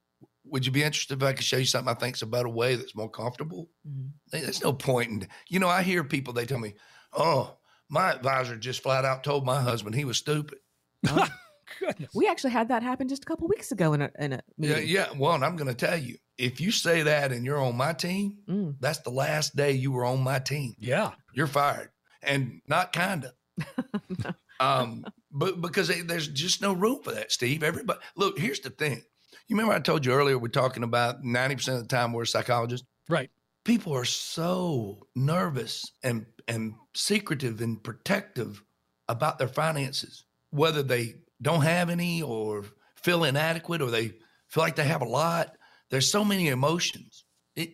would 0.52 0.64
you 0.66 0.70
be 0.72 0.82
interested 0.84 1.20
if 1.20 1.26
i 1.28 1.32
could 1.32 1.44
show 1.44 1.56
you 1.56 1.64
something 1.64 1.90
i 1.92 1.98
think's 1.98 2.22
a 2.22 2.26
better 2.26 2.48
way 2.48 2.76
that's 2.76 2.94
more 2.94 3.10
comfortable 3.10 3.68
Mhm. 3.88 4.10
there's 4.30 4.62
no 4.62 4.72
point 4.72 5.10
in 5.10 5.28
you 5.48 5.58
know 5.58 5.68
i 5.68 5.82
hear 5.82 6.04
people 6.04 6.32
they 6.32 6.46
tell 6.46 6.58
me 6.60 6.74
oh 7.12 7.56
my 7.88 8.12
advisor 8.12 8.56
just 8.56 8.82
flat 8.82 9.04
out 9.04 9.24
told 9.24 9.44
my 9.44 9.60
husband 9.60 9.94
he 9.94 10.04
was 10.04 10.16
stupid 10.18 10.58
Goodness. 11.80 12.10
We 12.14 12.28
actually 12.28 12.50
had 12.52 12.68
that 12.68 12.82
happen 12.82 13.08
just 13.08 13.22
a 13.22 13.26
couple 13.26 13.48
weeks 13.48 13.72
ago 13.72 13.94
in 13.94 14.02
a 14.02 14.10
in 14.18 14.32
a 14.34 14.40
yeah 14.58 14.74
meeting. 14.74 14.88
yeah 14.88 15.06
well 15.16 15.34
and 15.34 15.44
i'm 15.44 15.56
going 15.56 15.74
to 15.74 15.86
tell 15.86 15.96
you 15.98 16.16
if 16.36 16.60
you 16.60 16.70
say 16.70 17.02
that 17.02 17.32
and 17.32 17.44
you're 17.46 17.60
on 17.60 17.76
my 17.76 17.92
team 17.94 18.38
Mm. 18.48 18.76
that's 18.80 18.98
the 19.00 19.10
last 19.10 19.56
day 19.56 19.72
you 19.72 19.90
were 19.90 20.04
on 20.04 20.20
my 20.20 20.38
team 20.38 20.74
Yeah. 20.78 21.12
you're 21.34 21.46
fired 21.46 21.88
and 22.22 22.60
not 22.68 22.92
kinda 22.92 23.32
um 24.60 25.04
but 25.30 25.60
because 25.60 25.88
they- 25.88 26.02
there's 26.02 26.28
just 26.28 26.60
no 26.62 26.72
room 26.72 27.00
for 27.02 27.12
that 27.12 27.32
steve 27.32 27.62
everybody 27.62 28.00
look 28.16 28.38
here's 28.38 28.60
the 28.60 28.70
thing 28.70 29.02
you 29.48 29.56
remember 29.56 29.74
i 29.74 29.80
told 29.80 30.04
you 30.04 30.12
earlier 30.12 30.38
we're 30.38 30.48
talking 30.48 30.82
about 30.82 31.22
90% 31.22 31.74
of 31.74 31.80
the 31.80 31.88
time 31.88 32.12
we're 32.12 32.24
psychologists? 32.24 32.86
Right. 33.08 33.30
people 33.64 33.94
are 33.94 34.04
so 34.04 35.06
nervous 35.14 35.84
and 36.02 36.26
and 36.48 36.74
secretive 36.94 37.60
and 37.60 37.82
protective 37.82 38.62
about 39.08 39.38
their 39.38 39.48
finances 39.48 40.24
whether 40.52 40.82
they 40.82 41.16
don't 41.40 41.62
have 41.62 41.90
any 41.90 42.22
or 42.22 42.64
feel 42.94 43.24
inadequate 43.24 43.82
or 43.82 43.90
they 43.90 44.08
feel 44.48 44.62
like 44.62 44.76
they 44.76 44.84
have 44.84 45.02
a 45.02 45.06
lot. 45.06 45.56
There's 45.90 46.10
so 46.10 46.24
many 46.24 46.48
emotions. 46.48 47.24
It 47.56 47.72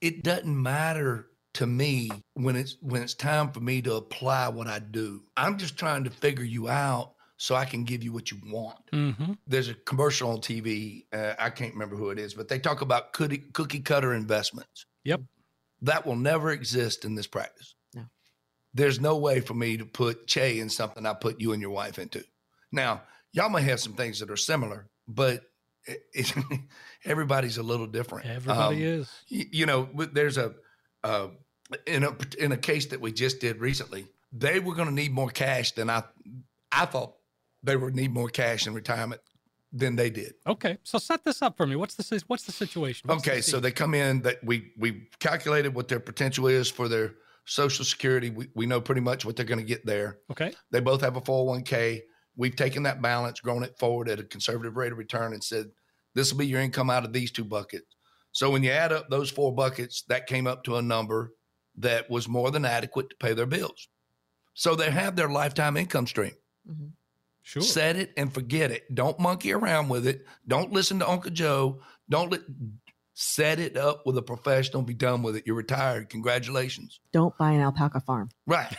it 0.00 0.24
doesn't 0.24 0.62
matter 0.62 1.28
to 1.54 1.66
me 1.66 2.10
when 2.34 2.56
it's 2.56 2.76
when 2.80 3.02
it's 3.02 3.14
time 3.14 3.52
for 3.52 3.60
me 3.60 3.80
to 3.82 3.94
apply 3.94 4.48
what 4.48 4.66
I 4.66 4.80
do. 4.80 5.22
I'm 5.36 5.58
just 5.58 5.78
trying 5.78 6.04
to 6.04 6.10
figure 6.10 6.44
you 6.44 6.68
out 6.68 7.13
so 7.44 7.54
I 7.54 7.66
can 7.66 7.84
give 7.84 8.02
you 8.02 8.10
what 8.12 8.30
you 8.30 8.38
want 8.50 8.78
Mm-hmm. 8.92 9.32
there's 9.46 9.68
a 9.68 9.74
commercial 9.74 10.30
on 10.30 10.38
TV. 10.38 11.04
Uh, 11.12 11.34
I 11.38 11.50
can't 11.50 11.74
remember 11.74 11.94
who 11.96 12.08
it 12.10 12.18
is, 12.18 12.32
but 12.32 12.48
they 12.48 12.58
talk 12.58 12.80
about 12.80 13.12
cookie, 13.12 13.42
cookie 13.52 13.80
cutter 13.80 14.14
investments. 14.14 14.86
Yep. 15.04 15.20
That 15.82 16.06
will 16.06 16.16
never 16.16 16.50
exist 16.52 17.04
in 17.04 17.14
this 17.16 17.26
practice. 17.26 17.74
No. 17.94 18.04
There's 18.72 18.98
no 18.98 19.18
way 19.18 19.40
for 19.40 19.52
me 19.54 19.76
to 19.76 19.84
put 19.84 20.26
Chae 20.26 20.58
in 20.60 20.70
something 20.70 21.04
I 21.04 21.12
put 21.12 21.38
you 21.40 21.52
and 21.52 21.60
your 21.60 21.70
wife 21.72 21.98
into. 21.98 22.24
Now, 22.72 23.02
y'all 23.32 23.50
may 23.50 23.62
have 23.62 23.80
some 23.80 23.92
things 23.94 24.20
that 24.20 24.30
are 24.30 24.36
similar, 24.38 24.88
but 25.06 25.42
it, 25.86 26.00
it, 26.14 26.32
everybody's 27.04 27.58
a 27.58 27.62
little 27.62 27.86
different. 27.86 28.26
Everybody 28.26 28.76
Um, 28.86 29.00
is. 29.00 29.10
y- 29.30 29.48
you 29.52 29.66
know, 29.66 29.88
there's 30.12 30.38
a 30.38 30.54
uh, 31.02 31.28
in 31.86 32.04
a 32.04 32.16
in 32.38 32.52
a 32.52 32.56
case 32.56 32.86
that 32.86 33.00
we 33.02 33.12
just 33.12 33.38
did 33.40 33.60
recently. 33.60 34.06
They 34.32 34.60
were 34.60 34.74
going 34.74 34.88
to 34.88 34.94
need 34.94 35.12
more 35.12 35.28
cash 35.30 35.72
than 35.72 35.90
I 35.90 36.04
I 36.72 36.86
thought 36.86 37.14
they 37.64 37.76
would 37.76 37.96
need 37.96 38.12
more 38.12 38.28
cash 38.28 38.66
in 38.66 38.74
retirement 38.74 39.20
than 39.72 39.96
they 39.96 40.10
did. 40.10 40.34
Okay. 40.46 40.78
So 40.84 40.98
set 40.98 41.24
this 41.24 41.42
up 41.42 41.56
for 41.56 41.66
me. 41.66 41.76
What's 41.76 41.94
the 41.96 42.22
what's 42.28 42.44
the 42.44 42.52
situation? 42.52 43.08
What's 43.08 43.24
the 43.24 43.30
Okay, 43.32 43.40
so 43.40 43.58
they 43.58 43.72
come 43.72 43.94
in 43.94 44.22
that 44.22 44.38
we 44.44 44.72
we 44.78 45.08
calculated 45.18 45.74
what 45.74 45.88
their 45.88 46.00
potential 46.00 46.46
is 46.46 46.70
for 46.70 46.88
their 46.88 47.14
social 47.46 47.84
security. 47.84 48.30
We 48.30 48.48
we 48.54 48.66
know 48.66 48.80
pretty 48.80 49.00
much 49.00 49.24
what 49.24 49.34
they're 49.36 49.44
going 49.46 49.58
to 49.60 49.64
get 49.66 49.84
there. 49.84 50.18
okay. 50.30 50.52
They 50.70 50.80
both 50.80 51.00
have 51.00 51.16
a 51.16 51.20
401k. 51.20 52.02
We've 52.36 52.56
taken 52.56 52.82
that 52.84 53.00
balance, 53.02 53.40
grown 53.40 53.62
it 53.62 53.78
forward 53.78 54.08
at 54.08 54.20
a 54.20 54.24
conservative 54.24 54.76
rate 54.76 54.92
of 54.92 54.98
return, 54.98 55.32
and 55.32 55.42
said 55.42 55.66
this 56.14 56.32
will 56.32 56.38
be 56.38 56.46
your 56.46 56.60
income 56.60 56.90
out 56.90 57.04
of 57.04 57.12
these 57.12 57.30
two 57.32 57.44
buckets. 57.44 57.86
So 58.32 58.50
when 58.50 58.62
you 58.64 58.70
add 58.70 58.92
up 58.92 59.08
those 59.08 59.30
four 59.30 59.54
buckets, 59.54 60.02
that 60.08 60.26
came 60.26 60.46
up 60.46 60.64
to 60.64 60.76
a 60.76 60.82
number 60.82 61.32
that 61.78 62.08
was 62.10 62.28
more 62.28 62.50
than 62.50 62.64
adequate 62.64 63.10
to 63.10 63.16
pay 63.16 63.32
their 63.34 63.46
bills. 63.46 63.88
So 64.54 64.74
they 64.76 64.90
have 64.90 65.14
their 65.16 65.28
lifetime 65.28 65.76
income 65.76 66.06
stream. 66.06 66.34
Mhm. 66.68 66.90
Sure. 67.44 67.62
Set 67.62 67.96
it 67.96 68.10
and 68.16 68.32
forget 68.32 68.70
it. 68.70 68.92
Don't 68.92 69.20
monkey 69.20 69.52
around 69.52 69.90
with 69.90 70.06
it. 70.06 70.26
Don't 70.48 70.72
listen 70.72 70.98
to 71.00 71.08
Uncle 71.08 71.30
Joe. 71.30 71.80
Don't 72.08 72.32
let 72.32 72.40
set 73.12 73.60
it 73.60 73.76
up 73.76 74.06
with 74.06 74.16
a 74.16 74.22
professional. 74.22 74.82
Be 74.82 74.94
done 74.94 75.22
with 75.22 75.36
it. 75.36 75.44
You're 75.46 75.54
retired. 75.54 76.08
Congratulations. 76.08 77.00
Don't 77.12 77.36
buy 77.36 77.52
an 77.52 77.60
alpaca 77.60 78.00
farm. 78.00 78.30
Right. 78.46 78.74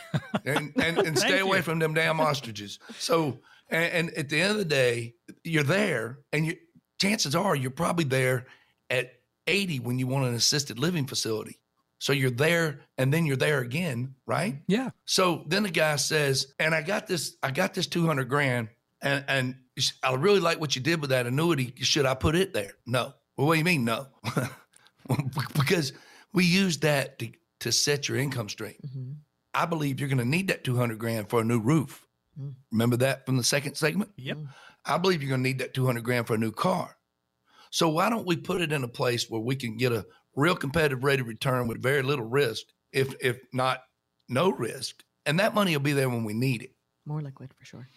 And 0.46 0.74
and, 0.82 0.98
and 0.98 1.18
stay 1.28 1.40
away 1.40 1.58
you. 1.58 1.64
from 1.64 1.78
them 1.78 1.94
damn 1.94 2.20
ostriches. 2.20 2.80
So 2.98 3.40
and, 3.70 3.94
and 3.94 4.18
at 4.18 4.30
the 4.30 4.42
end 4.42 4.52
of 4.52 4.58
the 4.58 4.66
day, 4.66 5.14
you're 5.44 5.64
there, 5.64 6.20
and 6.34 6.48
you 6.48 6.56
chances 7.00 7.36
are 7.36 7.56
you're 7.56 7.70
probably 7.70 8.06
there 8.06 8.48
at 8.90 9.12
80 9.46 9.82
when 9.82 10.00
you 10.00 10.08
want 10.08 10.26
an 10.26 10.34
assisted 10.34 10.80
living 10.80 11.06
facility. 11.06 11.60
So 12.00 12.14
you're 12.14 12.30
there 12.30 12.82
and 12.98 13.14
then 13.14 13.26
you're 13.26 13.38
there 13.38 13.60
again, 13.60 14.16
right? 14.26 14.58
Yeah. 14.68 14.90
So 15.06 15.44
then 15.48 15.64
the 15.64 15.70
guy 15.70 15.96
says, 15.96 16.54
and 16.60 16.76
I 16.76 16.82
got 16.82 17.08
this, 17.08 17.36
I 17.42 17.52
got 17.52 17.74
this 17.74 17.88
200 17.88 18.28
grand 18.30 18.70
and, 19.02 19.24
and 19.28 19.56
I 20.04 20.14
really 20.16 20.40
like 20.40 20.60
what 20.60 20.76
you 20.76 20.82
did 20.82 21.02
with 21.02 21.12
that 21.12 21.26
annuity. 21.26 21.74
Should 21.78 22.06
I 22.06 22.14
put 22.14 22.36
it 22.36 22.54
there? 22.54 22.74
No. 22.86 23.14
Well, 23.38 23.48
what 23.48 23.54
do 23.54 23.60
you 23.60 23.66
mean? 23.66 23.86
No. 23.86 24.08
because 25.56 25.94
we 26.34 26.46
use 26.46 26.78
that 26.80 27.20
to, 27.20 27.32
to 27.62 27.72
set 27.72 28.08
your 28.08 28.18
income 28.18 28.50
stream. 28.50 28.76
Mm-hmm. 28.86 29.12
I 29.54 29.66
believe 29.66 30.00
you're 30.00 30.10
going 30.10 30.20
to 30.20 30.26
need 30.26 30.50
that 30.50 30.64
200 30.64 31.00
grand 31.00 31.30
for 31.30 31.42
a 31.42 31.46
new 31.46 31.60
roof. 31.60 32.06
Mm. 32.40 32.56
Remember 32.72 32.98
that 32.98 33.26
from 33.26 33.38
the 33.38 33.44
second 33.44 33.76
segment? 33.76 34.12
Yep. 34.18 34.40
I 34.86 34.98
believe 34.98 35.22
you're 35.22 35.30
going 35.30 35.44
to 35.44 35.50
need 35.50 35.60
that 35.60 35.74
200 35.74 36.04
grand 36.04 36.28
for 36.28 36.36
a 36.36 36.38
new 36.38 36.52
car. 36.52 36.98
So 37.72 37.90
why 37.90 38.10
don't 38.10 38.28
we 38.28 38.38
put 38.38 38.62
it 38.62 38.72
in 38.72 38.84
a 38.84 38.88
place 38.88 39.30
where 39.30 39.42
we 39.42 39.56
can 39.56 39.78
get 39.78 39.92
a 39.92 40.06
real 40.36 40.56
competitive 40.56 41.04
rate 41.04 41.20
of 41.20 41.28
return 41.28 41.68
with 41.68 41.82
very 41.82 42.02
little 42.02 42.26
risk, 42.26 42.66
if 42.92 43.16
if 43.22 43.40
not 43.54 43.82
no 44.30 44.52
risk, 44.52 45.04
and 45.26 45.40
that 45.40 45.54
money 45.54 45.72
will 45.72 45.84
be 45.84 45.94
there 45.94 46.10
when 46.10 46.24
we 46.24 46.34
need 46.34 46.62
it. 46.62 46.72
More 47.06 47.22
liquid 47.22 47.54
for 47.54 47.66
sure. 47.66 47.88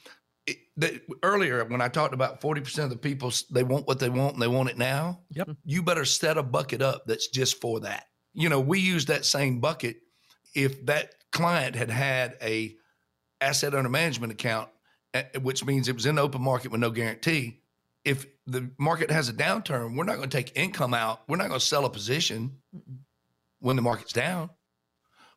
it 0.47 0.59
the, 0.77 1.01
earlier 1.23 1.65
when 1.65 1.81
I 1.81 1.89
talked 1.89 2.15
about 2.15 2.41
40% 2.41 2.85
of 2.85 2.91
the 2.91 2.97
people 2.97 3.33
they 3.51 3.63
want 3.63 3.87
what 3.87 3.99
they 3.99 4.11
want 4.11 4.35
and 4.35 4.43
they 4.43 4.49
want 4.49 4.71
it 4.71 4.79
now. 4.79 5.21
Yep. 5.31 5.51
You 5.65 5.83
better 5.83 6.05
set 6.05 6.39
a 6.39 6.43
bucket 6.43 6.83
up 6.83 7.05
that's 7.07 7.29
just 7.29 7.61
for 7.61 7.81
that. 7.81 8.07
You 8.35 8.49
know, 8.49 8.61
we 8.61 8.79
use 8.79 9.07
that 9.07 9.25
same 9.25 9.61
bucket 9.61 9.97
if 10.55 10.85
that 10.87 11.15
client 11.33 11.75
had 11.77 11.91
had 11.91 12.37
a 12.43 12.75
asset 13.41 13.75
under 13.75 13.89
management 13.89 14.33
account 14.33 14.69
eh, 15.15 15.25
which 15.41 15.65
means 15.65 15.89
it 15.89 15.95
was 15.95 16.07
in 16.07 16.17
the 16.17 16.23
open 16.23 16.43
market 16.43 16.71
with 16.71 16.81
no 16.81 16.91
guarantee. 16.91 17.61
If 18.05 18.27
the 18.49 18.71
market 18.79 19.11
has 19.11 19.29
a 19.29 19.33
downturn, 19.33 19.95
we're 19.95 20.05
not 20.05 20.17
going 20.17 20.31
to 20.31 20.37
take 20.37 20.57
income 20.57 20.95
out. 20.95 21.21
We're 21.29 21.37
not 21.37 21.49
going 21.49 21.61
to 21.61 21.67
sell 21.67 21.85
a 21.85 21.91
position 21.91 22.57
when 23.61 23.77
the 23.77 23.83
market's 23.83 24.13
down. 24.13 24.49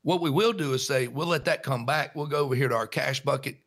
What 0.02 0.22
we 0.22 0.30
will 0.30 0.54
do 0.54 0.74
is 0.74 0.88
say, 0.88 1.08
we'll 1.08 1.28
let 1.28 1.46
that 1.46 1.62
come 1.62 1.86
back. 1.86 2.16
We'll 2.16 2.28
go 2.28 2.40
over 2.40 2.56
here 2.56 2.70
to 2.70 2.76
our 2.76 2.88
cash 2.88 3.20
bucket. 3.20 3.58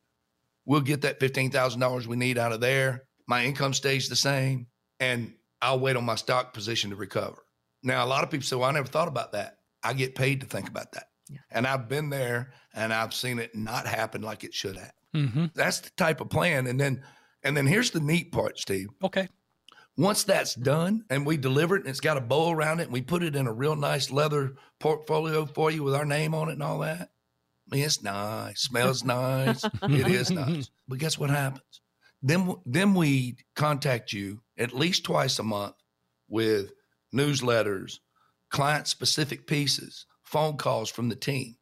We'll 0.64 0.80
get 0.80 1.02
that 1.02 1.20
$15,000 1.20 2.06
we 2.06 2.16
need 2.16 2.38
out 2.38 2.52
of 2.52 2.60
there. 2.60 3.04
My 3.26 3.44
income 3.44 3.74
stays 3.74 4.08
the 4.08 4.16
same, 4.16 4.66
and 4.98 5.34
I'll 5.60 5.78
wait 5.78 5.96
on 5.96 6.04
my 6.04 6.14
stock 6.14 6.54
position 6.54 6.90
to 6.90 6.96
recover. 6.96 7.44
Now, 7.82 8.04
a 8.04 8.08
lot 8.08 8.24
of 8.24 8.30
people 8.30 8.46
say, 8.46 8.56
well, 8.56 8.68
I 8.68 8.72
never 8.72 8.88
thought 8.88 9.08
about 9.08 9.32
that. 9.32 9.58
I 9.82 9.92
get 9.92 10.14
paid 10.14 10.40
to 10.40 10.46
think 10.46 10.68
about 10.68 10.92
that. 10.92 11.08
Yeah. 11.28 11.38
And 11.50 11.66
I've 11.66 11.88
been 11.88 12.08
there 12.08 12.52
and 12.74 12.92
I've 12.92 13.12
seen 13.12 13.38
it 13.38 13.54
not 13.54 13.86
happen 13.86 14.22
like 14.22 14.42
it 14.42 14.54
should 14.54 14.76
have. 14.76 14.92
Mm-hmm. 15.14 15.46
That's 15.54 15.80
the 15.80 15.90
type 15.90 16.22
of 16.22 16.30
plan. 16.30 16.66
And 16.66 16.80
then, 16.80 17.02
and 17.44 17.56
then 17.56 17.66
here's 17.66 17.90
the 17.90 18.00
neat 18.00 18.32
part, 18.32 18.58
Steve 18.58 18.88
Okay. 19.02 19.28
once 19.96 20.24
that's 20.24 20.54
done 20.54 21.04
and 21.10 21.24
we 21.26 21.36
deliver 21.36 21.76
it 21.76 21.80
and 21.82 21.88
it's 21.88 22.00
got 22.00 22.16
a 22.16 22.20
bow 22.20 22.50
around 22.50 22.80
it 22.80 22.84
and 22.84 22.92
we 22.92 23.02
put 23.02 23.22
it 23.22 23.36
in 23.36 23.46
a 23.46 23.52
real 23.52 23.76
nice 23.76 24.10
leather 24.10 24.54
portfolio 24.80 25.46
for 25.46 25.70
you 25.70 25.82
with 25.82 25.94
our 25.94 26.04
name 26.04 26.34
on 26.34 26.48
it 26.48 26.54
and 26.54 26.62
all 26.62 26.80
that. 26.80 27.10
I 27.70 27.76
mean, 27.76 27.84
it's 27.84 28.02
nice, 28.02 28.62
smells 28.62 29.04
nice, 29.04 29.64
it 29.64 30.08
is 30.08 30.30
nice. 30.30 30.70
But 30.88 30.98
guess 30.98 31.18
what 31.18 31.30
happens? 31.30 31.80
Then, 32.22 32.54
then 32.66 32.94
we 32.94 33.36
contact 33.54 34.12
you 34.12 34.40
at 34.58 34.72
least 34.74 35.04
twice 35.04 35.38
a 35.38 35.42
month 35.42 35.74
with 36.28 36.72
newsletters, 37.14 38.00
client 38.50 38.86
specific 38.88 39.46
pieces, 39.46 40.06
phone 40.22 40.56
calls 40.56 40.90
from 40.90 41.08
the 41.08 41.16
team. 41.16 41.56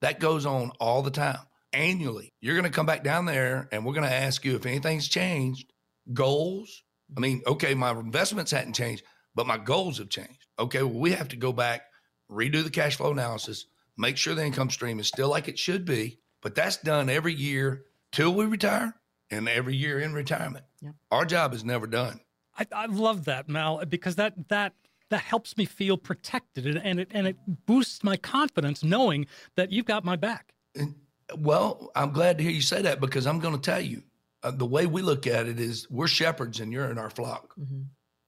That 0.00 0.20
goes 0.20 0.46
on 0.46 0.70
all 0.80 1.02
the 1.02 1.10
time. 1.10 1.38
Annually, 1.72 2.32
you're 2.40 2.54
going 2.54 2.70
to 2.70 2.74
come 2.74 2.86
back 2.86 3.04
down 3.04 3.26
there 3.26 3.68
and 3.72 3.84
we're 3.84 3.92
going 3.92 4.08
to 4.08 4.14
ask 4.14 4.44
you 4.44 4.56
if 4.56 4.66
anything's 4.66 5.08
changed, 5.08 5.72
goals, 6.12 6.82
I 7.16 7.20
mean, 7.20 7.42
okay, 7.46 7.74
my 7.74 7.90
investments 7.90 8.50
hadn't 8.50 8.74
changed, 8.74 9.04
but 9.34 9.46
my 9.46 9.58
goals 9.58 9.98
have 9.98 10.08
changed. 10.08 10.46
Okay, 10.58 10.82
well, 10.82 10.98
we 10.98 11.12
have 11.12 11.28
to 11.28 11.36
go 11.36 11.52
back, 11.52 11.82
redo 12.30 12.62
the 12.62 12.70
cash 12.70 12.96
flow 12.96 13.12
analysis, 13.12 13.66
make 13.96 14.16
sure 14.16 14.34
the 14.34 14.44
income 14.44 14.70
stream 14.70 14.98
is 14.98 15.08
still 15.08 15.28
like 15.28 15.48
it 15.48 15.58
should 15.58 15.84
be. 15.84 16.18
But 16.40 16.54
that's 16.54 16.76
done 16.76 17.08
every 17.08 17.34
year 17.34 17.84
till 18.12 18.32
we 18.32 18.44
retire 18.44 18.94
and 19.30 19.48
every 19.48 19.76
year 19.76 19.98
in 20.00 20.12
retirement. 20.12 20.64
Yep. 20.80 20.94
Our 21.10 21.24
job 21.24 21.52
is 21.52 21.64
never 21.64 21.86
done. 21.86 22.20
I, 22.56 22.66
I 22.72 22.86
love 22.86 23.24
that, 23.24 23.48
Mal, 23.48 23.84
because 23.86 24.16
that 24.16 24.48
that 24.48 24.74
that 25.10 25.20
helps 25.20 25.56
me 25.56 25.64
feel 25.64 25.96
protected 25.96 26.66
and, 26.66 26.78
and 26.78 27.00
it 27.00 27.08
and 27.12 27.26
it 27.26 27.36
boosts 27.66 28.04
my 28.04 28.16
confidence 28.16 28.84
knowing 28.84 29.26
that 29.56 29.72
you've 29.72 29.86
got 29.86 30.04
my 30.04 30.16
back. 30.16 30.54
And, 30.74 30.94
well, 31.36 31.90
I'm 31.94 32.12
glad 32.12 32.38
to 32.38 32.44
hear 32.44 32.52
you 32.52 32.62
say 32.62 32.82
that 32.82 33.00
because 33.00 33.26
I'm 33.26 33.38
going 33.40 33.54
to 33.54 33.60
tell 33.60 33.80
you 33.80 34.02
uh, 34.42 34.50
the 34.50 34.66
way 34.66 34.86
we 34.86 35.02
look 35.02 35.26
at 35.26 35.46
it 35.46 35.60
is 35.60 35.86
we're 35.90 36.06
shepherds 36.08 36.60
and 36.60 36.72
you're 36.72 36.90
in 36.90 36.98
our 36.98 37.10
flock. 37.10 37.54
Mm-hmm. 37.58 37.82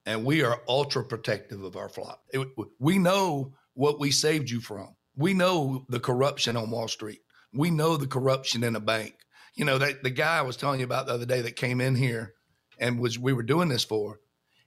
and 0.05 0.25
we 0.25 0.43
are 0.43 0.61
ultra 0.67 1.03
protective 1.05 1.63
of 1.63 1.75
our 1.75 1.89
flock. 1.89 2.21
It- 2.33 2.47
we 2.79 2.97
know 2.99 3.53
what 3.73 3.99
we 3.99 4.11
saved 4.11 4.49
you 4.49 4.59
from. 4.59 4.95
We 5.15 5.33
know 5.33 5.85
the 5.89 5.99
corruption 5.99 6.57
on 6.57 6.69
Wall 6.71 6.87
Street. 6.87 7.19
We 7.53 7.69
know 7.69 7.97
the 7.97 8.07
corruption 8.07 8.63
in 8.63 8.75
a 8.75 8.79
bank. 8.79 9.15
You 9.55 9.65
know 9.65 9.77
that 9.77 10.03
the 10.03 10.09
guy 10.09 10.37
I 10.39 10.41
was 10.43 10.55
telling 10.57 10.79
you 10.79 10.85
about 10.85 11.05
the 11.07 11.13
other 11.13 11.25
day 11.25 11.41
that 11.41 11.55
came 11.57 11.81
in 11.81 11.95
here 11.95 12.33
and 12.79 12.99
was 12.99 13.19
we 13.19 13.33
were 13.33 13.43
doing 13.43 13.67
this 13.69 13.83
for. 13.83 14.19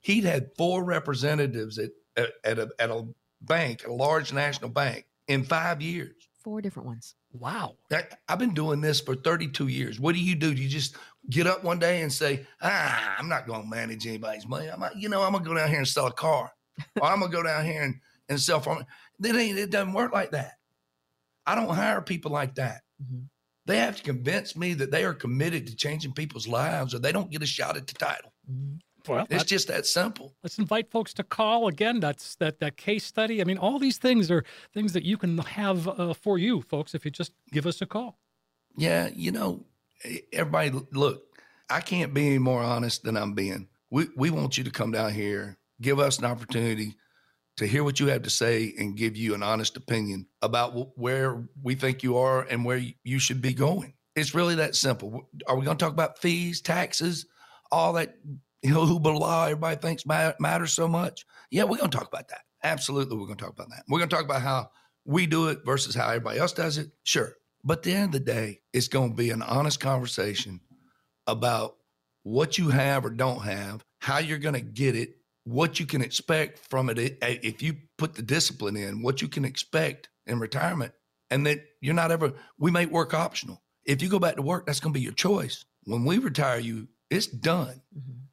He'd 0.02 0.24
had 0.24 0.50
four 0.58 0.84
representatives 0.84 1.78
at 1.78 1.90
at, 2.16 2.30
at 2.44 2.58
a 2.58 2.68
at 2.78 2.90
a 2.90 3.06
bank, 3.40 3.86
a 3.86 3.92
large 3.92 4.32
national 4.32 4.70
bank, 4.70 5.06
in 5.26 5.42
five 5.44 5.80
years. 5.80 6.14
Four 6.42 6.60
different 6.60 6.86
ones. 6.88 7.14
Wow. 7.34 7.76
I've 8.28 8.38
been 8.38 8.54
doing 8.54 8.80
this 8.80 9.00
for 9.00 9.16
32 9.16 9.66
years. 9.66 9.98
What 9.98 10.14
do 10.14 10.20
you 10.20 10.36
do? 10.36 10.54
Do 10.54 10.62
you 10.62 10.68
just 10.68 10.96
get 11.30 11.46
up 11.46 11.64
one 11.64 11.78
day 11.80 12.02
and 12.02 12.12
say, 12.12 12.46
ah, 12.62 13.16
I'm 13.18 13.28
not 13.28 13.46
going 13.46 13.62
to 13.62 13.68
manage 13.68 14.06
anybody's 14.06 14.46
money. 14.46 14.68
I'm 14.68 14.78
not, 14.80 14.96
you 14.96 15.08
know, 15.08 15.22
I'm 15.22 15.32
going 15.32 15.42
to 15.42 15.50
go 15.50 15.56
down 15.56 15.68
here 15.68 15.78
and 15.78 15.88
sell 15.88 16.06
a 16.06 16.12
car 16.12 16.52
or 17.00 17.06
I'm 17.06 17.18
going 17.18 17.30
to 17.32 17.36
go 17.36 17.42
down 17.42 17.64
here 17.64 17.82
and, 17.82 17.96
and 18.28 18.40
sell 18.40 18.60
from 18.60 18.84
it. 19.22 19.36
ain't, 19.36 19.58
it 19.58 19.70
doesn't 19.70 19.94
work 19.94 20.12
like 20.12 20.30
that. 20.30 20.52
I 21.46 21.54
don't 21.56 21.74
hire 21.74 22.00
people 22.00 22.30
like 22.30 22.54
that. 22.54 22.82
Mhm. 23.02 23.24
They 23.66 23.78
have 23.78 23.96
to 23.96 24.02
convince 24.02 24.56
me 24.56 24.74
that 24.74 24.90
they 24.90 25.04
are 25.04 25.14
committed 25.14 25.66
to 25.66 25.74
changing 25.76 26.12
people's 26.12 26.46
lives 26.46 26.94
or 26.94 26.98
they 26.98 27.12
don't 27.12 27.30
get 27.30 27.42
a 27.42 27.46
shot 27.46 27.76
at 27.76 27.86
the 27.86 27.94
title. 27.94 28.32
Mhm. 28.50 28.78
Well, 29.08 29.26
It's 29.30 29.44
just 29.44 29.68
that 29.68 29.86
simple. 29.86 30.34
let's 30.42 30.58
invite 30.58 30.90
folks 30.90 31.12
to 31.14 31.22
call 31.22 31.68
again. 31.68 32.00
That's 32.00 32.36
that 32.36 32.60
that 32.60 32.76
case 32.76 33.04
study. 33.04 33.40
I 33.40 33.44
mean, 33.44 33.58
all 33.58 33.78
these 33.78 33.98
things 33.98 34.30
are 34.30 34.44
things 34.72 34.92
that 34.94 35.04
you 35.04 35.16
can 35.16 35.38
have 35.38 35.86
uh, 35.88 36.14
for 36.14 36.38
you, 36.38 36.62
folks, 36.62 36.94
if 36.94 37.04
you 37.04 37.10
just 37.10 37.32
give 37.52 37.66
us 37.66 37.80
a 37.82 37.86
call. 37.86 38.18
Yeah, 38.76 39.10
you 39.14 39.30
know, 39.30 39.64
everybody, 40.32 40.72
look, 40.92 41.22
I 41.70 41.80
can't 41.80 42.12
be 42.14 42.26
any 42.26 42.38
more 42.38 42.62
honest 42.62 43.04
than 43.04 43.16
I'm 43.16 43.34
being. 43.34 43.68
We 43.90 44.08
we 44.16 44.30
want 44.30 44.56
you 44.58 44.64
to 44.64 44.70
come 44.70 44.90
down 44.92 45.12
here, 45.12 45.58
give 45.80 45.98
us 45.98 46.18
an 46.18 46.24
opportunity 46.24 46.94
to 47.58 47.66
hear 47.66 47.84
what 47.84 48.00
you 48.00 48.08
have 48.08 48.22
to 48.22 48.30
say, 48.30 48.74
and 48.78 48.96
give 48.96 49.16
you 49.16 49.34
an 49.34 49.42
honest 49.42 49.76
opinion 49.76 50.26
about 50.42 50.72
wh- 50.72 50.98
where 50.98 51.46
we 51.62 51.74
think 51.76 52.02
you 52.02 52.16
are 52.16 52.42
and 52.42 52.64
where 52.64 52.82
you 53.04 53.18
should 53.20 53.40
be 53.40 53.52
going. 53.54 53.94
It's 54.16 54.34
really 54.34 54.56
that 54.56 54.74
simple. 54.74 55.28
Are 55.46 55.56
we 55.56 55.64
going 55.64 55.76
to 55.76 55.84
talk 55.84 55.92
about 55.92 56.18
fees, 56.18 56.60
taxes, 56.60 57.26
all 57.70 57.92
that 57.94 58.16
you 58.64 58.72
know, 58.72 58.86
who 58.86 58.98
blah 58.98 59.44
everybody 59.44 59.76
thinks 59.76 60.04
matters 60.06 60.72
so 60.72 60.88
much? 60.88 61.24
Yeah, 61.50 61.64
we're 61.64 61.76
going 61.76 61.90
to 61.90 61.96
talk 61.96 62.08
about 62.08 62.28
that. 62.28 62.40
Absolutely, 62.62 63.16
we're 63.16 63.26
going 63.26 63.36
to 63.36 63.44
talk 63.44 63.52
about 63.52 63.68
that. 63.70 63.84
We're 63.88 63.98
going 63.98 64.08
to 64.08 64.16
talk 64.16 64.24
about 64.24 64.42
how 64.42 64.70
we 65.04 65.26
do 65.26 65.48
it 65.48 65.60
versus 65.66 65.94
how 65.94 66.08
everybody 66.08 66.40
else 66.40 66.52
does 66.54 66.78
it. 66.78 66.90
Sure. 67.04 67.34
But 67.62 67.78
at 67.78 67.82
the 67.84 67.92
end 67.92 68.06
of 68.06 68.12
the 68.12 68.32
day, 68.32 68.60
it's 68.72 68.88
going 68.88 69.10
to 69.10 69.16
be 69.16 69.30
an 69.30 69.42
honest 69.42 69.80
conversation 69.80 70.60
about 71.26 71.76
what 72.22 72.58
you 72.58 72.70
have 72.70 73.04
or 73.04 73.10
don't 73.10 73.42
have, 73.42 73.84
how 74.00 74.18
you're 74.18 74.38
going 74.38 74.54
to 74.54 74.60
get 74.60 74.96
it, 74.96 75.16
what 75.44 75.78
you 75.78 75.84
can 75.84 76.00
expect 76.00 76.58
from 76.70 76.88
it 76.88 76.98
if 76.98 77.62
you 77.62 77.76
put 77.98 78.14
the 78.14 78.22
discipline 78.22 78.76
in, 78.76 79.02
what 79.02 79.20
you 79.20 79.28
can 79.28 79.44
expect 79.44 80.08
in 80.26 80.38
retirement, 80.38 80.92
and 81.30 81.46
that 81.46 81.58
you're 81.82 81.92
not 81.94 82.10
ever, 82.10 82.32
we 82.58 82.70
make 82.70 82.90
work 82.90 83.12
optional. 83.12 83.62
If 83.84 84.00
you 84.00 84.08
go 84.08 84.18
back 84.18 84.36
to 84.36 84.42
work, 84.42 84.64
that's 84.64 84.80
going 84.80 84.94
to 84.94 84.98
be 84.98 85.04
your 85.04 85.12
choice. 85.12 85.66
When 85.84 86.06
we 86.06 86.16
retire 86.16 86.58
you, 86.58 86.88
it's 87.10 87.26
done. 87.26 87.82
Mhm. 87.94 88.23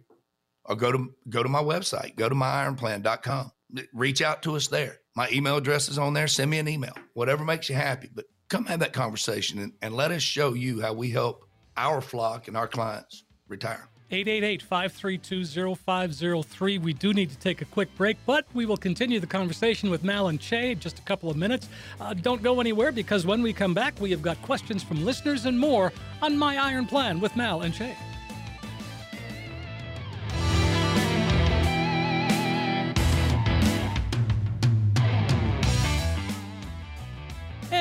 or 0.66 0.76
go 0.76 0.92
to 0.92 1.12
go 1.28 1.42
to 1.42 1.48
my 1.48 1.62
website, 1.62 2.16
go 2.16 2.28
to 2.28 2.34
myironplan.com. 2.34 3.50
Reach 3.92 4.22
out 4.22 4.42
to 4.42 4.56
us 4.56 4.68
there. 4.68 5.00
My 5.16 5.28
email 5.30 5.56
address 5.56 5.88
is 5.88 5.98
on 5.98 6.14
there. 6.14 6.28
Send 6.28 6.50
me 6.50 6.58
an 6.58 6.68
email, 6.68 6.94
whatever 7.14 7.44
makes 7.44 7.68
you 7.68 7.74
happy. 7.74 8.08
But 8.12 8.26
come 8.54 8.64
have 8.66 8.78
that 8.78 8.92
conversation 8.92 9.58
and, 9.58 9.72
and 9.82 9.96
let 9.96 10.12
us 10.12 10.22
show 10.22 10.54
you 10.54 10.80
how 10.80 10.92
we 10.92 11.10
help 11.10 11.44
our 11.76 12.00
flock 12.00 12.46
and 12.46 12.56
our 12.56 12.68
clients 12.68 13.24
retire. 13.48 13.88
888-532-0503. 14.12 16.80
We 16.80 16.92
do 16.92 17.12
need 17.12 17.30
to 17.30 17.38
take 17.38 17.62
a 17.62 17.64
quick 17.64 17.92
break, 17.96 18.16
but 18.26 18.46
we 18.54 18.64
will 18.64 18.76
continue 18.76 19.18
the 19.18 19.26
conversation 19.26 19.90
with 19.90 20.04
Mal 20.04 20.28
and 20.28 20.38
Chae 20.38 20.70
in 20.70 20.78
just 20.78 21.00
a 21.00 21.02
couple 21.02 21.30
of 21.30 21.36
minutes. 21.36 21.68
Uh, 22.00 22.14
don't 22.14 22.44
go 22.44 22.60
anywhere 22.60 22.92
because 22.92 23.26
when 23.26 23.42
we 23.42 23.52
come 23.52 23.74
back, 23.74 24.00
we 24.00 24.12
have 24.12 24.22
got 24.22 24.40
questions 24.42 24.84
from 24.84 25.04
listeners 25.04 25.46
and 25.46 25.58
more 25.58 25.92
on 26.22 26.38
My 26.38 26.56
Iron 26.56 26.86
Plan 26.86 27.18
with 27.18 27.34
Mal 27.34 27.62
and 27.62 27.74
Chae. 27.74 27.96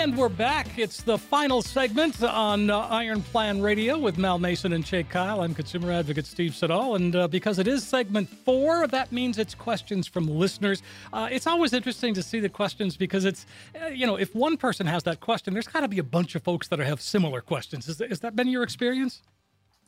And 0.04 0.18
we're 0.18 0.28
back. 0.28 0.78
It's 0.78 1.02
the 1.02 1.18
final 1.18 1.62
segment 1.62 2.22
on 2.22 2.70
uh, 2.70 2.80
Iron 2.90 3.22
Plan 3.22 3.62
Radio 3.62 3.98
with 3.98 4.18
Mal 4.18 4.38
Mason 4.38 4.74
and 4.74 4.84
Chae 4.84 5.08
Kyle. 5.08 5.40
I'm 5.40 5.56
consumer 5.56 5.94
advocate 5.94 6.26
Steve 6.26 6.54
Siddall. 6.54 6.96
And 6.96 7.16
uh, 7.16 7.30
because 7.30 7.58
it 7.58 7.70
is 7.70 7.88
segment 7.88 8.28
four, 8.28 8.86
that 8.88 9.14
means 9.14 9.38
it's 9.38 9.56
questions 9.56 10.06
from 10.06 10.28
listeners. 10.28 10.84
Uh, 11.14 11.30
it's 11.32 11.48
always 11.48 11.72
interesting 11.72 12.14
to 12.16 12.22
see 12.22 12.42
the 12.42 12.50
questions 12.50 12.98
because 12.98 13.24
it's, 13.24 13.46
uh, 13.82 13.88
you 13.88 14.06
know, 14.06 14.18
if 14.18 14.36
one 14.36 14.58
person 14.58 14.86
has 14.88 15.04
that 15.04 15.22
question, 15.22 15.54
there's 15.54 15.70
got 15.70 15.80
to 15.80 15.88
be 15.88 16.00
a 16.00 16.04
bunch 16.04 16.36
of 16.36 16.44
folks 16.44 16.68
that 16.68 16.80
have 16.80 17.00
similar 17.00 17.40
questions. 17.40 17.88
Is, 17.88 18.00
has 18.00 18.20
that 18.20 18.36
been 18.36 18.50
your 18.50 18.64
experience? 18.64 19.22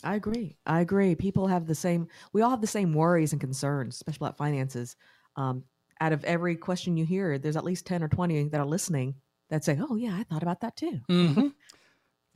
I 0.02 0.16
agree. 0.16 0.56
I 0.66 0.80
agree. 0.80 1.16
People 1.16 1.48
have 1.48 1.68
the 1.68 1.76
same, 1.76 2.08
we 2.32 2.42
all 2.42 2.52
have 2.52 2.62
the 2.62 2.68
same 2.68 2.94
worries 2.94 3.34
and 3.34 3.42
concerns, 3.42 3.96
especially 3.96 4.28
about 4.28 4.38
finances. 4.38 4.96
Um, 5.36 5.66
out 6.00 6.14
of 6.14 6.24
every 6.24 6.56
question 6.56 6.96
you 6.96 7.06
hear, 7.06 7.38
there's 7.38 7.58
at 7.58 7.66
least 7.66 7.86
10 7.86 8.02
or 8.02 8.08
20 8.08 8.48
that 8.48 8.62
are 8.62 8.66
listening 8.66 9.16
that 9.50 9.64
say, 9.64 9.80
"Oh 9.90 9.96
yeah, 9.96 10.16
I 10.16 10.24
thought 10.24 10.44
about 10.44 10.62
that 10.62 10.76
too." 10.76 11.02
Mm-hmm. 11.10 11.48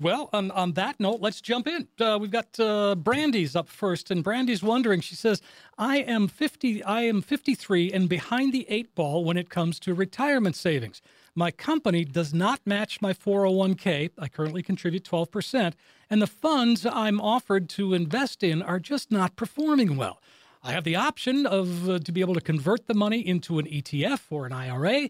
Well, 0.01 0.30
on, 0.32 0.49
on 0.51 0.74
that 0.74 0.97
note, 0.97 1.20
let's 1.20 1.41
jump 1.41 1.68
in. 1.68 1.89
Uh, 1.99 2.18
we've 2.22 2.32
got 2.32 2.57
uh, 2.57 2.95
Brandy's 2.95 3.53
up 3.53 3.68
first, 3.68 4.10
and 4.10 4.24
Brandy's 4.24 4.64
wondering. 4.64 5.01
She 5.01 5.16
says, 5.16 5.41
"I 5.78 5.97
am 5.97 6.28
fifty. 6.30 6.82
I 6.84 7.01
am 7.01 7.22
fifty-three 7.22 7.91
and 7.91 8.07
behind 8.07 8.53
the 8.53 8.66
eight 8.70 8.95
ball 8.95 9.26
when 9.26 9.38
it 9.38 9.49
comes 9.49 9.80
to 9.82 9.93
retirement 9.93 10.55
savings. 10.55 11.01
My 11.36 11.51
company 11.51 12.05
does 12.05 12.34
not 12.34 12.60
match 12.66 13.01
my 13.01 13.14
401k. 13.14 14.10
I 14.18 14.28
currently 14.28 14.64
contribute 14.64 15.05
12%, 15.05 15.74
and 16.10 16.22
the 16.22 16.28
funds 16.28 16.86
I'm 16.86 17.22
offered 17.22 17.70
to 17.70 17.93
invest 17.93 18.43
in 18.43 18.62
are 18.62 18.80
just 18.80 19.12
not 19.12 19.36
performing 19.36 19.97
well." 19.97 20.22
I 20.62 20.74
have 20.74 20.84
the 20.84 20.95
option 20.95 21.45
of 21.45 21.89
uh, 21.89 21.99
to 21.99 22.12
be 22.12 22.22
able 22.22 22.34
to 22.34 22.41
convert 22.41 22.88
the 22.88 22.93
money 22.93 23.26
into 23.26 23.60
an 23.60 23.66
ETF 23.66 24.24
or 24.30 24.45
an 24.45 24.51
IRA. 24.51 25.10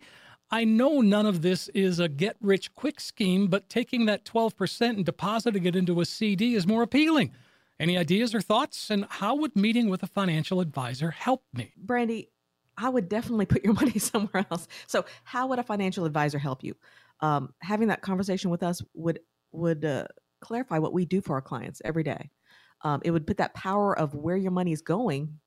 I 0.52 0.64
know 0.64 1.02
none 1.02 1.26
of 1.26 1.42
this 1.42 1.68
is 1.70 2.00
a 2.00 2.10
get 2.10 2.36
rich 2.42 2.74
quick 2.74 3.00
scheme, 3.00 3.48
but 3.48 3.70
taking 3.70 4.06
that 4.06 4.26
12% 4.26 4.82
and 4.90 5.06
depositing 5.06 5.66
it 5.66 5.76
into 5.76 6.02
a 6.02 6.06
CD 6.06 6.56
is 6.56 6.66
more 6.66 6.82
appealing. 6.82 7.32
Any 7.80 7.98
ideas 7.98 8.34
or 8.36 8.42
thoughts? 8.42 8.90
And 8.90 9.06
how 9.10 9.36
would 9.36 9.56
meeting 9.56 9.90
with 9.90 10.04
a 10.04 10.08
financial 10.08 10.60
advisor 10.60 11.12
help 11.12 11.44
me? 11.54 11.72
Brandy, 11.78 12.30
I 12.78 12.90
would 12.90 13.10
definitely 13.10 13.46
put 13.46 13.64
your 13.64 13.74
money 13.82 14.00
somewhere 14.00 14.46
else. 14.52 14.68
So, 14.88 15.06
how 15.24 15.48
would 15.48 15.60
a 15.60 15.64
financial 15.64 16.06
advisor 16.06 16.40
help 16.40 16.64
you? 16.64 16.76
Um, 17.22 17.54
having 17.62 17.90
that 17.90 18.02
conversation 18.02 18.50
with 18.50 18.64
us 18.64 18.82
would 18.94 19.20
would 19.52 19.86
uh, 19.86 20.06
clarify 20.42 20.80
what 20.80 20.94
we 20.94 21.06
do 21.06 21.22
for 21.22 21.34
our 21.34 21.42
clients 21.42 21.82
every 21.86 22.04
day. 22.04 22.32
Um, 22.82 23.02
it 23.04 23.12
would 23.12 23.28
put 23.28 23.38
that 23.38 23.54
power 23.54 23.98
of 23.98 24.16
where 24.16 24.38
your 24.38 24.52
money 24.52 24.72
is 24.72 24.82
going 24.82 25.40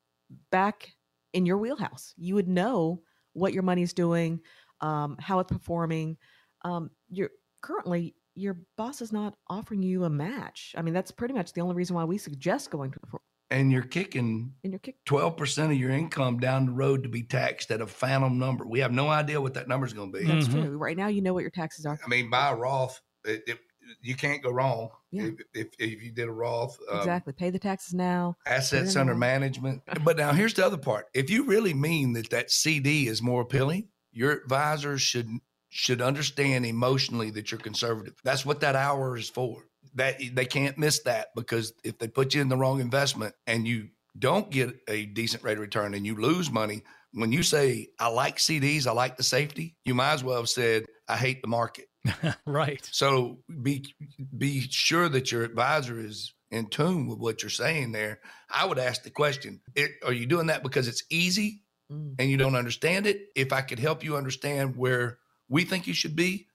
back 0.50 0.92
in 1.32 1.46
your 1.46 1.59
wheelhouse. 1.59 2.14
You 2.16 2.34
would 2.34 2.48
know 2.48 3.03
what 3.32 3.55
your 3.55 3.62
money 3.62 3.82
is 3.82 3.94
doing, 3.94 4.40
um, 4.83 5.16
how 5.20 5.39
it's 5.41 5.51
performing. 5.53 6.16
Um, 6.64 6.91
you're 7.09 7.30
currently 7.62 8.14
your 8.35 8.57
boss 8.78 9.03
is 9.03 9.12
not 9.12 9.35
offering 9.49 9.83
you 9.83 10.05
a 10.05 10.11
match. 10.11 10.74
I 10.76 10.83
mean, 10.83 10.95
that's 10.95 11.11
pretty 11.11 11.35
much 11.35 11.53
the 11.53 11.61
only 11.61 11.74
reason 11.74 11.95
why 11.97 12.05
we 12.05 12.16
suggest 12.18 12.70
going 12.70 12.91
to 12.93 12.99
the 13.01 13.18
and 13.51 13.70
you're 13.70 13.83
kicking 13.83 14.51
and 14.64 14.72
you're 14.72 14.78
kick- 14.80 15.05
12% 15.07 15.66
of 15.66 15.74
your 15.76 15.91
income 15.91 16.39
down 16.41 16.64
the 16.64 16.72
road 16.72 17.03
to 17.03 17.11
be 17.11 17.22
taxed 17.22 17.70
at 17.70 17.83
a 17.83 17.87
phantom 17.87 18.39
number. 18.39 18.66
We 18.66 18.80
have 18.80 18.93
no 18.93 19.09
idea 19.09 19.39
what 19.39 19.53
that 19.55 19.68
number 19.68 19.85
is 19.87 19.93
going 19.93 20.11
to 20.11 20.18
be. 20.18 20.24
That's 20.24 20.49
Mhm. 20.49 20.62
true. 20.62 20.78
Right 20.78 20.97
now, 20.97 21.09
you 21.09 21.20
know 21.20 21.35
what 21.35 21.43
your 21.43 21.51
taxes 21.51 21.85
are. 21.85 22.01
I 22.03 22.09
mean, 22.09 22.30
buy 22.30 22.51
a 22.53 22.57
Roth, 22.57 22.99
it, 23.26 23.43
it, 23.47 23.59
you 24.01 24.14
can't 24.14 24.43
go 24.43 24.51
wrong 24.51 24.89
Yeah. 25.11 25.24
if, 25.24 25.35
if, 25.53 25.66
if 25.78 26.03
you 26.03 26.12
did 26.12 26.28
a 26.28 26.33
Roth. 26.33 26.78
Um, 26.91 27.01
exactly. 27.01 27.35
Pay 27.35 27.51
the 27.51 27.59
taxes 27.59 27.93
now. 27.93 28.39
Assets 28.47 28.70
Put 28.70 28.89
it 28.89 28.95
in 28.95 29.01
under 29.03 29.12
a 29.12 29.14
Roth. 29.16 29.20
management. 29.20 29.83
But 30.03 30.16
now 30.16 30.33
here's 30.33 30.55
the 30.55 30.64
other 30.64 30.78
part. 30.78 31.09
If 31.12 31.28
you 31.28 31.45
really 31.45 31.74
mean 31.74 32.14
that 32.14 32.30
that 32.30 32.51
CD 32.51 33.07
is 33.07 33.20
more 33.20 33.43
appealing, 33.43 33.89
your 34.13 34.33
advisor 34.33 34.99
should 34.99 35.29
should 35.75 36.03
understand 36.03 36.67
emotionally 36.67 37.31
that 37.31 37.51
you're 37.51 37.59
conservative. 37.59 38.15
That's 38.23 38.45
what 38.45 38.61
that 38.61 38.77
hour 38.77 39.17
is 39.17 39.31
for. 39.31 39.65
That 39.95 40.21
they 40.35 40.45
can't 40.45 40.77
miss 40.77 41.03
that 41.05 41.29
because 41.35 41.73
if 41.83 41.99
they 41.99 42.09
put 42.09 42.35
you 42.35 42.43
in 42.43 42.49
the 42.49 42.57
wrong 42.57 42.81
investment 42.81 43.35
and 43.47 43.67
you 43.67 43.89
don't 44.19 44.51
get 44.51 44.75
a 44.87 45.07
decent 45.07 45.43
rate 45.43 45.57
of 45.57 45.61
return 45.61 45.95
and 45.95 46.07
you 46.07 46.15
lose 46.15 46.51
money, 46.51 46.83
when 47.13 47.33
you 47.33 47.43
say 47.43 47.89
I 47.99 48.09
like 48.09 48.37
CDs, 48.37 48.87
I 48.87 48.93
like 48.93 49.17
the 49.17 49.23
safety, 49.23 49.77
you 49.85 49.95
might 49.95 50.13
as 50.13 50.25
well 50.25 50.37
have 50.37 50.49
said 50.49 50.85
I 51.09 51.17
hate 51.17 51.41
the 51.43 51.49
market. 51.49 51.87
right. 52.47 52.87
So 52.93 53.39
be 53.63 53.95
be 54.37 54.61
sure 54.61 55.09
that 55.09 55.33
your 55.33 55.43
advisor 55.43 55.99
is 55.99 56.35
in 56.51 56.67
tune 56.67 57.07
with 57.07 57.19
what 57.19 57.43
you're 57.43 57.51
saying 57.51 57.93
there. 57.93 58.21
I 58.51 58.67
would 58.67 58.79
ask 58.79 59.03
the 59.03 59.11
question: 59.11 59.61
it, 59.75 59.93
Are 60.05 60.13
you 60.13 60.27
doing 60.27 60.49
that 60.49 60.63
because 60.63 60.89
it's 60.89 61.05
easy 61.11 61.62
Mm. 61.93 62.14
and 62.18 62.30
you 62.30 62.36
don't 62.36 62.57
understand 62.57 63.07
it? 63.07 63.28
If 63.34 63.53
I 63.53 63.61
could 63.61 63.78
help 63.78 64.03
you 64.03 64.16
understand 64.16 64.76
where 64.76 65.18
we 65.49 65.64
think 65.64 65.86
you 65.86 65.95
should 65.95 66.16
be, 66.16 66.49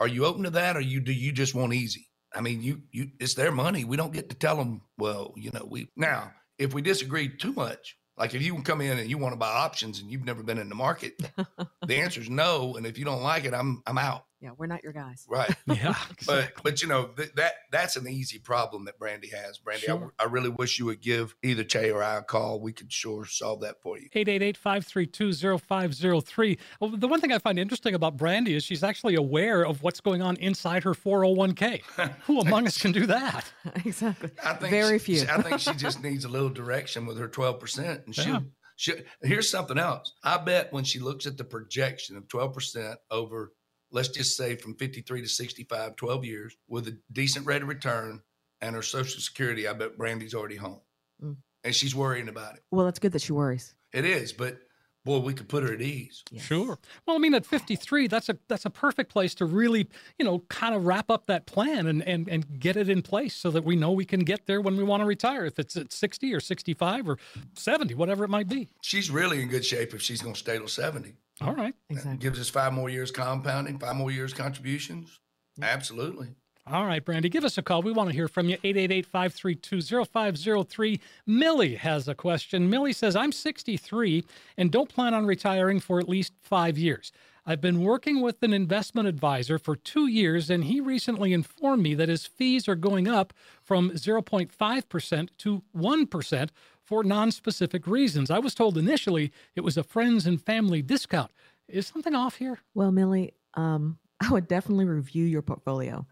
are 0.00 0.08
you 0.08 0.24
open 0.24 0.44
to 0.44 0.50
that, 0.50 0.76
or 0.76 0.80
you 0.80 1.00
do 1.00 1.12
you 1.12 1.32
just 1.32 1.54
want 1.54 1.74
easy? 1.74 2.08
I 2.34 2.40
mean, 2.40 2.62
you 2.62 2.82
you 2.90 3.10
it's 3.20 3.34
their 3.34 3.52
money. 3.52 3.84
We 3.84 3.96
don't 3.96 4.12
get 4.12 4.28
to 4.30 4.34
tell 4.34 4.56
them. 4.56 4.82
Well, 4.98 5.34
you 5.36 5.50
know, 5.52 5.66
we 5.68 5.88
now 5.96 6.32
if 6.58 6.74
we 6.74 6.82
disagree 6.82 7.28
too 7.28 7.52
much. 7.52 7.96
Like 8.16 8.34
if 8.34 8.42
you 8.42 8.60
come 8.62 8.80
in 8.80 8.98
and 8.98 9.10
you 9.10 9.18
want 9.18 9.32
to 9.32 9.38
buy 9.38 9.48
options 9.50 10.00
and 10.00 10.08
you've 10.10 10.24
never 10.24 10.42
been 10.42 10.58
in 10.58 10.68
the 10.68 10.74
market, 10.74 11.14
the 11.86 11.96
answer 11.96 12.20
is 12.20 12.30
no. 12.30 12.76
And 12.76 12.86
if 12.86 12.96
you 12.96 13.04
don't 13.04 13.22
like 13.22 13.44
it, 13.44 13.54
I'm 13.54 13.82
I'm 13.86 13.98
out. 13.98 14.26
Yeah, 14.44 14.50
we're 14.58 14.66
not 14.66 14.84
your 14.84 14.92
guys. 14.92 15.24
Right. 15.28 15.50
Yeah. 15.66 15.94
But 16.26 16.38
exactly. 16.38 16.60
but 16.62 16.82
you 16.82 16.88
know 16.88 17.06
th- 17.16 17.32
that 17.36 17.54
that's 17.72 17.96
an 17.96 18.06
easy 18.06 18.38
problem 18.38 18.84
that 18.84 18.98
Brandy 18.98 19.28
has. 19.30 19.56
Brandy, 19.58 19.84
I 19.84 19.86
Sure. 19.86 19.94
w- 19.94 20.12
I, 20.18 20.24
really 20.24 20.50
wish 20.50 20.78
you 20.78 20.84
would 20.84 21.00
give 21.00 21.34
either 21.42 21.64
Chae 21.64 21.92
or 21.92 22.02
I 22.02 22.18
a 22.18 22.22
call. 22.22 22.60
We 22.60 22.72
could 22.74 22.92
sure 22.92 23.24
solve 23.24 23.62
that 23.62 23.80
for 23.82 23.98
you. 23.98 24.08
888-532-0503. 24.14 26.58
Well, 26.80 26.90
the 26.90 27.08
one 27.08 27.20
thing 27.20 27.32
I 27.32 27.38
find 27.38 27.58
interesting 27.58 27.94
about 27.94 28.16
Brandy 28.18 28.54
is 28.54 28.64
she's 28.64 28.82
actually 28.84 29.14
aware 29.14 29.64
of 29.64 29.82
what's 29.82 30.00
going 30.00 30.20
on 30.22 30.36
inside 30.36 30.82
her 30.84 30.92
401k. 30.92 31.80
Who 32.26 32.40
among 32.40 32.66
us 32.66 32.78
can 32.80 32.92
do 32.92 33.06
that? 33.06 33.50
exactly. 33.84 34.30
I 34.44 34.54
think 34.54 34.70
Very 34.70 34.98
she, 34.98 35.18
few. 35.18 35.26
I 35.30 35.40
think 35.42 35.60
she 35.60 35.72
just 35.74 36.02
needs 36.02 36.24
a 36.24 36.28
little 36.28 36.48
direction 36.50 37.06
with 37.06 37.18
her 37.18 37.28
twelve 37.28 37.60
percent, 37.60 38.02
and 38.06 38.14
she'll. 38.14 38.34
Yeah. 38.34 38.40
She, 38.76 38.92
here's 39.22 39.48
something 39.48 39.78
else. 39.78 40.12
I 40.24 40.36
bet 40.38 40.72
when 40.72 40.82
she 40.82 40.98
looks 40.98 41.26
at 41.26 41.36
the 41.36 41.44
projection 41.44 42.16
of 42.16 42.26
12% 42.26 42.96
over, 43.08 43.52
let's 43.94 44.08
just 44.08 44.36
say 44.36 44.56
from 44.56 44.74
53 44.74 45.22
to 45.22 45.28
65, 45.28 45.96
12 45.96 46.24
years, 46.24 46.56
with 46.68 46.88
a 46.88 46.98
decent 47.12 47.46
rate 47.46 47.62
of 47.62 47.68
return 47.68 48.20
and 48.60 48.74
her 48.74 48.82
Social 48.82 49.20
Security, 49.20 49.68
I 49.68 49.72
bet 49.72 49.96
Brandy's 49.96 50.34
already 50.34 50.56
home. 50.56 50.80
Mm. 51.22 51.36
And 51.62 51.74
she's 51.74 51.94
worrying 51.94 52.28
about 52.28 52.56
it. 52.56 52.62
Well, 52.70 52.88
it's 52.88 52.98
good 52.98 53.12
that 53.12 53.22
she 53.22 53.32
worries. 53.32 53.74
It 53.92 54.04
is, 54.04 54.32
but 54.32 54.58
boy, 55.04 55.18
we 55.18 55.34
could 55.34 55.48
put 55.48 55.62
her 55.62 55.72
at 55.72 55.80
ease. 55.80 56.22
Yes. 56.30 56.44
Sure. 56.44 56.78
Well, 57.06 57.16
I 57.16 57.18
mean, 57.18 57.34
at 57.34 57.46
53, 57.46 58.08
that's 58.08 58.28
a 58.28 58.38
that's 58.48 58.64
a 58.64 58.70
perfect 58.70 59.10
place 59.10 59.34
to 59.36 59.44
really, 59.44 59.88
you 60.18 60.24
know, 60.24 60.40
kind 60.48 60.74
of 60.74 60.86
wrap 60.86 61.10
up 61.10 61.26
that 61.26 61.46
plan 61.46 61.86
and 61.86 62.02
and 62.02 62.28
and 62.28 62.58
get 62.58 62.76
it 62.76 62.88
in 62.88 63.02
place 63.02 63.34
so 63.34 63.50
that 63.50 63.64
we 63.64 63.76
know 63.76 63.92
we 63.92 64.04
can 64.04 64.20
get 64.20 64.46
there 64.46 64.60
when 64.60 64.76
we 64.76 64.84
want 64.84 65.02
to 65.02 65.06
retire. 65.06 65.44
If 65.44 65.58
it's 65.58 65.76
at 65.76 65.92
60 65.92 66.34
or 66.34 66.40
65 66.40 67.08
or 67.08 67.18
70, 67.54 67.94
whatever 67.94 68.24
it 68.24 68.30
might 68.30 68.48
be. 68.48 68.68
She's 68.82 69.10
really 69.10 69.42
in 69.42 69.48
good 69.48 69.64
shape 69.64 69.94
if 69.94 70.02
she's 70.02 70.22
going 70.22 70.34
to 70.34 70.40
stay 70.40 70.58
till 70.58 70.68
70. 70.68 71.14
All 71.40 71.54
right. 71.54 71.74
Exactly. 71.90 72.16
Gives 72.16 72.40
us 72.40 72.48
five 72.48 72.72
more 72.72 72.88
years 72.88 73.10
compounding, 73.10 73.78
five 73.78 73.96
more 73.96 74.10
years 74.10 74.32
contributions. 74.32 75.20
Absolutely. 75.60 76.28
All 76.66 76.86
right, 76.86 77.04
Brandy, 77.04 77.28
give 77.28 77.44
us 77.44 77.58
a 77.58 77.62
call. 77.62 77.82
We 77.82 77.92
want 77.92 78.08
to 78.08 78.16
hear 78.16 78.26
from 78.26 78.48
you. 78.48 78.56
888-532-0503. 78.58 80.98
Millie 81.26 81.74
has 81.74 82.08
a 82.08 82.14
question. 82.14 82.70
Millie 82.70 82.94
says, 82.94 83.14
I'm 83.14 83.32
63 83.32 84.24
and 84.56 84.70
don't 84.70 84.88
plan 84.88 85.12
on 85.12 85.26
retiring 85.26 85.78
for 85.78 85.98
at 85.98 86.08
least 86.08 86.32
five 86.40 86.78
years. 86.78 87.12
I've 87.44 87.60
been 87.60 87.82
working 87.82 88.22
with 88.22 88.42
an 88.42 88.54
investment 88.54 89.06
advisor 89.06 89.58
for 89.58 89.76
two 89.76 90.06
years, 90.06 90.48
and 90.48 90.64
he 90.64 90.80
recently 90.80 91.34
informed 91.34 91.82
me 91.82 91.94
that 91.96 92.08
his 92.08 92.24
fees 92.24 92.66
are 92.66 92.74
going 92.74 93.08
up 93.08 93.34
from 93.62 93.90
0.5% 93.90 95.28
to 95.36 95.62
1% 95.76 96.48
for 96.82 97.04
non-specific 97.04 97.86
reasons. 97.86 98.30
I 98.30 98.38
was 98.38 98.54
told 98.54 98.78
initially 98.78 99.30
it 99.54 99.60
was 99.60 99.76
a 99.76 99.82
friends 99.82 100.26
and 100.26 100.40
family 100.40 100.80
discount. 100.80 101.30
Is 101.68 101.86
something 101.86 102.14
off 102.14 102.36
here? 102.36 102.60
Well, 102.74 102.90
Millie, 102.90 103.34
um, 103.52 103.98
I 104.20 104.32
would 104.32 104.48
definitely 104.48 104.86
review 104.86 105.26
your 105.26 105.42
portfolio. 105.42 106.06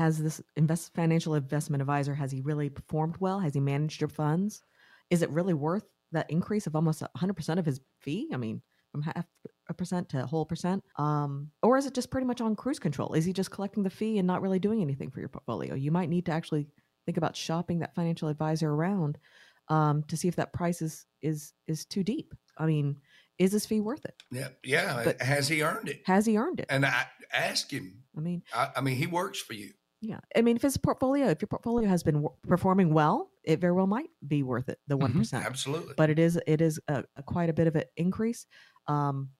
Has 0.00 0.16
this 0.16 0.40
invest 0.56 0.94
financial 0.94 1.34
investment 1.34 1.82
advisor 1.82 2.14
has 2.14 2.32
he 2.32 2.40
really 2.40 2.70
performed 2.70 3.16
well? 3.20 3.38
Has 3.38 3.52
he 3.52 3.60
managed 3.60 4.00
your 4.00 4.08
funds? 4.08 4.62
Is 5.10 5.20
it 5.20 5.28
really 5.28 5.52
worth 5.52 5.84
that 6.12 6.30
increase 6.30 6.66
of 6.66 6.74
almost 6.74 7.02
100% 7.18 7.58
of 7.58 7.66
his 7.66 7.82
fee? 8.00 8.30
I 8.32 8.38
mean, 8.38 8.62
from 8.92 9.02
half 9.02 9.26
a 9.68 9.74
percent 9.74 10.08
to 10.08 10.22
a 10.22 10.26
whole 10.26 10.46
percent? 10.46 10.82
Um, 10.96 11.50
or 11.62 11.76
is 11.76 11.84
it 11.84 11.92
just 11.92 12.10
pretty 12.10 12.26
much 12.26 12.40
on 12.40 12.56
cruise 12.56 12.78
control? 12.78 13.12
Is 13.12 13.26
he 13.26 13.34
just 13.34 13.50
collecting 13.50 13.82
the 13.82 13.90
fee 13.90 14.16
and 14.16 14.26
not 14.26 14.40
really 14.40 14.58
doing 14.58 14.80
anything 14.80 15.10
for 15.10 15.20
your 15.20 15.28
portfolio? 15.28 15.74
You 15.74 15.90
might 15.90 16.08
need 16.08 16.24
to 16.26 16.32
actually 16.32 16.66
think 17.04 17.18
about 17.18 17.36
shopping 17.36 17.80
that 17.80 17.94
financial 17.94 18.28
advisor 18.28 18.70
around 18.70 19.18
um, 19.68 20.02
to 20.04 20.16
see 20.16 20.28
if 20.28 20.36
that 20.36 20.54
price 20.54 20.80
is 20.80 21.04
is 21.20 21.52
is 21.66 21.84
too 21.84 22.02
deep. 22.02 22.32
I 22.56 22.64
mean, 22.64 22.96
is 23.38 23.52
this 23.52 23.66
fee 23.66 23.80
worth 23.80 24.06
it? 24.06 24.14
Yeah. 24.30 24.48
Yeah. 24.64 25.02
But- 25.04 25.20
Has 25.20 25.46
he 25.46 25.62
earned 25.62 25.90
it? 25.90 26.00
Has 26.06 26.24
he 26.24 26.38
earned 26.38 26.60
it? 26.60 26.68
And 26.70 26.86
I 26.86 27.04
ask 27.34 27.70
him. 27.70 28.02
I 28.16 28.20
mean, 28.20 28.42
I, 28.54 28.70
I 28.76 28.80
mean, 28.80 28.96
he 28.96 29.06
works 29.06 29.38
for 29.38 29.52
you. 29.52 29.72
Yeah, 30.02 30.20
I 30.34 30.40
mean, 30.40 30.56
if 30.56 30.62
his 30.62 30.76
portfolio, 30.78 31.28
if 31.28 31.42
your 31.42 31.48
portfolio 31.48 31.88
has 31.88 32.02
been 32.02 32.16
w- 32.16 32.34
performing 32.48 32.94
well, 32.94 33.30
it 33.44 33.60
very 33.60 33.74
well 33.74 33.86
might 33.86 34.08
be 34.26 34.42
worth 34.42 34.68
it, 34.68 34.78
the 34.86 34.96
one 34.96 35.12
Mhm. 35.12 35.44
Absolutely. 35.44 35.94
But 35.96 36.08
it 36.08 36.18
is, 36.18 36.40
it 36.46 36.60
is 36.62 36.80
a, 36.88 37.04
a 37.16 37.22
quite 37.22 37.50
a 37.50 37.52
bit 37.52 37.66
of 37.66 37.76
an 37.76 37.84
increase. 37.96 38.46
Um, 38.86 39.30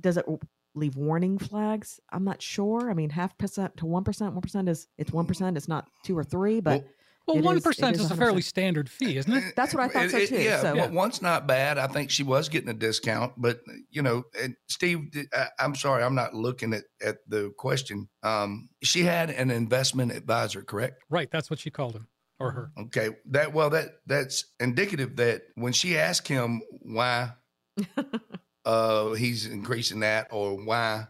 does 0.00 0.16
it 0.16 0.26
leave 0.74 0.96
warning 0.96 1.38
flags. 1.38 1.98
I'm 2.10 2.24
not 2.24 2.40
sure. 2.42 2.90
I 2.90 2.94
mean, 2.94 3.10
half 3.10 3.36
percent 3.38 3.76
to 3.78 3.86
one 3.86 4.04
percent. 4.04 4.32
One 4.34 4.42
percent 4.42 4.68
is 4.68 4.86
it's 4.96 5.12
one 5.12 5.26
percent. 5.26 5.56
It's 5.56 5.68
not 5.68 5.88
two 6.04 6.16
or 6.16 6.24
three, 6.24 6.60
but. 6.60 6.82
Well, 6.82 6.90
Well, 7.28 7.42
one 7.42 7.56
is- 7.58 7.66
is 7.66 8.00
is 8.00 8.10
a 8.10 8.16
fairly 8.16 8.40
standard 8.42 8.88
fee, 8.90 9.18
isn't 9.18 9.32
it? 9.32 9.54
That's 9.54 9.74
what 9.74 9.82
I 9.84 9.88
thought 9.88 10.10
so, 10.10 10.24
too, 10.26 10.40
yeah, 10.42 10.62
so- 10.62 10.74
but 10.74 10.92
one's 10.92 11.20
not 11.20 11.46
bad. 11.46 11.76
I 11.78 11.86
think 11.86 12.10
she 12.10 12.22
was 12.22 12.48
getting 12.48 12.70
a 12.70 12.74
discount, 12.74 13.34
but 13.36 13.60
you 13.90 14.02
know, 14.02 14.24
and 14.40 14.56
Steve, 14.68 15.00
I, 15.34 15.48
I'm 15.58 15.74
sorry, 15.74 16.02
I'm 16.02 16.14
not 16.14 16.34
looking 16.34 16.72
at 16.74 16.84
at 17.04 17.18
the 17.28 17.52
question. 17.58 18.08
Um, 18.22 18.68
she 18.82 19.02
had 19.02 19.30
an 19.30 19.50
investment 19.50 20.12
advisor, 20.12 20.62
correct? 20.62 21.02
Right. 21.10 21.30
That's 21.30 21.50
what 21.50 21.58
she 21.58 21.70
called 21.70 21.94
him 21.94 22.08
or 22.40 22.50
her. 22.52 22.72
Okay, 22.78 23.10
that 23.26 23.52
well, 23.52 23.70
that 23.70 23.96
that's 24.06 24.44
indicative 24.58 25.16
that 25.16 25.42
when 25.54 25.72
she 25.74 25.98
asked 25.98 26.28
him 26.28 26.62
why 26.80 27.32
uh, 28.64 29.12
he's 29.12 29.46
increasing 29.46 30.00
that 30.00 30.28
or 30.30 30.54
why 30.64 31.06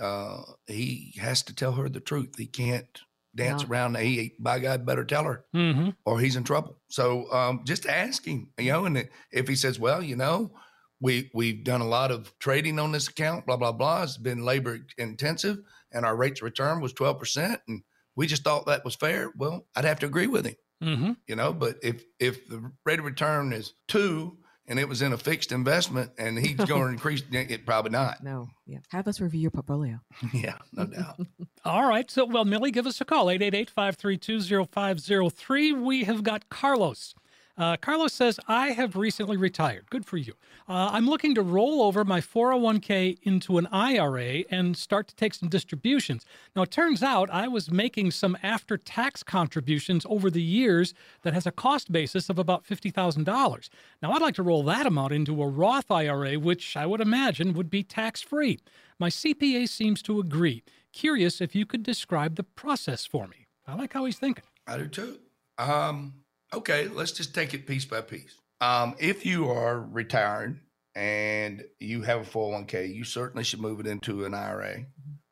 uh, 0.00 0.42
he 0.66 1.14
has 1.20 1.42
to 1.44 1.54
tell 1.54 1.72
her 1.72 1.88
the 1.88 2.00
truth. 2.00 2.34
He 2.36 2.46
can't 2.46 2.86
dance 3.34 3.62
Yeah. 3.62 3.68
around. 3.68 3.96
He, 3.96 4.34
by 4.38 4.58
God, 4.58 4.84
better 4.86 5.04
tell 5.04 5.24
her 5.24 5.44
Mm-hmm. 5.54 5.90
or 6.04 6.20
he's 6.20 6.36
in 6.36 6.44
trouble. 6.44 6.78
So 6.88 7.30
um, 7.32 7.62
just 7.66 7.86
ask 7.86 8.24
him, 8.24 8.50
you 8.58 8.72
know, 8.72 8.84
and 8.84 9.08
if 9.32 9.48
he 9.48 9.54
says, 9.54 9.78
well, 9.78 10.02
you 10.02 10.16
know, 10.16 10.52
we 11.00 11.30
we've 11.34 11.64
done 11.64 11.80
a 11.80 11.88
lot 11.88 12.10
of 12.12 12.32
trading 12.38 12.78
on 12.78 12.92
this 12.92 13.08
account, 13.08 13.46
blah 13.46 13.56
blah 13.56 13.72
blah. 13.72 14.04
It's 14.04 14.16
been 14.16 14.44
labor 14.44 14.78
intensive, 14.98 15.58
and 15.92 16.04
our 16.06 16.14
rates 16.16 16.40
of 16.40 16.44
return 16.44 16.80
was 16.80 16.92
twelve 16.92 17.18
percent, 17.18 17.60
and 17.66 17.82
we 18.14 18.26
just 18.26 18.44
thought 18.44 18.66
that 18.66 18.84
was 18.84 18.94
fair. 18.94 19.32
Well, 19.36 19.66
I'd 19.74 19.84
have 19.84 19.98
to 20.00 20.06
agree 20.06 20.28
with 20.28 20.46
him, 20.46 20.54
Mm-hmm. 20.82 21.12
you 21.26 21.34
know. 21.36 21.52
But 21.52 21.76
if 21.82 22.04
if 22.20 22.46
the 22.48 22.70
rate 22.86 23.00
of 23.00 23.04
return 23.04 23.52
is 23.52 23.72
two 23.88 24.38
and 24.66 24.78
it 24.78 24.88
was 24.88 25.02
in 25.02 25.12
a 25.12 25.18
fixed 25.18 25.52
investment, 25.52 26.12
and 26.18 26.38
he's 26.38 26.56
going 26.56 26.68
to 26.86 26.92
increase, 26.92 27.22
it 27.30 27.66
probably 27.66 27.90
not. 27.90 28.22
No, 28.22 28.48
yeah. 28.66 28.78
Have 28.90 29.08
us 29.08 29.20
review 29.20 29.40
your 29.40 29.50
portfolio. 29.50 30.00
yeah, 30.32 30.56
no 30.72 30.86
doubt. 30.86 31.20
All 31.64 31.88
right. 31.88 32.10
So, 32.10 32.24
well, 32.24 32.44
Millie, 32.44 32.70
give 32.70 32.86
us 32.86 33.00
a 33.00 33.04
call 33.04 33.30
888 33.30 33.70
532 33.70 34.66
0503. 34.66 35.72
We 35.72 36.04
have 36.04 36.22
got 36.22 36.48
Carlos. 36.48 37.14
Uh, 37.56 37.76
Carlos 37.76 38.12
says, 38.12 38.40
I 38.48 38.68
have 38.68 38.96
recently 38.96 39.36
retired. 39.36 39.90
Good 39.90 40.06
for 40.06 40.16
you. 40.16 40.32
Uh, 40.68 40.90
I'm 40.92 41.06
looking 41.06 41.34
to 41.34 41.42
roll 41.42 41.82
over 41.82 42.04
my 42.04 42.20
401k 42.20 43.18
into 43.22 43.58
an 43.58 43.66
IRA 43.66 44.44
and 44.50 44.76
start 44.76 45.08
to 45.08 45.16
take 45.16 45.34
some 45.34 45.48
distributions. 45.48 46.24
Now, 46.56 46.62
it 46.62 46.70
turns 46.70 47.02
out 47.02 47.28
I 47.30 47.48
was 47.48 47.70
making 47.70 48.12
some 48.12 48.38
after 48.42 48.78
tax 48.78 49.22
contributions 49.22 50.06
over 50.08 50.30
the 50.30 50.42
years 50.42 50.94
that 51.22 51.34
has 51.34 51.46
a 51.46 51.52
cost 51.52 51.92
basis 51.92 52.30
of 52.30 52.38
about 52.38 52.64
$50,000. 52.64 53.68
Now, 54.00 54.12
I'd 54.12 54.22
like 54.22 54.34
to 54.36 54.42
roll 54.42 54.62
that 54.64 54.86
amount 54.86 55.12
into 55.12 55.42
a 55.42 55.48
Roth 55.48 55.90
IRA, 55.90 56.38
which 56.38 56.76
I 56.76 56.86
would 56.86 57.00
imagine 57.00 57.52
would 57.52 57.70
be 57.70 57.82
tax 57.82 58.22
free. 58.22 58.58
My 58.98 59.10
CPA 59.10 59.68
seems 59.68 60.00
to 60.02 60.20
agree. 60.20 60.62
Curious 60.92 61.40
if 61.40 61.54
you 61.54 61.66
could 61.66 61.82
describe 61.82 62.36
the 62.36 62.44
process 62.44 63.04
for 63.04 63.26
me. 63.26 63.46
I 63.66 63.74
like 63.74 63.92
how 63.92 64.04
he's 64.04 64.18
thinking. 64.18 64.44
I 64.66 64.78
do 64.78 64.86
too. 64.86 65.18
Um, 65.58 66.14
okay, 66.52 66.88
let's 66.88 67.12
just 67.12 67.34
take 67.34 67.54
it 67.54 67.66
piece 67.66 67.84
by 67.84 68.00
piece. 68.00 68.36
Um, 68.60 68.94
if 68.98 69.26
you 69.26 69.50
are 69.50 69.80
retired 69.80 70.60
and 70.94 71.64
you 71.80 72.02
have 72.02 72.20
a 72.20 72.30
401k, 72.30 72.94
you 72.94 73.04
certainly 73.04 73.44
should 73.44 73.60
move 73.60 73.80
it 73.80 73.86
into 73.86 74.24
an 74.24 74.34
IRA. 74.34 74.84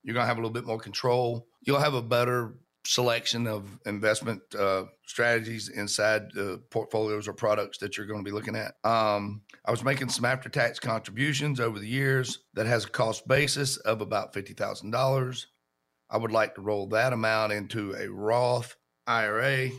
You're 0.02 0.14
going 0.14 0.24
to 0.24 0.28
have 0.28 0.38
a 0.38 0.40
little 0.40 0.50
bit 0.50 0.66
more 0.66 0.78
control. 0.78 1.46
You'll 1.62 1.78
have 1.78 1.94
a 1.94 2.02
better 2.02 2.54
selection 2.86 3.46
of 3.46 3.78
investment 3.84 4.40
uh, 4.58 4.84
strategies 5.06 5.68
inside 5.68 6.32
the 6.32 6.60
portfolios 6.70 7.28
or 7.28 7.32
products 7.32 7.78
that 7.78 7.96
you're 7.96 8.06
going 8.06 8.24
to 8.24 8.28
be 8.28 8.34
looking 8.34 8.56
at. 8.56 8.74
Um, 8.84 9.42
I 9.64 9.70
was 9.70 9.84
making 9.84 10.08
some 10.08 10.24
after 10.24 10.48
tax 10.48 10.80
contributions 10.80 11.60
over 11.60 11.78
the 11.78 11.86
years 11.86 12.40
that 12.54 12.66
has 12.66 12.84
a 12.84 12.90
cost 12.90 13.28
basis 13.28 13.76
of 13.78 14.00
about 14.00 14.32
$50,000. 14.32 15.46
I 16.08 16.16
would 16.16 16.32
like 16.32 16.54
to 16.54 16.62
roll 16.62 16.88
that 16.88 17.12
amount 17.12 17.52
into 17.52 17.94
a 17.94 18.08
Roth 18.08 18.74
IRA, 19.06 19.70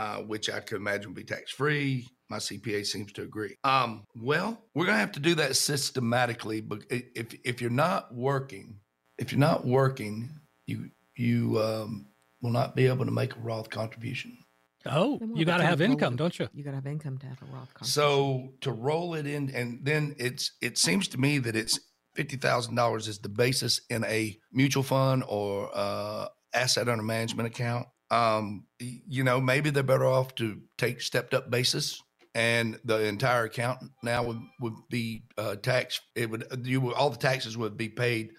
uh, 0.00 0.16
which 0.22 0.48
I 0.48 0.60
could 0.60 0.76
imagine 0.76 1.10
would 1.10 1.16
be 1.16 1.24
tax 1.24 1.50
free. 1.50 2.08
My 2.30 2.38
CPA 2.38 2.86
seems 2.86 3.12
to 3.12 3.22
agree. 3.22 3.56
Um, 3.64 4.06
well, 4.14 4.64
we're 4.74 4.86
gonna 4.86 4.96
have 4.98 5.12
to 5.12 5.20
do 5.20 5.34
that 5.34 5.56
systematically. 5.56 6.62
But 6.62 6.84
if 6.88 7.34
if 7.44 7.60
you're 7.60 7.70
not 7.70 8.14
working, 8.14 8.80
if 9.18 9.30
you're 9.30 9.38
not 9.38 9.66
working, 9.66 10.30
you 10.66 10.90
you 11.16 11.60
um, 11.60 12.06
will 12.40 12.50
not 12.50 12.74
be 12.74 12.86
able 12.86 13.04
to 13.04 13.10
make 13.10 13.36
a 13.36 13.40
Roth 13.40 13.68
contribution. 13.68 14.38
Oh, 14.86 15.18
Then 15.18 15.28
we'll 15.30 15.38
you 15.38 15.44
got 15.44 15.58
to 15.58 15.64
to 15.64 15.68
have 15.68 15.82
income, 15.82 16.14
it. 16.14 16.16
don't 16.16 16.38
you? 16.38 16.48
You 16.54 16.64
got 16.64 16.70
to 16.70 16.76
have 16.76 16.86
income 16.86 17.18
to 17.18 17.26
have 17.26 17.42
a 17.42 17.44
Roth 17.44 17.74
contribution. 17.74 17.86
So 17.92 18.54
to 18.62 18.72
roll 18.72 19.12
it 19.14 19.26
in, 19.26 19.50
and 19.54 19.80
then 19.82 20.14
it's 20.18 20.52
it 20.62 20.78
seems 20.78 21.08
to 21.08 21.18
me 21.18 21.36
that 21.40 21.54
it's 21.54 21.78
fifty 22.14 22.38
thousand 22.38 22.74
dollars 22.74 23.06
is 23.06 23.18
the 23.18 23.28
basis 23.28 23.82
in 23.90 24.02
a 24.04 24.38
mutual 24.50 24.82
fund 24.82 25.24
or 25.28 25.70
uh, 25.74 26.28
asset 26.54 26.88
under 26.88 27.02
management 27.02 27.48
account. 27.48 27.86
Um, 28.10 28.64
you 28.78 29.24
know, 29.24 29.40
maybe 29.40 29.70
they're 29.70 29.82
better 29.82 30.06
off 30.06 30.34
to 30.36 30.60
take 30.78 31.00
stepped 31.00 31.34
up 31.34 31.50
basis, 31.50 32.02
and 32.34 32.78
the 32.84 33.04
entire 33.04 33.44
account 33.44 33.78
now 34.02 34.24
would 34.24 34.40
would 34.60 34.74
be 34.88 35.24
uh, 35.38 35.56
tax. 35.56 36.00
It 36.14 36.30
would 36.30 36.44
you 36.64 36.80
would, 36.80 36.94
all 36.94 37.10
the 37.10 37.16
taxes 37.16 37.56
would 37.56 37.76
be 37.76 37.88
paid 37.88 38.32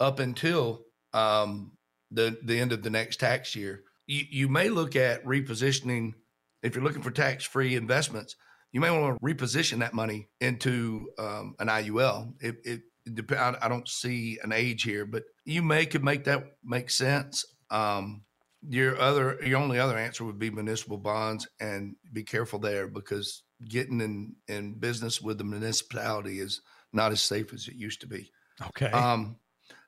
up 0.00 0.20
until 0.20 0.84
um, 1.12 1.72
the 2.10 2.38
the 2.44 2.58
end 2.58 2.72
of 2.72 2.82
the 2.82 2.90
next 2.90 3.20
tax 3.20 3.56
year. 3.56 3.82
You, 4.06 4.24
you 4.30 4.48
may 4.48 4.68
look 4.68 4.94
at 4.94 5.24
repositioning 5.24 6.14
if 6.62 6.74
you're 6.74 6.84
looking 6.84 7.02
for 7.02 7.10
tax 7.10 7.44
free 7.44 7.74
investments. 7.74 8.36
You 8.72 8.80
may 8.80 8.90
want 8.90 9.18
to 9.18 9.24
reposition 9.24 9.78
that 9.78 9.94
money 9.94 10.28
into 10.40 11.08
um, 11.18 11.54
an 11.58 11.68
IUL. 11.68 12.34
It, 12.40 12.56
it, 12.64 12.80
it 13.06 13.32
I 13.62 13.68
don't 13.68 13.88
see 13.88 14.38
an 14.42 14.52
age 14.52 14.82
here, 14.82 15.06
but 15.06 15.22
you 15.44 15.62
may 15.62 15.86
could 15.86 16.04
make 16.04 16.24
that 16.24 16.44
make 16.64 16.90
sense. 16.90 17.44
Um, 17.70 18.22
your 18.68 18.98
other, 19.00 19.38
your 19.44 19.60
only 19.60 19.78
other 19.78 19.96
answer 19.96 20.24
would 20.24 20.38
be 20.38 20.50
municipal 20.50 20.98
bonds, 20.98 21.46
and 21.60 21.96
be 22.12 22.22
careful 22.22 22.58
there 22.58 22.88
because 22.88 23.42
getting 23.68 24.00
in 24.00 24.34
in 24.48 24.74
business 24.74 25.20
with 25.20 25.38
the 25.38 25.44
municipality 25.44 26.40
is 26.40 26.60
not 26.92 27.12
as 27.12 27.22
safe 27.22 27.52
as 27.52 27.68
it 27.68 27.74
used 27.74 28.00
to 28.00 28.06
be. 28.06 28.30
Okay. 28.68 28.90
Um, 28.90 29.36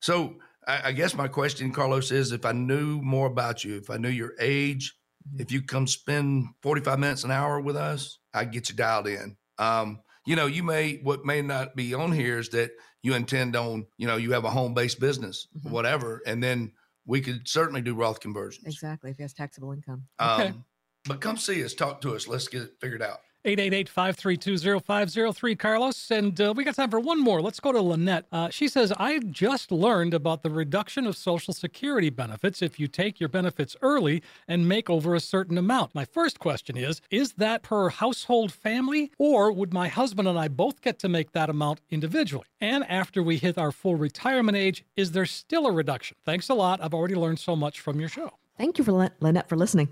so 0.00 0.36
I, 0.66 0.88
I 0.88 0.92
guess 0.92 1.14
my 1.14 1.28
question, 1.28 1.72
Carlos, 1.72 2.10
is 2.10 2.32
if 2.32 2.44
I 2.44 2.52
knew 2.52 3.00
more 3.02 3.26
about 3.26 3.64
you, 3.64 3.76
if 3.76 3.90
I 3.90 3.96
knew 3.96 4.08
your 4.08 4.34
age, 4.40 4.94
if 5.38 5.52
you 5.52 5.62
come 5.62 5.86
spend 5.86 6.46
45 6.62 6.98
minutes 6.98 7.24
an 7.24 7.30
hour 7.30 7.60
with 7.60 7.76
us, 7.76 8.18
I'd 8.32 8.52
get 8.52 8.68
you 8.68 8.74
dialed 8.74 9.06
in. 9.08 9.36
Um, 9.58 10.00
you 10.26 10.36
know, 10.36 10.46
you 10.46 10.62
may, 10.62 10.96
what 11.02 11.24
may 11.24 11.42
not 11.42 11.74
be 11.74 11.94
on 11.94 12.12
here 12.12 12.38
is 12.38 12.50
that 12.50 12.70
you 13.02 13.14
intend 13.14 13.56
on, 13.56 13.86
you 13.96 14.06
know, 14.06 14.16
you 14.16 14.32
have 14.32 14.44
a 14.44 14.50
home 14.50 14.74
based 14.74 15.00
business, 15.00 15.48
Mhm. 15.56 15.70
whatever, 15.70 16.22
and 16.26 16.42
then 16.42 16.72
we 17.08 17.22
could 17.22 17.48
certainly 17.48 17.80
do 17.80 17.94
Roth 17.94 18.20
conversions. 18.20 18.66
exactly 18.66 19.10
if 19.10 19.16
he 19.16 19.22
has 19.24 19.32
taxable 19.32 19.72
income. 19.72 20.04
Um, 20.20 20.64
but 21.06 21.20
come 21.20 21.38
see 21.38 21.64
us, 21.64 21.74
talk 21.74 22.02
to 22.02 22.14
us. 22.14 22.28
Let's 22.28 22.46
get 22.46 22.62
it 22.62 22.72
figured 22.80 23.02
out. 23.02 23.18
888-532-0503, 23.56 25.58
Carlos. 25.58 26.10
And 26.10 26.38
uh, 26.40 26.52
we 26.54 26.64
got 26.64 26.74
time 26.74 26.90
for 26.90 27.00
one 27.00 27.18
more. 27.20 27.40
Let's 27.40 27.60
go 27.60 27.72
to 27.72 27.80
Lynette. 27.80 28.26
Uh, 28.30 28.50
she 28.50 28.68
says, 28.68 28.92
I 28.98 29.20
just 29.20 29.72
learned 29.72 30.12
about 30.12 30.42
the 30.42 30.50
reduction 30.50 31.06
of 31.06 31.16
Social 31.16 31.54
Security 31.54 32.10
benefits 32.10 32.60
if 32.60 32.78
you 32.78 32.88
take 32.88 33.18
your 33.18 33.30
benefits 33.30 33.74
early 33.80 34.22
and 34.46 34.68
make 34.68 34.90
over 34.90 35.14
a 35.14 35.20
certain 35.20 35.56
amount. 35.56 35.94
My 35.94 36.04
first 36.04 36.38
question 36.38 36.76
is, 36.76 37.00
is 37.10 37.32
that 37.34 37.62
per 37.62 37.88
household 37.88 38.52
family, 38.52 39.10
or 39.18 39.50
would 39.50 39.72
my 39.72 39.88
husband 39.88 40.28
and 40.28 40.38
I 40.38 40.48
both 40.48 40.82
get 40.82 40.98
to 41.00 41.08
make 41.08 41.32
that 41.32 41.48
amount 41.48 41.80
individually? 41.90 42.44
And 42.60 42.84
after 42.84 43.22
we 43.22 43.38
hit 43.38 43.56
our 43.56 43.72
full 43.72 43.96
retirement 43.96 44.58
age, 44.58 44.84
is 44.96 45.12
there 45.12 45.26
still 45.26 45.66
a 45.66 45.72
reduction? 45.72 46.16
Thanks 46.24 46.48
a 46.48 46.54
lot. 46.54 46.80
I've 46.82 46.94
already 46.94 47.14
learned 47.14 47.38
so 47.38 47.56
much 47.56 47.80
from 47.80 47.98
your 47.98 48.10
show. 48.10 48.32
Thank 48.58 48.76
you 48.76 48.84
for 48.84 49.10
Lynette 49.20 49.48
for 49.48 49.56
listening. 49.56 49.88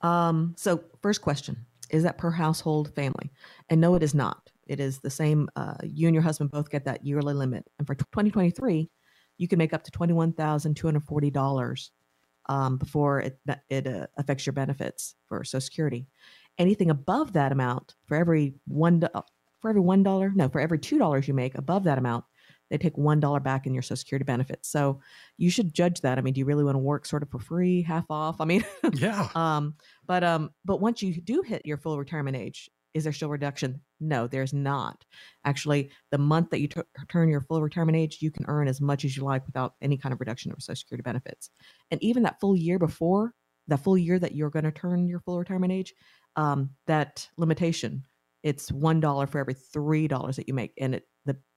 Um, 0.00 0.54
so, 0.56 0.82
first 1.02 1.20
question 1.20 1.66
is 1.90 2.02
that 2.02 2.18
per 2.18 2.30
household 2.30 2.94
family? 2.94 3.32
And 3.70 3.80
no, 3.80 3.94
it 3.94 4.02
is 4.02 4.14
not. 4.14 4.50
It 4.66 4.80
is 4.80 5.00
the 5.00 5.10
same. 5.10 5.48
Uh, 5.56 5.74
you 5.82 6.08
and 6.08 6.14
your 6.14 6.22
husband 6.22 6.50
both 6.50 6.70
get 6.70 6.84
that 6.84 7.04
yearly 7.04 7.34
limit. 7.34 7.66
And 7.78 7.86
for 7.86 7.94
2023, 7.94 8.90
you 9.36 9.48
can 9.48 9.58
make 9.58 9.72
up 9.72 9.82
to 9.84 9.90
$21,240 9.90 11.90
um, 12.46 12.76
before 12.76 13.20
it, 13.20 13.38
it 13.68 13.86
uh, 13.86 14.06
affects 14.16 14.46
your 14.46 14.52
benefits 14.52 15.14
for 15.26 15.44
Social 15.44 15.60
Security. 15.60 16.06
Anything 16.58 16.90
above 16.90 17.32
that 17.32 17.52
amount, 17.52 17.94
for 18.06 18.16
every 18.16 18.54
one, 18.66 19.02
for 19.60 19.70
every 19.70 19.80
one 19.80 20.02
dollar, 20.02 20.30
no, 20.34 20.48
for 20.48 20.60
every 20.60 20.78
two 20.78 20.98
dollars 20.98 21.26
you 21.26 21.34
make 21.34 21.56
above 21.56 21.84
that 21.84 21.98
amount, 21.98 22.24
they 22.70 22.78
take 22.78 22.96
one 22.96 23.20
dollar 23.20 23.40
back 23.40 23.66
in 23.66 23.74
your 23.74 23.82
Social 23.82 23.96
Security 23.96 24.24
benefits. 24.24 24.68
So 24.68 25.00
you 25.36 25.50
should 25.50 25.74
judge 25.74 26.00
that. 26.00 26.18
I 26.18 26.20
mean, 26.22 26.34
do 26.34 26.40
you 26.40 26.44
really 26.46 26.64
want 26.64 26.74
to 26.74 26.80
work 26.80 27.06
sort 27.06 27.22
of 27.22 27.30
for 27.30 27.38
free, 27.38 27.82
half 27.82 28.06
off? 28.10 28.40
I 28.40 28.44
mean, 28.44 28.64
Yeah. 28.94 29.28
um, 29.34 29.74
but 30.06 30.24
um, 30.24 30.50
but 30.64 30.80
once 30.80 31.02
you 31.02 31.20
do 31.20 31.42
hit 31.42 31.62
your 31.64 31.76
full 31.76 31.98
retirement 31.98 32.36
age, 32.36 32.70
is 32.94 33.04
there 33.04 33.12
still 33.12 33.28
reduction? 33.28 33.80
No, 34.00 34.26
there's 34.26 34.52
not. 34.52 35.04
Actually, 35.44 35.90
the 36.10 36.18
month 36.18 36.50
that 36.50 36.60
you 36.60 36.68
t- 36.68 36.80
turn 37.08 37.28
your 37.28 37.40
full 37.40 37.60
retirement 37.60 37.96
age, 37.96 38.18
you 38.20 38.30
can 38.30 38.44
earn 38.48 38.68
as 38.68 38.80
much 38.80 39.04
as 39.04 39.16
you 39.16 39.24
like 39.24 39.44
without 39.46 39.74
any 39.82 39.96
kind 39.98 40.12
of 40.12 40.20
reduction 40.20 40.52
of 40.52 40.62
Social 40.62 40.76
Security 40.76 41.02
benefits. 41.02 41.50
And 41.90 42.02
even 42.02 42.22
that 42.22 42.38
full 42.40 42.56
year 42.56 42.78
before, 42.78 43.34
that 43.68 43.82
full 43.82 43.98
year 43.98 44.18
that 44.18 44.34
you're 44.34 44.50
going 44.50 44.64
to 44.64 44.70
turn 44.70 45.08
your 45.08 45.20
full 45.20 45.38
retirement 45.38 45.72
age, 45.72 45.92
um, 46.36 46.70
that 46.86 47.28
limitation, 47.36 48.04
it's 48.42 48.70
one 48.70 49.00
dollar 49.00 49.26
for 49.26 49.38
every 49.38 49.54
three 49.54 50.06
dollars 50.06 50.36
that 50.36 50.46
you 50.48 50.54
make, 50.54 50.72
and 50.78 50.94
it 50.94 51.04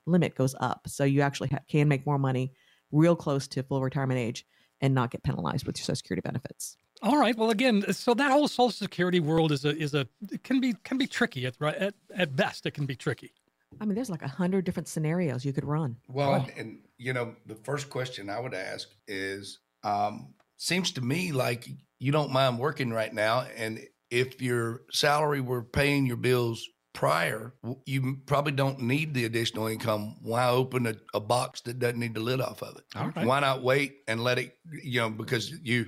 limit 0.07 0.35
goes 0.35 0.55
up. 0.59 0.87
So 0.87 1.03
you 1.03 1.21
actually 1.21 1.49
ha- 1.49 1.59
can 1.67 1.87
make 1.87 2.05
more 2.05 2.17
money 2.17 2.53
real 2.91 3.15
close 3.15 3.47
to 3.49 3.63
full 3.63 3.81
retirement 3.81 4.19
age 4.19 4.45
and 4.81 4.93
not 4.93 5.11
get 5.11 5.23
penalized 5.23 5.65
with 5.65 5.77
your 5.77 5.83
Social 5.83 5.97
Security 5.97 6.21
benefits. 6.21 6.77
All 7.01 7.17
right. 7.17 7.37
Well, 7.37 7.51
again, 7.51 7.93
so 7.93 8.13
that 8.15 8.31
whole 8.31 8.47
Social 8.47 8.71
Security 8.71 9.19
world 9.19 9.51
is 9.51 9.65
a 9.65 9.75
is 9.75 9.93
a 9.93 10.07
can 10.43 10.59
be 10.59 10.73
can 10.83 10.97
be 10.97 11.07
tricky 11.07 11.45
at 11.45 11.55
right 11.59 11.75
at 11.75 11.93
at 12.15 12.35
best. 12.35 12.65
It 12.65 12.71
can 12.71 12.85
be 12.85 12.95
tricky. 12.95 13.33
I 13.79 13.85
mean, 13.85 13.95
there's 13.95 14.09
like 14.09 14.23
a 14.23 14.27
hundred 14.27 14.65
different 14.65 14.87
scenarios 14.87 15.45
you 15.45 15.53
could 15.53 15.65
run. 15.65 15.97
Well, 16.07 16.47
oh. 16.47 16.51
and 16.57 16.79
you 16.97 17.13
know, 17.13 17.35
the 17.45 17.55
first 17.55 17.89
question 17.89 18.29
I 18.29 18.39
would 18.39 18.53
ask 18.53 18.89
is, 19.07 19.59
um, 19.83 20.33
seems 20.57 20.91
to 20.93 21.01
me 21.01 21.31
like 21.31 21.67
you 21.99 22.11
don't 22.11 22.31
mind 22.31 22.57
working 22.57 22.91
right 22.91 23.13
now, 23.13 23.45
and 23.55 23.79
if 24.09 24.41
your 24.41 24.83
salary 24.91 25.41
were 25.41 25.63
paying 25.63 26.05
your 26.05 26.17
bills 26.17 26.67
prior, 26.97 27.53
you 27.85 28.17
probably 28.25 28.51
don't 28.51 28.79
need 28.79 29.13
the 29.13 29.25
additional 29.25 29.67
income. 29.67 30.15
Why 30.23 30.49
open 30.49 30.87
a, 30.87 30.95
a 31.13 31.19
box 31.19 31.61
that 31.61 31.77
doesn't 31.77 31.99
need 31.99 32.15
the 32.15 32.21
lid 32.21 32.41
off 32.41 32.63
of 32.63 32.75
it? 32.75 33.15
Right. 33.15 33.23
Why 33.23 33.39
not 33.39 33.61
wait 33.61 33.97
and 34.07 34.23
let 34.23 34.39
it, 34.39 34.57
you 34.83 35.01
know, 35.01 35.11
because 35.11 35.51
you, 35.61 35.85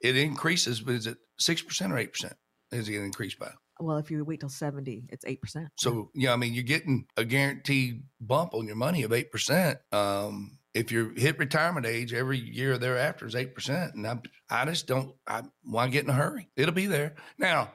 it 0.00 0.16
increases, 0.16 0.80
but 0.80 0.96
is 0.96 1.06
it 1.06 1.16
6% 1.40 1.92
or 1.92 1.94
8%? 1.94 2.32
Is 2.72 2.88
it 2.88 2.94
increased 2.96 3.38
by? 3.38 3.52
Well, 3.78 3.98
if 3.98 4.10
you 4.10 4.24
wait 4.24 4.40
till 4.40 4.48
70, 4.48 5.04
it's 5.10 5.24
8%. 5.24 5.68
So, 5.76 6.10
yeah, 6.12 6.32
I 6.32 6.36
mean, 6.36 6.54
you're 6.54 6.64
getting 6.64 7.06
a 7.16 7.24
guaranteed 7.24 8.02
bump 8.20 8.52
on 8.52 8.66
your 8.66 8.74
money 8.74 9.04
of 9.04 9.12
8%. 9.12 9.76
Um, 9.92 10.58
if 10.74 10.90
you 10.90 11.12
hit 11.16 11.38
retirement 11.38 11.86
age, 11.86 12.12
every 12.12 12.38
year 12.40 12.78
thereafter 12.78 13.26
is 13.26 13.36
8%. 13.36 13.94
And 13.94 14.04
I, 14.04 14.18
I 14.50 14.64
just 14.64 14.88
don't, 14.88 15.14
I, 15.28 15.42
why 15.62 15.86
get 15.86 16.02
in 16.02 16.10
a 16.10 16.14
hurry? 16.14 16.50
It'll 16.56 16.74
be 16.74 16.86
there. 16.86 17.14
Now, 17.38 17.70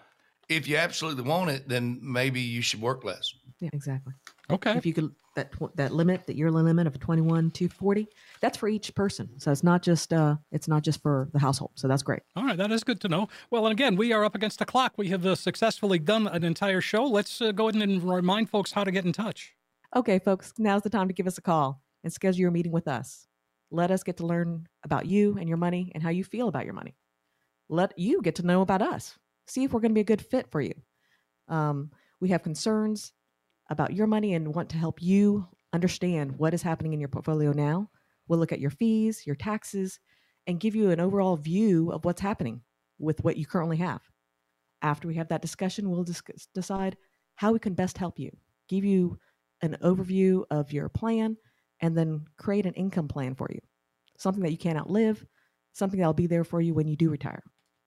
if 0.49 0.67
you 0.67 0.77
absolutely 0.77 1.23
want 1.23 1.49
it, 1.49 1.67
then 1.67 1.99
maybe 2.01 2.41
you 2.41 2.61
should 2.61 2.81
work 2.81 3.03
less. 3.03 3.33
Yeah, 3.59 3.69
exactly. 3.71 4.13
Okay. 4.49 4.73
If 4.77 4.85
you 4.85 4.93
could 4.93 5.11
that 5.35 5.51
that 5.75 5.93
limit, 5.93 6.27
that 6.27 6.35
yearly 6.35 6.63
limit 6.63 6.85
of 6.85 6.99
twenty 6.99 7.21
one 7.21 7.49
to 7.51 7.69
forty, 7.69 8.07
that's 8.41 8.57
for 8.57 8.67
each 8.67 8.93
person. 8.93 9.29
So 9.39 9.51
it's 9.51 9.63
not 9.63 9.81
just 9.81 10.11
uh 10.11 10.35
it's 10.51 10.67
not 10.67 10.83
just 10.83 11.01
for 11.01 11.29
the 11.31 11.39
household. 11.39 11.71
So 11.75 11.87
that's 11.87 12.03
great. 12.03 12.21
All 12.35 12.43
right, 12.43 12.57
that 12.57 12.71
is 12.71 12.83
good 12.83 12.99
to 13.01 13.07
know. 13.07 13.29
Well, 13.49 13.65
and 13.65 13.71
again, 13.71 13.95
we 13.95 14.11
are 14.11 14.25
up 14.25 14.35
against 14.35 14.59
the 14.59 14.65
clock. 14.65 14.93
We 14.97 15.09
have 15.09 15.25
uh, 15.25 15.35
successfully 15.35 15.97
done 15.97 16.27
an 16.27 16.43
entire 16.43 16.81
show. 16.81 17.05
Let's 17.05 17.41
uh, 17.41 17.51
go 17.51 17.69
ahead 17.69 17.81
and 17.81 18.03
remind 18.03 18.49
folks 18.49 18.73
how 18.73 18.83
to 18.83 18.91
get 18.91 19.05
in 19.05 19.13
touch. 19.13 19.53
Okay, 19.95 20.19
folks, 20.19 20.53
now's 20.57 20.81
the 20.81 20.89
time 20.89 21.07
to 21.07 21.13
give 21.13 21.27
us 21.27 21.37
a 21.37 21.41
call 21.41 21.81
and 22.03 22.11
schedule 22.11 22.41
your 22.41 22.51
meeting 22.51 22.71
with 22.71 22.87
us. 22.87 23.27
Let 23.71 23.91
us 23.91 24.03
get 24.03 24.17
to 24.17 24.25
learn 24.25 24.67
about 24.83 25.05
you 25.05 25.37
and 25.39 25.47
your 25.47 25.57
money 25.57 25.91
and 25.95 26.03
how 26.03 26.09
you 26.09 26.23
feel 26.23 26.47
about 26.47 26.65
your 26.65 26.73
money. 26.73 26.95
Let 27.69 27.97
you 27.97 28.21
get 28.21 28.35
to 28.35 28.45
know 28.45 28.61
about 28.61 28.81
us 28.81 29.17
see 29.47 29.63
if 29.63 29.73
we're 29.73 29.79
going 29.79 29.91
to 29.91 29.95
be 29.95 30.01
a 30.01 30.05
good 30.05 30.25
fit 30.25 30.49
for 30.51 30.61
you. 30.61 30.73
Um, 31.47 31.91
we 32.19 32.29
have 32.29 32.43
concerns 32.43 33.11
about 33.69 33.93
your 33.93 34.07
money 34.07 34.33
and 34.33 34.53
want 34.53 34.69
to 34.69 34.77
help 34.77 35.01
you 35.01 35.47
understand 35.73 36.37
what 36.37 36.53
is 36.53 36.61
happening 36.61 36.93
in 36.93 36.99
your 36.99 37.09
portfolio 37.09 37.51
now. 37.51 37.89
We'll 38.27 38.39
look 38.39 38.51
at 38.51 38.59
your 38.59 38.69
fees, 38.69 39.23
your 39.25 39.35
taxes, 39.35 39.99
and 40.47 40.59
give 40.59 40.75
you 40.75 40.91
an 40.91 40.99
overall 40.99 41.35
view 41.35 41.91
of 41.91 42.05
what's 42.05 42.21
happening 42.21 42.61
with 42.99 43.23
what 43.23 43.37
you 43.37 43.45
currently 43.45 43.77
have. 43.77 44.01
After 44.81 45.07
we 45.07 45.15
have 45.15 45.29
that 45.29 45.41
discussion, 45.41 45.89
we'll 45.89 46.03
discuss, 46.03 46.47
decide 46.53 46.97
how 47.35 47.51
we 47.51 47.59
can 47.59 47.73
best 47.73 47.97
help 47.97 48.19
you, 48.19 48.31
give 48.69 48.83
you 48.83 49.17
an 49.61 49.77
overview 49.81 50.43
of 50.51 50.71
your 50.71 50.89
plan, 50.89 51.37
and 51.79 51.97
then 51.97 52.25
create 52.37 52.65
an 52.65 52.73
income 52.73 53.07
plan 53.07 53.35
for 53.35 53.47
you. 53.51 53.59
Something 54.17 54.43
that 54.43 54.51
you 54.51 54.57
can't 54.57 54.77
outlive, 54.77 55.25
something 55.73 55.99
that'll 55.99 56.13
be 56.13 56.27
there 56.27 56.43
for 56.43 56.61
you 56.61 56.73
when 56.73 56.87
you 56.87 56.95
do 56.95 57.09
retire 57.09 57.43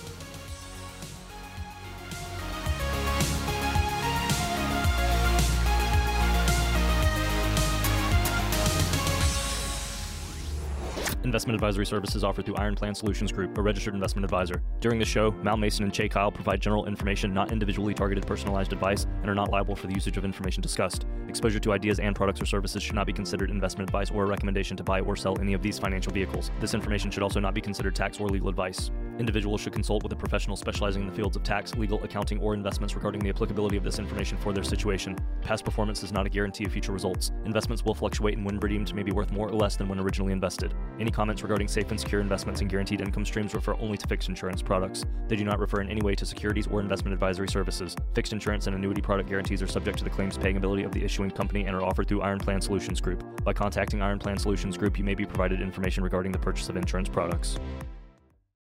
Investment 11.27 11.57
advisory 11.57 11.85
services 11.85 12.23
offered 12.23 12.45
through 12.45 12.55
Iron 12.55 12.77
Plan 12.77 12.95
Solutions 12.95 13.33
Group, 13.33 13.59
a 13.59 13.61
registered 13.61 13.95
investment 13.95 14.25
advisor. 14.25 14.63
During 14.79 15.01
the 15.01 15.05
show, 15.05 15.33
Mal 15.43 15.57
Mason 15.57 15.83
and 15.83 15.93
Chae 15.93 16.09
Kyle 16.09 16.31
provide 16.31 16.61
general 16.61 16.87
information, 16.87 17.35
not 17.35 17.51
individually 17.51 17.95
targeted 17.95 18.25
personalized 18.25 18.73
advice, 18.73 19.09
and 19.23 19.29
are 19.29 19.35
not 19.35 19.51
liable 19.51 19.75
for 19.75 19.89
the 19.89 19.95
usage 19.95 20.17
of 20.17 20.25
information 20.25 20.63
discussed. 20.63 21.05
Exposure 21.37 21.61
to 21.61 21.73
ideas 21.75 22.01
and 22.01 22.17
products 22.17 22.41
or 22.41 22.47
services 22.47 22.83
should 22.83 22.95
not 22.95 23.07
be 23.07 23.13
considered 23.13 23.51
investment 23.51 23.91
advice 23.91 24.11
or 24.11 24.25
a 24.25 24.27
recommendation 24.27 24.75
to 24.75 24.83
buy 24.83 25.01
or 25.01 25.15
sell 25.15 25.39
any 25.39 25.53
of 25.53 25.61
these 25.61 25.79
financial 25.79 26.11
vehicles. 26.11 26.51
This 26.61 26.73
information 26.73 27.11
should 27.11 27.23
also 27.23 27.41
not 27.41 27.53
be 27.53 27.61
considered 27.61 27.95
tax 27.95 28.19
or 28.19 28.27
legal 28.27 28.49
advice. 28.49 28.91
Individuals 29.19 29.61
should 29.61 29.73
consult 29.73 30.03
with 30.03 30.13
a 30.13 30.17
professional 30.17 30.57
specializing 30.57 31.03
in 31.03 31.09
the 31.09 31.15
fields 31.15 31.37
of 31.37 31.43
tax, 31.43 31.75
legal, 31.75 32.03
accounting, 32.05 32.39
or 32.41 32.53
investments 32.53 32.95
regarding 32.95 33.21
the 33.21 33.31
applicability 33.31 33.77
of 33.77 33.85
this 33.85 33.99
information 33.99 34.37
for 34.39 34.53
their 34.53 34.65
situation. 34.65 35.17
Past 35.41 35.65
performance 35.65 36.03
is 36.03 36.13
not 36.13 36.27
a 36.27 36.29
guarantee 36.29 36.65
of 36.65 36.73
future 36.73 36.93
results. 36.93 37.33
Investments 37.45 37.85
will 37.85 37.95
fluctuate 37.95 38.37
and 38.37 38.45
when 38.45 38.59
redeemed 38.59 38.95
may 38.95 39.03
be 39.03 39.13
worth 39.13 39.31
more 39.31 39.49
or 39.49 39.55
less 39.55 39.77
than 39.77 39.89
when 39.89 40.01
originally 40.01 40.33
invested. 40.33 40.75
Any 41.01 41.11
comments 41.11 41.43
regarding 41.43 41.69
safe 41.69 41.91
and 41.91 42.01
secure 42.01 42.21
investments 42.21 42.61
and 42.61 42.71
guaranteed 42.71 43.01
income 43.01 43.25
streams 43.25 43.55
refer 43.55 43.75
only 43.75 43.97
to 43.97 44.07
fixed 44.07 44.29
insurance 44.29 44.61
products. 44.61 45.05
They 45.29 45.37
do 45.37 45.45
not 45.45 45.61
refer 45.61 45.81
in 45.81 45.91
any 45.91 46.03
way 46.03 46.15
to 46.15 46.27
securities 46.27 46.67
or 46.67 46.81
investment 46.81 47.15
advisory 47.15 47.49
services. 47.49 47.97
Fixed 48.15 48.35
insurance 48.35 48.67
and 48.67 48.77
annuity 48.77 49.01
product 49.01 49.29
guarantees 49.29 49.63
are 49.63 49.67
subject 49.67 49.99
to 49.99 50.05
the 50.05 50.11
claims 50.11 50.37
paying 50.37 50.59
ability 50.59 50.83
of 50.83 50.93
the 50.93 51.03
issuing 51.03 51.26
company 51.31 51.67
and 51.67 51.75
are 51.75 51.83
offered 51.83 52.09
through 52.09 52.23
Iron 52.23 52.39
Plan 52.39 52.61
Solutions 52.61 53.01
Group. 53.01 53.25
By 53.45 53.53
contacting 53.53 54.03
Iron 54.03 54.19
Plan 54.19 54.39
Solutions 54.39 54.77
Group, 54.77 54.99
you 54.99 55.05
may 55.05 55.15
be 55.15 55.25
provided 55.25 55.61
information 55.61 56.05
regarding 56.05 56.33
the 56.33 56.39
purchase 56.39 56.69
of 56.69 56.77
insurance 56.77 57.09
products. 57.09 57.59